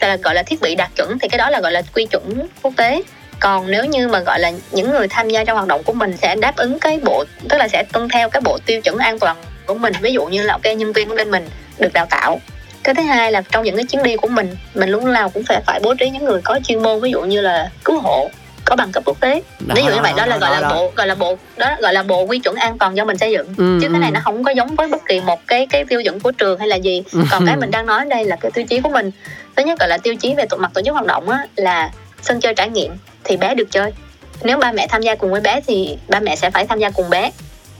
là 0.00 0.16
gọi 0.16 0.34
là 0.34 0.42
thiết 0.42 0.60
bị 0.60 0.74
đạt 0.74 0.90
chuẩn 0.96 1.18
thì 1.18 1.28
cái 1.28 1.38
đó 1.38 1.50
là 1.50 1.60
gọi 1.60 1.72
là 1.72 1.82
quy 1.94 2.06
chuẩn 2.06 2.48
quốc 2.62 2.72
tế 2.76 3.02
còn 3.40 3.70
nếu 3.70 3.84
như 3.84 4.08
mà 4.08 4.20
gọi 4.20 4.40
là 4.40 4.52
những 4.72 4.90
người 4.90 5.08
tham 5.08 5.28
gia 5.28 5.44
trong 5.44 5.56
hoạt 5.56 5.68
động 5.68 5.82
của 5.82 5.92
mình 5.92 6.16
sẽ 6.16 6.36
đáp 6.36 6.56
ứng 6.56 6.78
cái 6.78 7.00
bộ 7.04 7.24
tức 7.48 7.56
là 7.58 7.68
sẽ 7.68 7.84
tuân 7.92 8.08
theo 8.08 8.30
cái 8.30 8.40
bộ 8.40 8.58
tiêu 8.66 8.80
chuẩn 8.80 8.98
an 8.98 9.18
toàn 9.18 9.36
của 9.66 9.74
mình 9.74 9.92
ví 10.00 10.12
dụ 10.12 10.24
như 10.24 10.42
là 10.42 10.52
ok 10.52 10.76
nhân 10.76 10.92
viên 10.92 11.08
của 11.08 11.14
bên 11.14 11.30
mình 11.30 11.48
được 11.82 11.92
đào 11.92 12.06
tạo. 12.10 12.40
Cái 12.82 12.94
thứ 12.94 13.02
hai 13.02 13.32
là 13.32 13.42
trong 13.50 13.64
những 13.64 13.76
cái 13.76 13.84
chuyến 13.84 14.02
đi 14.02 14.16
của 14.16 14.28
mình 14.28 14.56
mình 14.74 14.90
lúc 14.90 15.02
nào 15.02 15.30
cũng 15.30 15.42
phải 15.44 15.60
phải 15.66 15.80
bố 15.82 15.94
trí 15.94 16.10
những 16.10 16.24
người 16.24 16.40
có 16.44 16.58
chuyên 16.64 16.82
môn 16.82 17.00
ví 17.00 17.10
dụ 17.10 17.20
như 17.22 17.40
là 17.40 17.70
cứu 17.84 18.00
hộ 18.00 18.30
có 18.64 18.76
bằng 18.76 18.92
cấp 18.92 19.02
quốc 19.06 19.20
tế. 19.20 19.42
Đó, 19.60 19.74
ví 19.76 19.82
dụ 19.82 19.90
như 19.94 20.00
vậy 20.02 20.12
đó 20.16 20.26
là 20.26 20.38
gọi 20.38 20.60
là 20.60 20.68
bộ 20.68 20.92
gọi 20.96 21.06
là 21.06 21.14
bộ 21.14 21.36
đó 21.56 21.76
gọi 21.80 21.94
là 21.94 22.02
bộ 22.02 22.22
quy 22.22 22.38
chuẩn 22.38 22.56
an 22.56 22.78
toàn 22.78 22.96
do 22.96 23.04
mình 23.04 23.18
xây 23.18 23.32
dựng. 23.32 23.54
Ừ, 23.58 23.78
chứ 23.82 23.88
cái 23.92 24.00
này 24.00 24.10
ừ. 24.10 24.14
nó 24.14 24.20
không 24.24 24.44
có 24.44 24.50
giống 24.50 24.76
với 24.76 24.88
bất 24.88 25.06
kỳ 25.06 25.20
một 25.20 25.46
cái 25.46 25.66
cái 25.70 25.84
tiêu 25.84 26.02
chuẩn 26.02 26.20
của 26.20 26.32
trường 26.32 26.58
hay 26.58 26.68
là 26.68 26.76
gì. 26.76 27.02
Ừ. 27.12 27.20
còn 27.30 27.46
cái 27.46 27.56
mình 27.56 27.70
đang 27.70 27.86
nói 27.86 28.04
đây 28.04 28.24
là 28.24 28.36
cái 28.36 28.50
tiêu 28.54 28.64
chí 28.68 28.80
của 28.80 28.88
mình. 28.88 29.10
Thứ 29.56 29.64
nhất 29.64 29.78
gọi 29.80 29.88
là 29.88 29.98
tiêu 29.98 30.14
chí 30.14 30.34
về 30.34 30.44
mặt 30.58 30.70
tổ 30.74 30.82
chức 30.82 30.92
hoạt 30.92 31.06
động 31.06 31.28
á 31.28 31.46
là 31.56 31.90
sân 32.22 32.40
chơi 32.40 32.54
trải 32.54 32.70
nghiệm 32.70 32.92
thì 33.24 33.36
bé 33.36 33.54
được 33.54 33.70
chơi. 33.70 33.92
Nếu 34.42 34.58
ba 34.58 34.72
mẹ 34.72 34.86
tham 34.86 35.02
gia 35.02 35.14
cùng 35.14 35.30
với 35.30 35.40
bé 35.40 35.60
thì 35.66 35.96
ba 36.08 36.20
mẹ 36.20 36.36
sẽ 36.36 36.50
phải 36.50 36.66
tham 36.66 36.78
gia 36.78 36.90
cùng 36.90 37.10
bé 37.10 37.30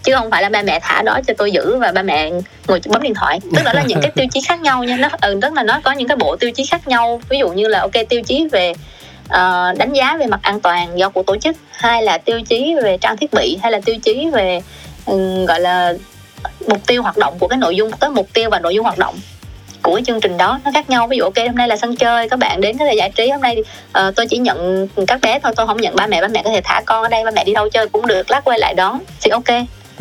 chứ 0.02 0.14
không 0.14 0.30
phải 0.30 0.42
là 0.42 0.48
ba 0.48 0.62
mẹ 0.62 0.80
thả 0.82 1.02
đó 1.02 1.20
cho 1.26 1.34
tôi 1.38 1.52
giữ 1.52 1.76
và 1.76 1.92
ba 1.92 2.02
mẹ 2.02 2.30
ngồi 2.68 2.80
bấm 2.86 3.02
điện 3.02 3.14
thoại. 3.14 3.40
Tức 3.56 3.62
là 3.64 3.72
là 3.72 3.82
những 3.82 4.00
cái 4.02 4.10
tiêu 4.14 4.26
chí 4.32 4.40
khác 4.40 4.60
nhau 4.60 4.84
nha. 4.84 4.96
Nó 4.96 5.08
ừ, 5.20 5.38
tức 5.42 5.52
là 5.52 5.62
nó 5.62 5.80
có 5.84 5.92
những 5.92 6.08
cái 6.08 6.16
bộ 6.16 6.36
tiêu 6.36 6.50
chí 6.50 6.64
khác 6.64 6.88
nhau. 6.88 7.20
Ví 7.28 7.38
dụ 7.38 7.48
như 7.48 7.68
là 7.68 7.80
ok 7.80 7.92
tiêu 8.08 8.22
chí 8.22 8.48
về 8.52 8.70
uh, 9.24 9.78
đánh 9.78 9.92
giá 9.92 10.16
về 10.16 10.26
mặt 10.26 10.40
an 10.42 10.60
toàn 10.60 10.98
do 10.98 11.08
của 11.08 11.22
tổ 11.22 11.36
chức 11.36 11.56
hay 11.70 12.02
là 12.02 12.18
tiêu 12.18 12.40
chí 12.48 12.74
về 12.82 12.98
trang 13.00 13.16
thiết 13.16 13.32
bị 13.32 13.58
hay 13.62 13.72
là 13.72 13.80
tiêu 13.84 13.96
chí 14.02 14.30
về 14.32 14.60
um, 15.06 15.44
gọi 15.44 15.60
là 15.60 15.94
mục 16.68 16.86
tiêu 16.86 17.02
hoạt 17.02 17.16
động 17.16 17.34
của 17.38 17.48
cái 17.48 17.58
nội 17.58 17.76
dung 17.76 17.90
cái 18.00 18.10
mục 18.10 18.28
tiêu 18.32 18.50
và 18.50 18.58
nội 18.58 18.74
dung 18.74 18.84
hoạt 18.84 18.98
động 18.98 19.14
của 19.82 19.94
cái 19.94 20.04
chương 20.04 20.20
trình 20.20 20.36
đó 20.36 20.60
nó 20.64 20.70
khác 20.74 20.90
nhau. 20.90 21.06
Ví 21.06 21.16
dụ 21.16 21.24
ok 21.24 21.36
hôm 21.36 21.56
nay 21.56 21.68
là 21.68 21.76
sân 21.76 21.96
chơi 21.96 22.28
các 22.28 22.38
bạn 22.38 22.60
đến 22.60 22.78
có 22.78 22.84
thể 22.84 22.94
giải 22.94 23.10
trí. 23.10 23.28
Hôm 23.30 23.40
nay 23.40 23.56
uh, 23.58 24.14
tôi 24.16 24.26
chỉ 24.26 24.38
nhận 24.38 24.88
các 25.06 25.20
bé 25.20 25.38
thôi 25.38 25.52
tôi 25.56 25.66
không 25.66 25.76
nhận 25.76 25.96
ba 25.96 26.06
mẹ. 26.06 26.20
Ba 26.20 26.28
mẹ 26.28 26.42
có 26.44 26.50
thể 26.50 26.60
thả 26.64 26.82
con 26.86 27.02
ở 27.02 27.08
đây 27.08 27.24
ba 27.24 27.30
mẹ 27.30 27.44
đi 27.44 27.52
đâu 27.52 27.68
chơi 27.68 27.88
cũng 27.88 28.06
được 28.06 28.30
lát 28.30 28.44
quay 28.44 28.58
lại 28.58 28.74
đón. 28.74 28.98
Thì 29.20 29.30
ok 29.30 29.44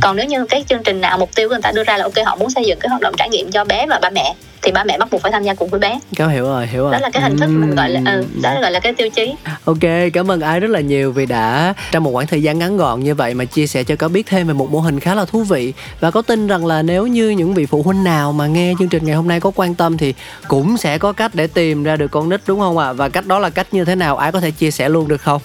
còn 0.01 0.15
nếu 0.15 0.25
như 0.25 0.45
cái 0.45 0.63
chương 0.69 0.83
trình 0.83 1.01
nào 1.01 1.17
mục 1.17 1.35
tiêu 1.35 1.49
của 1.49 1.55
người 1.55 1.61
ta 1.61 1.71
đưa 1.71 1.83
ra 1.83 1.97
là 1.97 2.03
ok 2.03 2.25
họ 2.25 2.35
muốn 2.35 2.49
xây 2.49 2.65
dựng 2.65 2.79
cái 2.79 2.89
hoạt 2.89 3.01
động 3.01 3.13
trải 3.17 3.29
nghiệm 3.29 3.51
cho 3.51 3.65
bé 3.65 3.85
và 3.87 3.99
ba 4.01 4.09
mẹ 4.09 4.35
thì 4.61 4.71
ba 4.71 4.83
mẹ 4.83 4.97
bắt 4.97 5.07
buộc 5.11 5.21
phải 5.21 5.31
tham 5.31 5.43
gia 5.43 5.53
cùng 5.53 5.69
với 5.69 5.79
bé. 5.79 5.99
Cáo 6.15 6.29
hiểu 6.29 6.43
rồi 6.43 6.67
hiểu 6.67 6.83
rồi. 6.83 6.91
Đó 6.91 6.99
là 6.99 7.09
cái 7.09 7.23
hình 7.23 7.37
thức 7.37 7.45
uhm. 7.45 7.61
mình 7.61 7.75
gọi 7.75 7.89
là 7.89 8.01
ừ, 8.05 8.25
đó 8.41 8.53
là 8.53 8.61
gọi 8.61 8.71
là 8.71 8.79
cái 8.79 8.93
tiêu 8.93 9.09
chí. 9.09 9.33
Ok 9.65 10.11
cảm 10.13 10.31
ơn 10.31 10.41
ai 10.41 10.59
rất 10.59 10.67
là 10.71 10.79
nhiều 10.79 11.11
vì 11.11 11.25
đã 11.25 11.73
trong 11.91 12.03
một 12.03 12.11
khoảng 12.13 12.27
thời 12.27 12.43
gian 12.43 12.59
ngắn 12.59 12.77
gọn 12.77 12.99
như 12.99 13.15
vậy 13.15 13.33
mà 13.33 13.45
chia 13.45 13.67
sẻ 13.67 13.83
cho 13.83 13.95
có 13.95 14.07
biết 14.07 14.25
thêm 14.27 14.47
về 14.47 14.53
một 14.53 14.71
mô 14.71 14.79
hình 14.79 14.99
khá 14.99 15.15
là 15.15 15.25
thú 15.25 15.43
vị. 15.43 15.73
Và 15.99 16.11
có 16.11 16.21
tin 16.21 16.47
rằng 16.47 16.65
là 16.65 16.81
nếu 16.81 17.07
như 17.07 17.29
những 17.29 17.53
vị 17.53 17.65
phụ 17.65 17.83
huynh 17.83 18.03
nào 18.03 18.31
mà 18.31 18.47
nghe 18.47 18.73
chương 18.79 18.89
trình 18.89 19.05
ngày 19.05 19.15
hôm 19.15 19.27
nay 19.27 19.39
có 19.39 19.51
quan 19.55 19.75
tâm 19.75 19.97
thì 19.97 20.13
cũng 20.47 20.77
sẽ 20.77 20.97
có 20.97 21.13
cách 21.13 21.35
để 21.35 21.47
tìm 21.47 21.83
ra 21.83 21.95
được 21.95 22.11
con 22.11 22.29
nít 22.29 22.41
đúng 22.47 22.59
không 22.59 22.77
ạ? 22.77 22.87
À? 22.87 22.93
và 22.93 23.09
cách 23.09 23.27
đó 23.27 23.39
là 23.39 23.49
cách 23.49 23.67
như 23.71 23.85
thế 23.85 23.95
nào? 23.95 24.17
Ai 24.17 24.31
có 24.31 24.39
thể 24.39 24.51
chia 24.51 24.71
sẻ 24.71 24.89
luôn 24.89 25.07
được 25.07 25.21
không? 25.21 25.41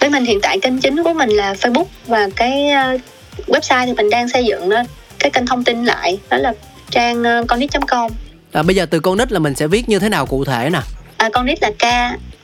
Với 0.00 0.10
mình 0.10 0.24
hiện 0.24 0.40
tại 0.40 0.58
kênh 0.60 0.80
chính 0.80 1.02
của 1.02 1.12
mình 1.12 1.30
là 1.30 1.54
Facebook 1.54 1.84
và 2.06 2.28
cái 2.36 2.70
uh, 2.94 3.00
website 3.46 3.86
thì 3.86 3.92
mình 3.92 4.10
đang 4.10 4.28
xây 4.28 4.44
dựng 4.44 4.68
đó 4.68 4.82
cái 5.18 5.30
kênh 5.30 5.46
thông 5.46 5.64
tin 5.64 5.84
lại 5.84 6.18
đó 6.30 6.36
là 6.36 6.52
trang 6.90 7.22
uh, 7.22 7.48
conit.com 7.48 8.10
à, 8.52 8.62
bây 8.62 8.76
giờ 8.76 8.86
từ 8.86 9.00
con 9.00 9.18
nít 9.18 9.32
là 9.32 9.38
mình 9.38 9.54
sẽ 9.54 9.66
viết 9.66 9.88
như 9.88 9.98
thế 9.98 10.08
nào 10.08 10.26
cụ 10.26 10.44
thể 10.44 10.70
nè? 10.72 10.80
À, 11.16 11.28
con 11.32 11.46
nít 11.46 11.62
là 11.62 11.70
k 11.70 11.84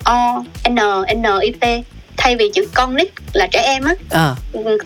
o 0.05 0.45
n 0.69 0.75
n 1.23 1.25
i 1.41 1.51
t 1.61 1.65
thay 2.17 2.37
vì 2.37 2.51
chữ 2.55 2.69
con 2.75 2.97
nít 2.97 3.09
là 3.33 3.47
trẻ 3.53 3.63
em 3.63 3.85
á 3.85 3.95
à. 4.11 4.35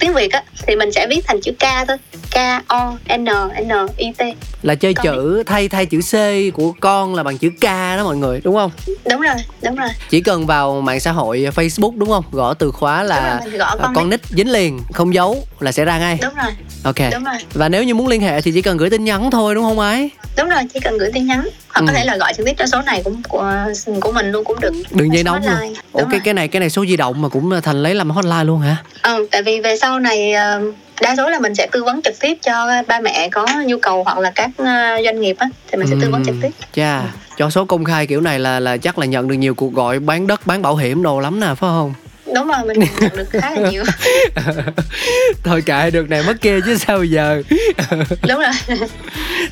tiếng 0.01 0.15
việt 0.15 0.33
á 0.33 0.43
thì 0.67 0.77
mình 0.77 0.93
sẽ 0.93 1.07
viết 1.07 1.21
thành 1.27 1.41
chữ 1.41 1.53
k 1.53 1.65
thôi 1.89 1.97
k 2.35 2.39
o 2.69 2.97
n 3.09 3.25
n 3.25 3.71
i 3.97 4.13
t. 4.19 4.23
Là 4.63 4.75
chơi 4.75 4.95
con 4.95 5.05
chữ 5.05 5.35
nít. 5.39 5.47
thay 5.47 5.69
thay 5.69 5.87
chữ 5.87 6.01
c 6.01 6.15
của 6.55 6.73
con 6.81 7.15
là 7.15 7.23
bằng 7.23 7.39
chữ 7.39 7.51
k 7.61 7.65
đó 7.97 8.05
mọi 8.05 8.17
người 8.17 8.41
đúng 8.45 8.55
không? 8.55 8.71
Đúng 9.11 9.21
rồi 9.21 9.35
đúng 9.63 9.77
rồi. 9.77 9.89
Chỉ 10.11 10.21
cần 10.21 10.47
vào 10.47 10.81
mạng 10.81 11.01
xã 11.01 11.13
hội 11.13 11.47
facebook 11.55 11.99
đúng 11.99 12.09
không? 12.09 12.25
Gõ 12.33 12.55
từ 12.55 12.71
khóa 12.71 13.03
là 13.03 13.41
rồi, 13.45 13.59
gõ 13.59 13.77
con, 13.83 13.95
con 13.95 14.11
nít 14.11 14.21
dính 14.31 14.53
liền 14.53 14.81
không 14.93 15.15
giấu 15.15 15.47
là 15.61 15.73
sẽ 15.73 15.85
ra 15.85 15.99
ngay. 15.99 16.19
Đúng 16.23 16.35
rồi. 16.35 16.53
Ok. 16.85 17.13
Đúng 17.13 17.25
rồi. 17.25 17.37
Và 17.53 17.69
nếu 17.69 17.85
như 17.85 17.95
muốn 17.95 18.09
liên 18.09 18.21
hệ 18.21 18.41
thì 18.41 18.53
chỉ 18.53 18.63
cần 18.63 18.77
gửi 18.77 18.91
tin 18.91 19.05
nhắn 19.05 19.31
thôi 19.31 19.55
đúng 19.55 19.65
không 19.65 19.79
ấy 19.79 20.11
đúng 20.37 20.49
rồi 20.49 20.63
chỉ 20.75 20.81
cần 20.81 20.99
gửi 20.99 21.11
tin 21.15 21.27
nhắn. 21.27 21.49
Hoặc 21.69 21.81
ừ. 21.81 21.87
có 21.87 21.93
thể 21.93 22.05
là 22.05 22.17
gọi 22.17 22.35
trực 22.35 22.47
tiếp 22.47 22.55
cho 22.59 22.67
số 22.67 22.83
này 22.83 23.03
cũng 23.05 23.23
của 23.29 23.53
của 24.01 24.13
mình 24.13 24.31
luôn 24.31 24.45
cũng 24.45 24.61
được. 24.61 24.73
Đường 24.91 25.15
dây 25.15 25.25
nóng 25.25 25.43
luôn. 25.47 25.75
Ủa 25.93 26.05
cái 26.11 26.21
cái 26.25 26.35
này 26.35 26.49
cái 26.49 26.61
này 26.61 26.71
số 26.71 26.87
di 26.87 26.97
động 26.97 27.23
mà 27.23 27.29
cũng 27.29 27.61
thành 27.63 27.83
lấy 27.83 27.95
làm 27.95 28.11
hotline 28.11 28.45
luôn 28.45 28.61
hả? 28.61 28.77
Ừ 29.03 29.29
tại 29.31 29.43
vì 29.43 29.61
về 29.61 29.77
sau 29.77 30.01
này 30.01 30.33
ờ, 30.33 30.61
đa 31.01 31.17
số 31.17 31.31
là 31.31 31.39
mình 31.39 31.55
sẽ 31.55 31.67
tư 31.73 31.85
vấn 31.85 32.03
trực 32.03 32.21
tiếp 32.21 32.39
cho 32.43 32.83
ba 32.87 33.01
mẹ 33.01 33.29
có 33.33 33.47
nhu 33.67 33.79
cầu 33.79 34.05
hoặc 34.05 34.19
là 34.19 34.33
các 34.35 34.51
ờ, 34.57 35.03
doanh 35.05 35.21
nghiệp 35.21 35.37
á 35.39 35.49
thì 35.71 35.79
mình 35.79 35.87
sẽ 35.91 35.97
tư 36.01 36.11
vấn 36.11 36.25
trực 36.25 36.35
tiếp. 36.43 36.51
chà 36.73 37.03
cho 37.37 37.51
số 37.51 37.65
công 37.65 37.85
khai 37.85 38.07
kiểu 38.07 38.21
này 38.21 38.39
là 38.39 38.61
là 38.61 38.77
chắc 38.77 38.99
là 38.99 39.07
nhận 39.07 39.29
được 39.29 39.35
nhiều 39.35 39.55
cuộc 39.55 39.73
gọi 39.73 39.99
bán 39.99 40.27
đất 40.27 40.47
bán 40.47 40.63
bảo 40.63 40.77
hiểm 40.77 41.03
đồ 41.03 41.21
lắm 41.21 41.41
nè 41.41 41.47
phải 41.47 41.57
không? 41.57 41.95
Đúng 42.35 42.49
rồi 42.49 42.59
mình 42.67 42.79
nhận 43.01 43.17
được 43.17 43.31
khá 43.31 43.51
là 43.51 43.71
nhiều. 43.71 43.85
Thôi 45.45 45.63
kệ 45.67 45.91
được 45.91 46.11
này 46.11 46.23
mất 46.27 46.41
kia 46.41 46.61
chứ 46.67 46.77
sao 46.77 47.05
giờ? 47.05 47.43
Đúng 48.29 48.41
rồi. 48.41 48.79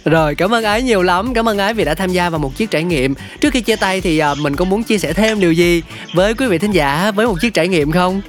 Rồi 0.05 0.35
cảm 0.35 0.55
ơn 0.55 0.65
ái 0.65 0.83
nhiều 0.83 1.03
lắm 1.03 1.35
cảm 1.35 1.49
ơn 1.49 1.59
ái 1.59 1.75
vì 1.75 1.85
đã 1.85 1.95
tham 1.95 2.13
gia 2.13 2.31
vào 2.31 2.39
một 2.39 2.57
chiếc 2.57 2.71
trải 2.71 2.83
nghiệm. 2.83 3.15
Trước 3.41 3.53
khi 3.53 3.61
chia 3.61 3.77
tay 3.77 4.01
thì 4.01 4.23
uh, 4.33 4.39
mình 4.39 4.57
có 4.57 4.65
muốn 4.65 4.83
chia 4.83 4.99
sẻ 4.99 5.13
thêm 5.13 5.41
điều 5.41 5.53
gì 5.53 5.83
với 6.15 6.35
quý 6.35 6.47
vị 6.47 6.59
thính 6.59 6.73
giả 6.73 7.11
với 7.11 7.27
một 7.27 7.37
chiếc 7.41 7.55
trải 7.55 7.69
nghiệm 7.69 7.93
không? 7.93 8.21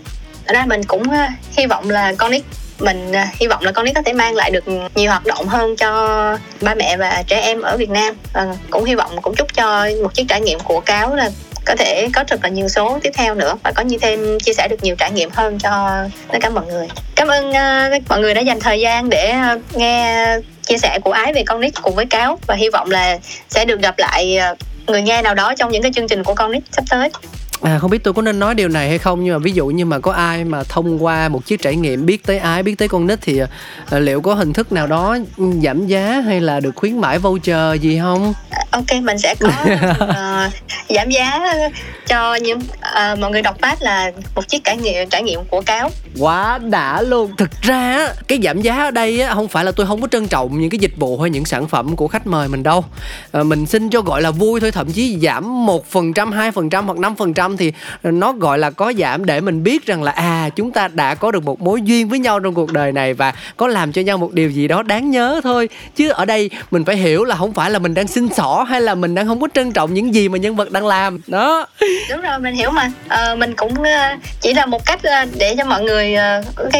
Ra 0.45 0.65
mình 0.65 0.83
cũng 0.83 1.01
uh, 1.01 1.57
hy 1.57 1.65
vọng 1.65 1.89
là 1.89 2.13
con 2.17 2.31
nít 2.31 2.43
mình 2.83 3.11
à, 3.11 3.27
hy 3.39 3.47
vọng 3.47 3.63
là 3.63 3.71
con 3.71 3.85
nít 3.85 3.95
có 3.95 4.01
thể 4.05 4.13
mang 4.13 4.35
lại 4.35 4.51
được 4.51 4.63
nhiều 4.95 5.11
hoạt 5.11 5.25
động 5.25 5.47
hơn 5.47 5.75
cho 5.75 6.37
ba 6.61 6.75
mẹ 6.75 6.97
và 6.97 7.23
trẻ 7.27 7.41
em 7.41 7.61
ở 7.61 7.77
Việt 7.77 7.89
Nam. 7.89 8.15
À, 8.33 8.45
cũng 8.69 8.83
hy 8.83 8.95
vọng 8.95 9.21
cũng 9.21 9.35
chúc 9.35 9.53
cho 9.53 9.87
một 10.03 10.13
chiếc 10.13 10.25
trải 10.27 10.41
nghiệm 10.41 10.59
của 10.59 10.79
cáo 10.79 11.15
là 11.15 11.29
có 11.65 11.75
thể 11.75 12.07
có 12.13 12.23
thật 12.27 12.39
là 12.43 12.49
nhiều 12.49 12.67
số 12.69 12.99
tiếp 13.03 13.11
theo 13.13 13.35
nữa 13.35 13.55
và 13.63 13.71
có 13.71 13.83
như 13.83 13.97
thêm 14.01 14.39
chia 14.39 14.53
sẻ 14.53 14.67
được 14.67 14.83
nhiều 14.83 14.95
trải 14.95 15.11
nghiệm 15.11 15.29
hơn 15.29 15.59
cho 15.59 16.03
tất 16.31 16.37
cả 16.41 16.49
mọi 16.49 16.65
người. 16.65 16.87
Cảm 17.15 17.27
ơn 17.27 17.49
uh, 17.49 18.09
mọi 18.09 18.19
người 18.19 18.33
đã 18.33 18.41
dành 18.41 18.59
thời 18.59 18.79
gian 18.79 19.09
để 19.09 19.33
uh, 19.55 19.77
nghe 19.77 20.25
chia 20.61 20.77
sẻ 20.77 20.99
của 21.03 21.11
ái 21.11 21.33
về 21.33 21.43
con 21.47 21.61
nít 21.61 21.73
cùng 21.81 21.95
với 21.95 22.05
cáo 22.05 22.39
và 22.47 22.55
hy 22.55 22.69
vọng 22.69 22.91
là 22.91 23.17
sẽ 23.49 23.65
được 23.65 23.81
gặp 23.81 23.95
lại 23.97 24.39
uh, 24.51 24.57
người 24.87 25.01
nghe 25.01 25.21
nào 25.21 25.35
đó 25.35 25.53
trong 25.57 25.71
những 25.71 25.81
cái 25.81 25.91
chương 25.95 26.07
trình 26.07 26.23
của 26.23 26.33
con 26.33 26.51
nít 26.51 26.63
sắp 26.71 26.83
tới. 26.89 27.09
À 27.63 27.79
không 27.79 27.91
biết 27.91 28.03
tôi 28.03 28.13
có 28.13 28.21
nên 28.21 28.39
nói 28.39 28.55
điều 28.55 28.69
này 28.69 28.89
hay 28.89 28.97
không 28.97 29.23
nhưng 29.23 29.33
mà 29.33 29.39
ví 29.39 29.51
dụ 29.51 29.67
như 29.67 29.85
mà 29.85 29.99
có 29.99 30.11
ai 30.11 30.43
mà 30.45 30.63
thông 30.63 31.03
qua 31.03 31.29
một 31.29 31.45
chiếc 31.45 31.61
trải 31.61 31.75
nghiệm 31.75 32.05
biết 32.05 32.25
tới 32.25 32.37
ái 32.37 32.63
biết 32.63 32.77
tới 32.77 32.87
con 32.87 33.07
nít 33.07 33.19
thì 33.21 33.41
à, 33.89 33.99
liệu 33.99 34.21
có 34.21 34.33
hình 34.33 34.53
thức 34.53 34.71
nào 34.71 34.87
đó 34.87 35.17
giảm 35.63 35.87
giá 35.87 36.21
hay 36.25 36.41
là 36.41 36.59
được 36.59 36.75
khuyến 36.75 36.97
mãi 36.97 37.19
voucher 37.19 37.81
gì 37.81 37.99
không? 37.99 38.33
Ok 38.73 39.01
mình 39.03 39.17
sẽ 39.17 39.35
có 39.39 39.49
uh, 39.49 40.53
giảm 40.95 41.09
giá 41.09 41.53
cho 42.07 42.35
những 42.35 42.59
uh, 42.59 43.19
mọi 43.19 43.31
người 43.31 43.41
đọc 43.41 43.55
phát 43.61 43.81
là 43.81 44.11
một 44.35 44.47
chiếc 44.47 44.63
trải 44.63 44.77
nghiệm 44.77 45.09
trải 45.09 45.23
nghiệm 45.23 45.39
của 45.49 45.61
cáo. 45.61 45.89
Quá 46.19 46.57
đã 46.57 47.01
luôn. 47.01 47.31
Thực 47.37 47.61
ra 47.61 48.07
cái 48.27 48.39
giảm 48.43 48.61
giá 48.61 48.83
ở 48.83 48.91
đây 48.91 49.21
á 49.21 49.33
không 49.33 49.47
phải 49.47 49.65
là 49.65 49.71
tôi 49.71 49.85
không 49.87 50.01
có 50.01 50.07
trân 50.07 50.27
trọng 50.27 50.59
những 50.59 50.69
cái 50.69 50.79
dịch 50.79 50.97
vụ 50.97 51.19
hay 51.19 51.29
những 51.29 51.45
sản 51.45 51.67
phẩm 51.67 51.95
của 51.95 52.07
khách 52.07 52.27
mời 52.27 52.47
mình 52.47 52.63
đâu. 52.63 52.85
À, 53.31 53.43
mình 53.43 53.65
xin 53.65 53.89
cho 53.89 54.01
gọi 54.01 54.21
là 54.21 54.31
vui 54.31 54.59
thôi 54.59 54.71
thậm 54.71 54.91
chí 54.91 55.17
giảm 55.21 55.65
một 55.65 55.85
phần 55.85 56.13
trăm 56.13 56.31
hai 56.31 56.51
phần 56.51 56.69
trăm 56.69 56.85
hoặc 56.85 56.97
năm 56.97 57.15
phần 57.15 57.33
trăm 57.33 57.57
thì 57.57 57.73
nó 58.03 58.33
gọi 58.33 58.59
là 58.59 58.71
có 58.71 58.93
giảm 58.97 59.25
để 59.25 59.41
mình 59.41 59.63
biết 59.63 59.85
rằng 59.85 60.03
là 60.03 60.11
à 60.11 60.49
chúng 60.55 60.71
ta 60.71 60.87
đã 60.87 61.15
có 61.15 61.31
được 61.31 61.43
một 61.43 61.61
mối 61.61 61.81
duyên 61.81 62.09
với 62.09 62.19
nhau 62.19 62.39
trong 62.39 62.53
cuộc 62.53 62.71
đời 62.71 62.91
này 62.91 63.13
và 63.13 63.33
có 63.57 63.67
làm 63.67 63.91
cho 63.91 64.01
nhau 64.01 64.17
một 64.17 64.33
điều 64.33 64.49
gì 64.49 64.67
đó 64.67 64.83
đáng 64.83 65.11
nhớ 65.11 65.41
thôi 65.43 65.69
chứ 65.95 66.09
ở 66.09 66.25
đây 66.25 66.49
mình 66.71 66.85
phải 66.85 66.95
hiểu 66.95 67.23
là 67.23 67.35
không 67.35 67.53
phải 67.53 67.71
là 67.71 67.79
mình 67.79 67.93
đang 67.93 68.07
xin 68.07 68.29
xỏ 68.33 68.62
hay 68.63 68.81
là 68.81 68.95
mình 68.95 69.15
đang 69.15 69.27
không 69.27 69.41
có 69.41 69.47
trân 69.53 69.71
trọng 69.71 69.93
những 69.93 70.15
gì 70.15 70.29
mà 70.29 70.37
nhân 70.37 70.55
vật 70.55 70.71
đang 70.71 70.87
làm? 70.87 71.19
Đó. 71.27 71.67
Đúng 72.09 72.21
rồi 72.21 72.39
mình 72.39 72.55
hiểu 72.55 72.71
mà. 72.71 72.91
À, 73.07 73.35
mình 73.35 73.53
cũng 73.55 73.83
ờ, 73.83 74.15
chỉ 74.41 74.53
là 74.53 74.65
một 74.65 74.85
cách 74.85 75.03
ờ, 75.03 75.25
để 75.39 75.55
cho 75.57 75.65
mọi 75.65 75.83
người 75.83 76.15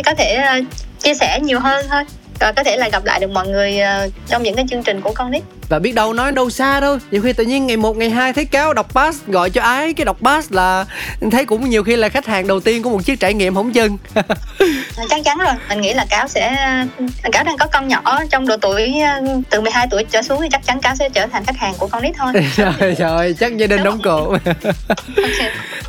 có 0.06 0.14
thể 0.18 0.62
chia 1.00 1.14
sẻ 1.14 1.40
nhiều 1.40 1.60
hơn 1.60 1.86
thôi 1.90 2.04
có 2.40 2.64
thể 2.66 2.78
là 2.78 2.90
gặp 2.90 3.06
lại 3.06 3.20
được 3.20 3.30
mọi 3.30 3.48
người 3.48 3.80
uh, 4.06 4.14
trong 4.28 4.44
những 4.44 4.56
cái 4.56 4.66
chương 4.70 4.84
trình 4.84 5.02
của 5.02 5.12
con 5.16 5.32
nít. 5.32 5.44
Và 5.70 5.80
biết 5.80 5.96
đâu 5.96 6.14
nói 6.14 6.32
đâu 6.32 6.50
xa 6.50 6.80
đâu. 6.80 6.98
Nhiều 7.12 7.22
khi 7.22 7.34
tự 7.34 7.44
nhiên 7.44 7.68
ngày 7.68 7.78
một 7.78 7.98
ngày 7.98 8.10
hai 8.10 8.34
thấy 8.34 8.46
cáo 8.46 8.74
đọc 8.74 8.94
pass 8.94 9.26
gọi 9.28 9.50
cho 9.50 9.62
ái 9.62 9.94
cái 9.94 10.06
đọc 10.06 10.18
pass 10.22 10.52
là 10.52 10.86
thấy 11.32 11.46
cũng 11.46 11.70
nhiều 11.70 11.84
khi 11.84 11.96
là 11.96 12.10
khách 12.10 12.26
hàng 12.26 12.48
đầu 12.48 12.60
tiên 12.60 12.84
của 12.84 12.90
một 12.90 13.06
chiếc 13.06 13.20
trải 13.20 13.34
nghiệm 13.34 13.56
hổng 13.56 13.74
chân 13.74 13.98
chắc 15.10 15.22
chắn 15.26 15.38
rồi 15.38 15.54
mình 15.70 15.82
nghĩ 15.82 15.94
là 15.94 16.06
cáo 16.10 16.28
sẽ 16.28 16.56
cáo 17.32 17.44
đang 17.44 17.58
có 17.58 17.68
con 17.72 17.88
nhỏ 17.88 18.22
trong 18.30 18.48
độ 18.48 18.58
tuổi 18.62 18.94
từ 19.50 19.62
12 19.62 19.88
tuổi 19.92 20.04
trở 20.04 20.22
xuống 20.22 20.42
thì 20.42 20.48
chắc 20.52 20.66
chắn 20.66 20.82
cáo 20.82 20.96
sẽ 20.96 21.10
trở 21.10 21.28
thành 21.28 21.46
khách 21.46 21.58
hàng 21.58 21.74
của 21.78 21.88
con 21.88 22.04
nít 22.04 22.16
thôi. 22.18 22.34
Rồi 22.56 22.96
rồi 23.00 23.36
chắc 23.40 23.58
gia 23.58 23.68
đình 23.68 23.84
đóng 23.84 24.00
cổ. 24.04 24.38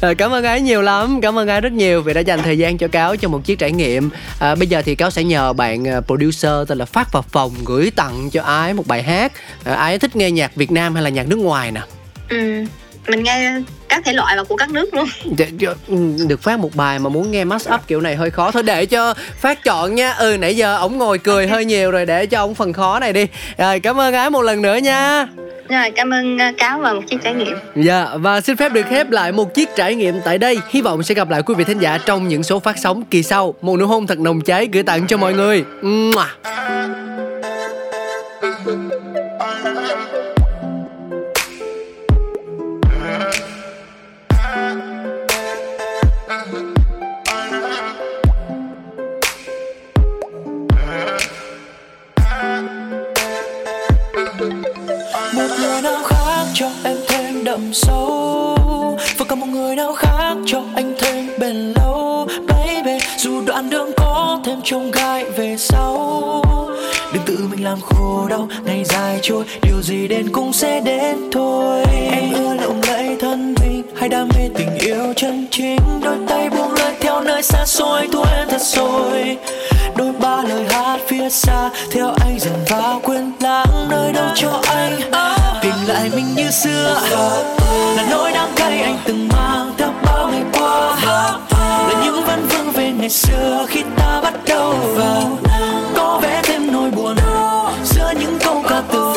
Okay. 0.00 0.14
cảm 0.18 0.30
ơn 0.30 0.44
ái 0.44 0.60
nhiều 0.60 0.82
lắm 0.82 1.20
cảm 1.20 1.38
ơn 1.38 1.48
ái 1.48 1.60
rất 1.60 1.72
nhiều 1.72 2.02
vì 2.02 2.14
đã 2.14 2.20
dành 2.20 2.42
thời 2.42 2.58
gian 2.58 2.78
cho 2.78 2.88
cáo 2.88 3.16
cho 3.16 3.28
một 3.28 3.44
chiếc 3.44 3.58
trải 3.58 3.72
nghiệm. 3.72 4.10
À, 4.38 4.54
bây 4.54 4.66
giờ 4.66 4.82
thì 4.84 4.94
cáo 4.94 5.10
sẽ 5.10 5.24
nhờ 5.24 5.52
bạn 5.52 5.88
à, 5.88 6.00
producer 6.34 6.68
tên 6.68 6.78
là 6.78 6.84
phát 6.84 7.12
vào 7.12 7.22
phòng 7.22 7.52
gửi 7.64 7.90
tặng 7.96 8.30
cho 8.30 8.42
ái 8.42 8.74
một 8.74 8.86
bài 8.86 9.02
hát. 9.02 9.32
À, 9.64 9.74
ai 9.74 9.98
thích 9.98 10.16
nghe 10.16 10.30
nhạc 10.30 10.56
Việt 10.56 10.70
Nam 10.70 10.94
hay 10.94 11.02
là 11.02 11.10
nhạc 11.10 11.28
nước 11.28 11.38
ngoài 11.38 11.72
nè? 11.72 11.80
Ừ 12.28 12.64
mình 13.08 13.22
nghe 13.22 13.52
các 13.88 14.02
thể 14.04 14.12
loại 14.12 14.36
và 14.36 14.44
của 14.44 14.56
các 14.56 14.70
nước 14.70 14.94
luôn. 14.94 15.08
Dạ, 15.38 15.46
dạ, 15.58 15.70
ừ, 15.88 15.96
được 16.28 16.42
phát 16.42 16.58
một 16.58 16.70
bài 16.74 16.98
mà 16.98 17.10
muốn 17.10 17.30
nghe 17.30 17.44
mash 17.44 17.70
up 17.74 17.80
kiểu 17.86 18.00
này 18.00 18.16
hơi 18.16 18.30
khó. 18.30 18.50
Thôi 18.50 18.62
để 18.62 18.86
cho 18.86 19.14
phát 19.14 19.64
chọn 19.64 19.94
nha. 19.94 20.12
Ừ 20.12 20.36
nãy 20.40 20.56
giờ 20.56 20.76
ổng 20.76 20.98
ngồi 20.98 21.18
cười 21.18 21.46
hơi 21.46 21.64
nhiều 21.64 21.90
rồi 21.90 22.06
để 22.06 22.26
cho 22.26 22.38
ổng 22.38 22.54
phần 22.54 22.72
khó 22.72 22.98
này 22.98 23.12
đi. 23.12 23.26
Rồi 23.58 23.80
cảm 23.80 24.00
ơn 24.00 24.14
ái 24.14 24.30
một 24.30 24.42
lần 24.42 24.62
nữa 24.62 24.76
nha 24.76 25.26
rồi, 25.68 25.90
cảm 25.90 26.10
ơn 26.10 26.38
ờ, 26.38 26.46
cáo 26.58 26.80
và 26.80 26.92
một 26.92 27.02
chiếc 27.08 27.16
trải 27.22 27.34
nghiệm. 27.34 27.56
Dạ 27.76 28.08
và 28.16 28.40
xin 28.40 28.56
phép 28.56 28.72
được 28.72 28.86
khép 28.90 29.10
lại 29.10 29.32
một 29.32 29.54
chiếc 29.54 29.68
trải 29.76 29.94
nghiệm 29.94 30.14
tại 30.24 30.38
đây. 30.38 30.58
Hy 30.70 30.82
vọng 30.82 31.02
sẽ 31.02 31.14
gặp 31.14 31.30
lại 31.30 31.42
quý 31.42 31.54
vị 31.54 31.64
thính 31.64 31.78
giả 31.78 31.98
trong 32.06 32.28
những 32.28 32.42
số 32.42 32.58
phát 32.58 32.78
sóng 32.78 33.04
kỳ 33.10 33.22
sau. 33.22 33.54
Một 33.62 33.78
nụ 33.78 33.86
hôn 33.86 34.06
thật 34.06 34.18
nồng 34.18 34.40
cháy 34.40 34.68
gửi 34.72 34.82
tặng 34.82 35.06
cho 35.06 35.16
mọi 35.16 35.34
người. 35.34 35.64
Mua. 35.82 36.24
Sâu. 57.72 58.58
Và 59.18 59.24
cả 59.28 59.34
một 59.34 59.46
người 59.46 59.76
nào 59.76 59.92
khác 59.92 60.36
cho 60.46 60.62
anh 60.74 60.94
thêm 60.98 61.28
bền 61.38 61.72
lâu. 61.76 62.28
Baby, 62.48 62.98
dù 63.18 63.42
đoạn 63.46 63.70
đường 63.70 63.90
có 63.96 64.40
thêm 64.44 64.58
trông 64.64 64.90
gai 64.90 65.24
về 65.24 65.56
sau. 65.58 66.42
Đừng 67.12 67.22
tự 67.26 67.38
mình 67.50 67.64
làm 67.64 67.80
khổ 67.80 68.26
đau, 68.28 68.48
ngày 68.64 68.84
dài 68.84 69.18
trôi. 69.22 69.44
Điều 69.62 69.82
gì 69.82 70.08
đến 70.08 70.32
cũng 70.32 70.52
sẽ 70.52 70.80
đến 70.80 71.16
thôi. 71.32 71.84
Em 72.12 72.32
ưa 72.32 72.54
lộng 72.54 72.80
lẫy 72.86 73.16
thân 73.20 73.54
mình, 73.60 73.82
hay 73.96 74.08
đam 74.08 74.28
mê 74.34 74.48
tình 74.54 74.78
yêu 74.78 75.12
chân 75.16 75.46
chính. 75.50 75.80
Đôi 76.02 76.16
tay 76.28 76.50
buông 76.50 76.72
lời 76.72 76.94
theo 77.00 77.20
nơi 77.20 77.42
xa 77.42 77.66
xôi 77.66 78.08
thôi 78.12 78.26
em 78.36 78.48
thật 78.50 78.60
rồi 78.60 79.36
đôi 79.96 80.12
ba 80.12 80.42
lời 80.42 80.64
hát 80.68 81.00
phía 81.06 81.28
xa, 81.30 81.70
theo 81.90 82.08
anh 82.20 82.38
dần 82.38 82.54
vào 82.70 83.00
quên 83.02 83.32
lãng 83.40 83.88
nơi 83.88 84.12
đâu 84.12 84.28
cho 84.34 84.60
anh. 84.66 85.00
oh 85.08 85.43
lại 85.86 86.10
mình 86.14 86.34
như 86.34 86.50
xưa. 86.50 87.00
Là 87.96 88.06
nỗi 88.10 88.32
đắng 88.32 88.52
cay 88.56 88.82
anh 88.82 88.98
từng 89.04 89.28
mang 89.28 89.72
theo 89.78 89.92
bao 90.02 90.28
ngày 90.28 90.42
qua. 90.52 90.96
Là 91.88 92.02
những 92.04 92.24
vấn 92.26 92.46
vương 92.48 92.72
về 92.72 92.92
ngày 92.92 93.10
xưa 93.10 93.66
khi 93.68 93.82
ta 93.96 94.20
bắt 94.22 94.34
đầu. 94.46 94.74
Vào 94.96 95.38
có 95.96 96.20
vẻ 96.22 96.40
thêm 96.44 96.72
nỗi 96.72 96.90
buồn 96.90 97.16
giữa 97.84 98.12
những 98.20 98.38
câu 98.44 98.62
ca 98.68 98.82
từ. 98.92 99.14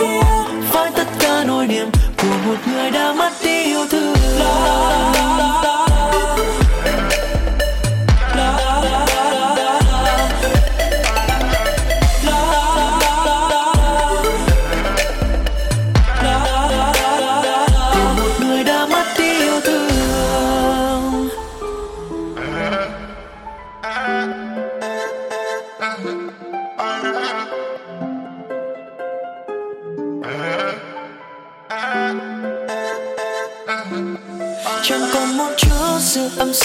Với 0.72 0.92
tất 0.96 1.08
cả 1.20 1.44
nỗi 1.48 1.68
niềm 1.68 1.90
của 2.18 2.38
một 2.48 2.58
người 2.66 2.92
đã 2.92 3.14
mất 3.14 3.32
đi 3.44 3.64
yêu 3.64 3.86
thương. 3.92 4.14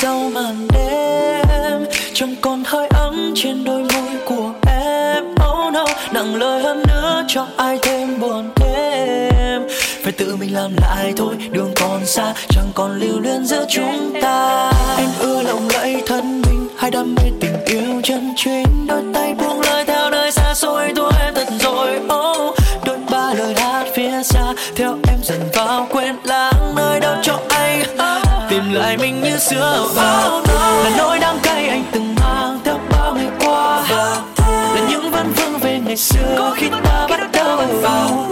Sau 0.02 0.30
màn 0.34 0.68
đêm. 0.72 1.86
Chẳng 2.14 2.34
còn 2.40 2.62
hơi 2.66 2.88
ấm 2.88 3.32
trên 3.36 3.64
đôi 3.64 3.78
môi 3.78 4.10
của 4.24 4.52
em. 4.66 5.24
Oh 5.24 5.72
no, 5.72 5.84
nặng 6.12 6.34
lời 6.34 6.62
hơn 6.62 6.82
nữa 6.88 7.24
cho 7.28 7.46
ai 7.56 7.78
thêm 7.82 8.20
buồn 8.20 8.50
thêm. 8.56 9.62
Phải 10.02 10.12
tự 10.12 10.36
mình 10.36 10.54
làm 10.54 10.70
lại 10.76 11.12
thôi, 11.16 11.34
đường 11.50 11.72
còn 11.76 12.06
xa, 12.06 12.34
chẳng 12.48 12.70
còn 12.74 13.00
lưu 13.00 13.20
luyến 13.20 13.44
giữa 13.44 13.64
chúng 13.68 14.12
ta. 14.22 14.70
Anh 14.96 15.12
ưa 15.18 15.42
lộng 15.42 15.68
lẫy 15.74 16.02
thân 16.06 16.42
mình, 16.46 16.68
hay 16.78 16.90
đam 16.90 17.14
mê 17.14 17.30
tình 17.40 17.64
yêu 17.64 18.00
chân 18.02 18.32
chính. 18.36 18.86
Đôi 18.86 19.02
tay 19.14 19.31
như 29.32 29.38
xưa 29.38 29.88
vào 29.94 30.42
là 30.84 30.90
nỗi 30.98 31.18
đắng 31.18 31.38
cay 31.42 31.68
anh 31.68 31.84
từng 31.92 32.14
mang 32.14 32.60
theo 32.64 32.78
bao 32.90 33.14
ngày 33.14 33.28
qua. 33.40 33.84
Là 34.74 34.86
những 34.88 35.10
vấn 35.10 35.32
vương 35.36 35.58
về 35.58 35.80
ngày 35.84 35.96
xưa, 35.96 36.54
khi 36.56 36.68
ta 36.84 37.06
bắt 37.10 37.30
đầu. 37.32 37.56
vào 37.82 38.31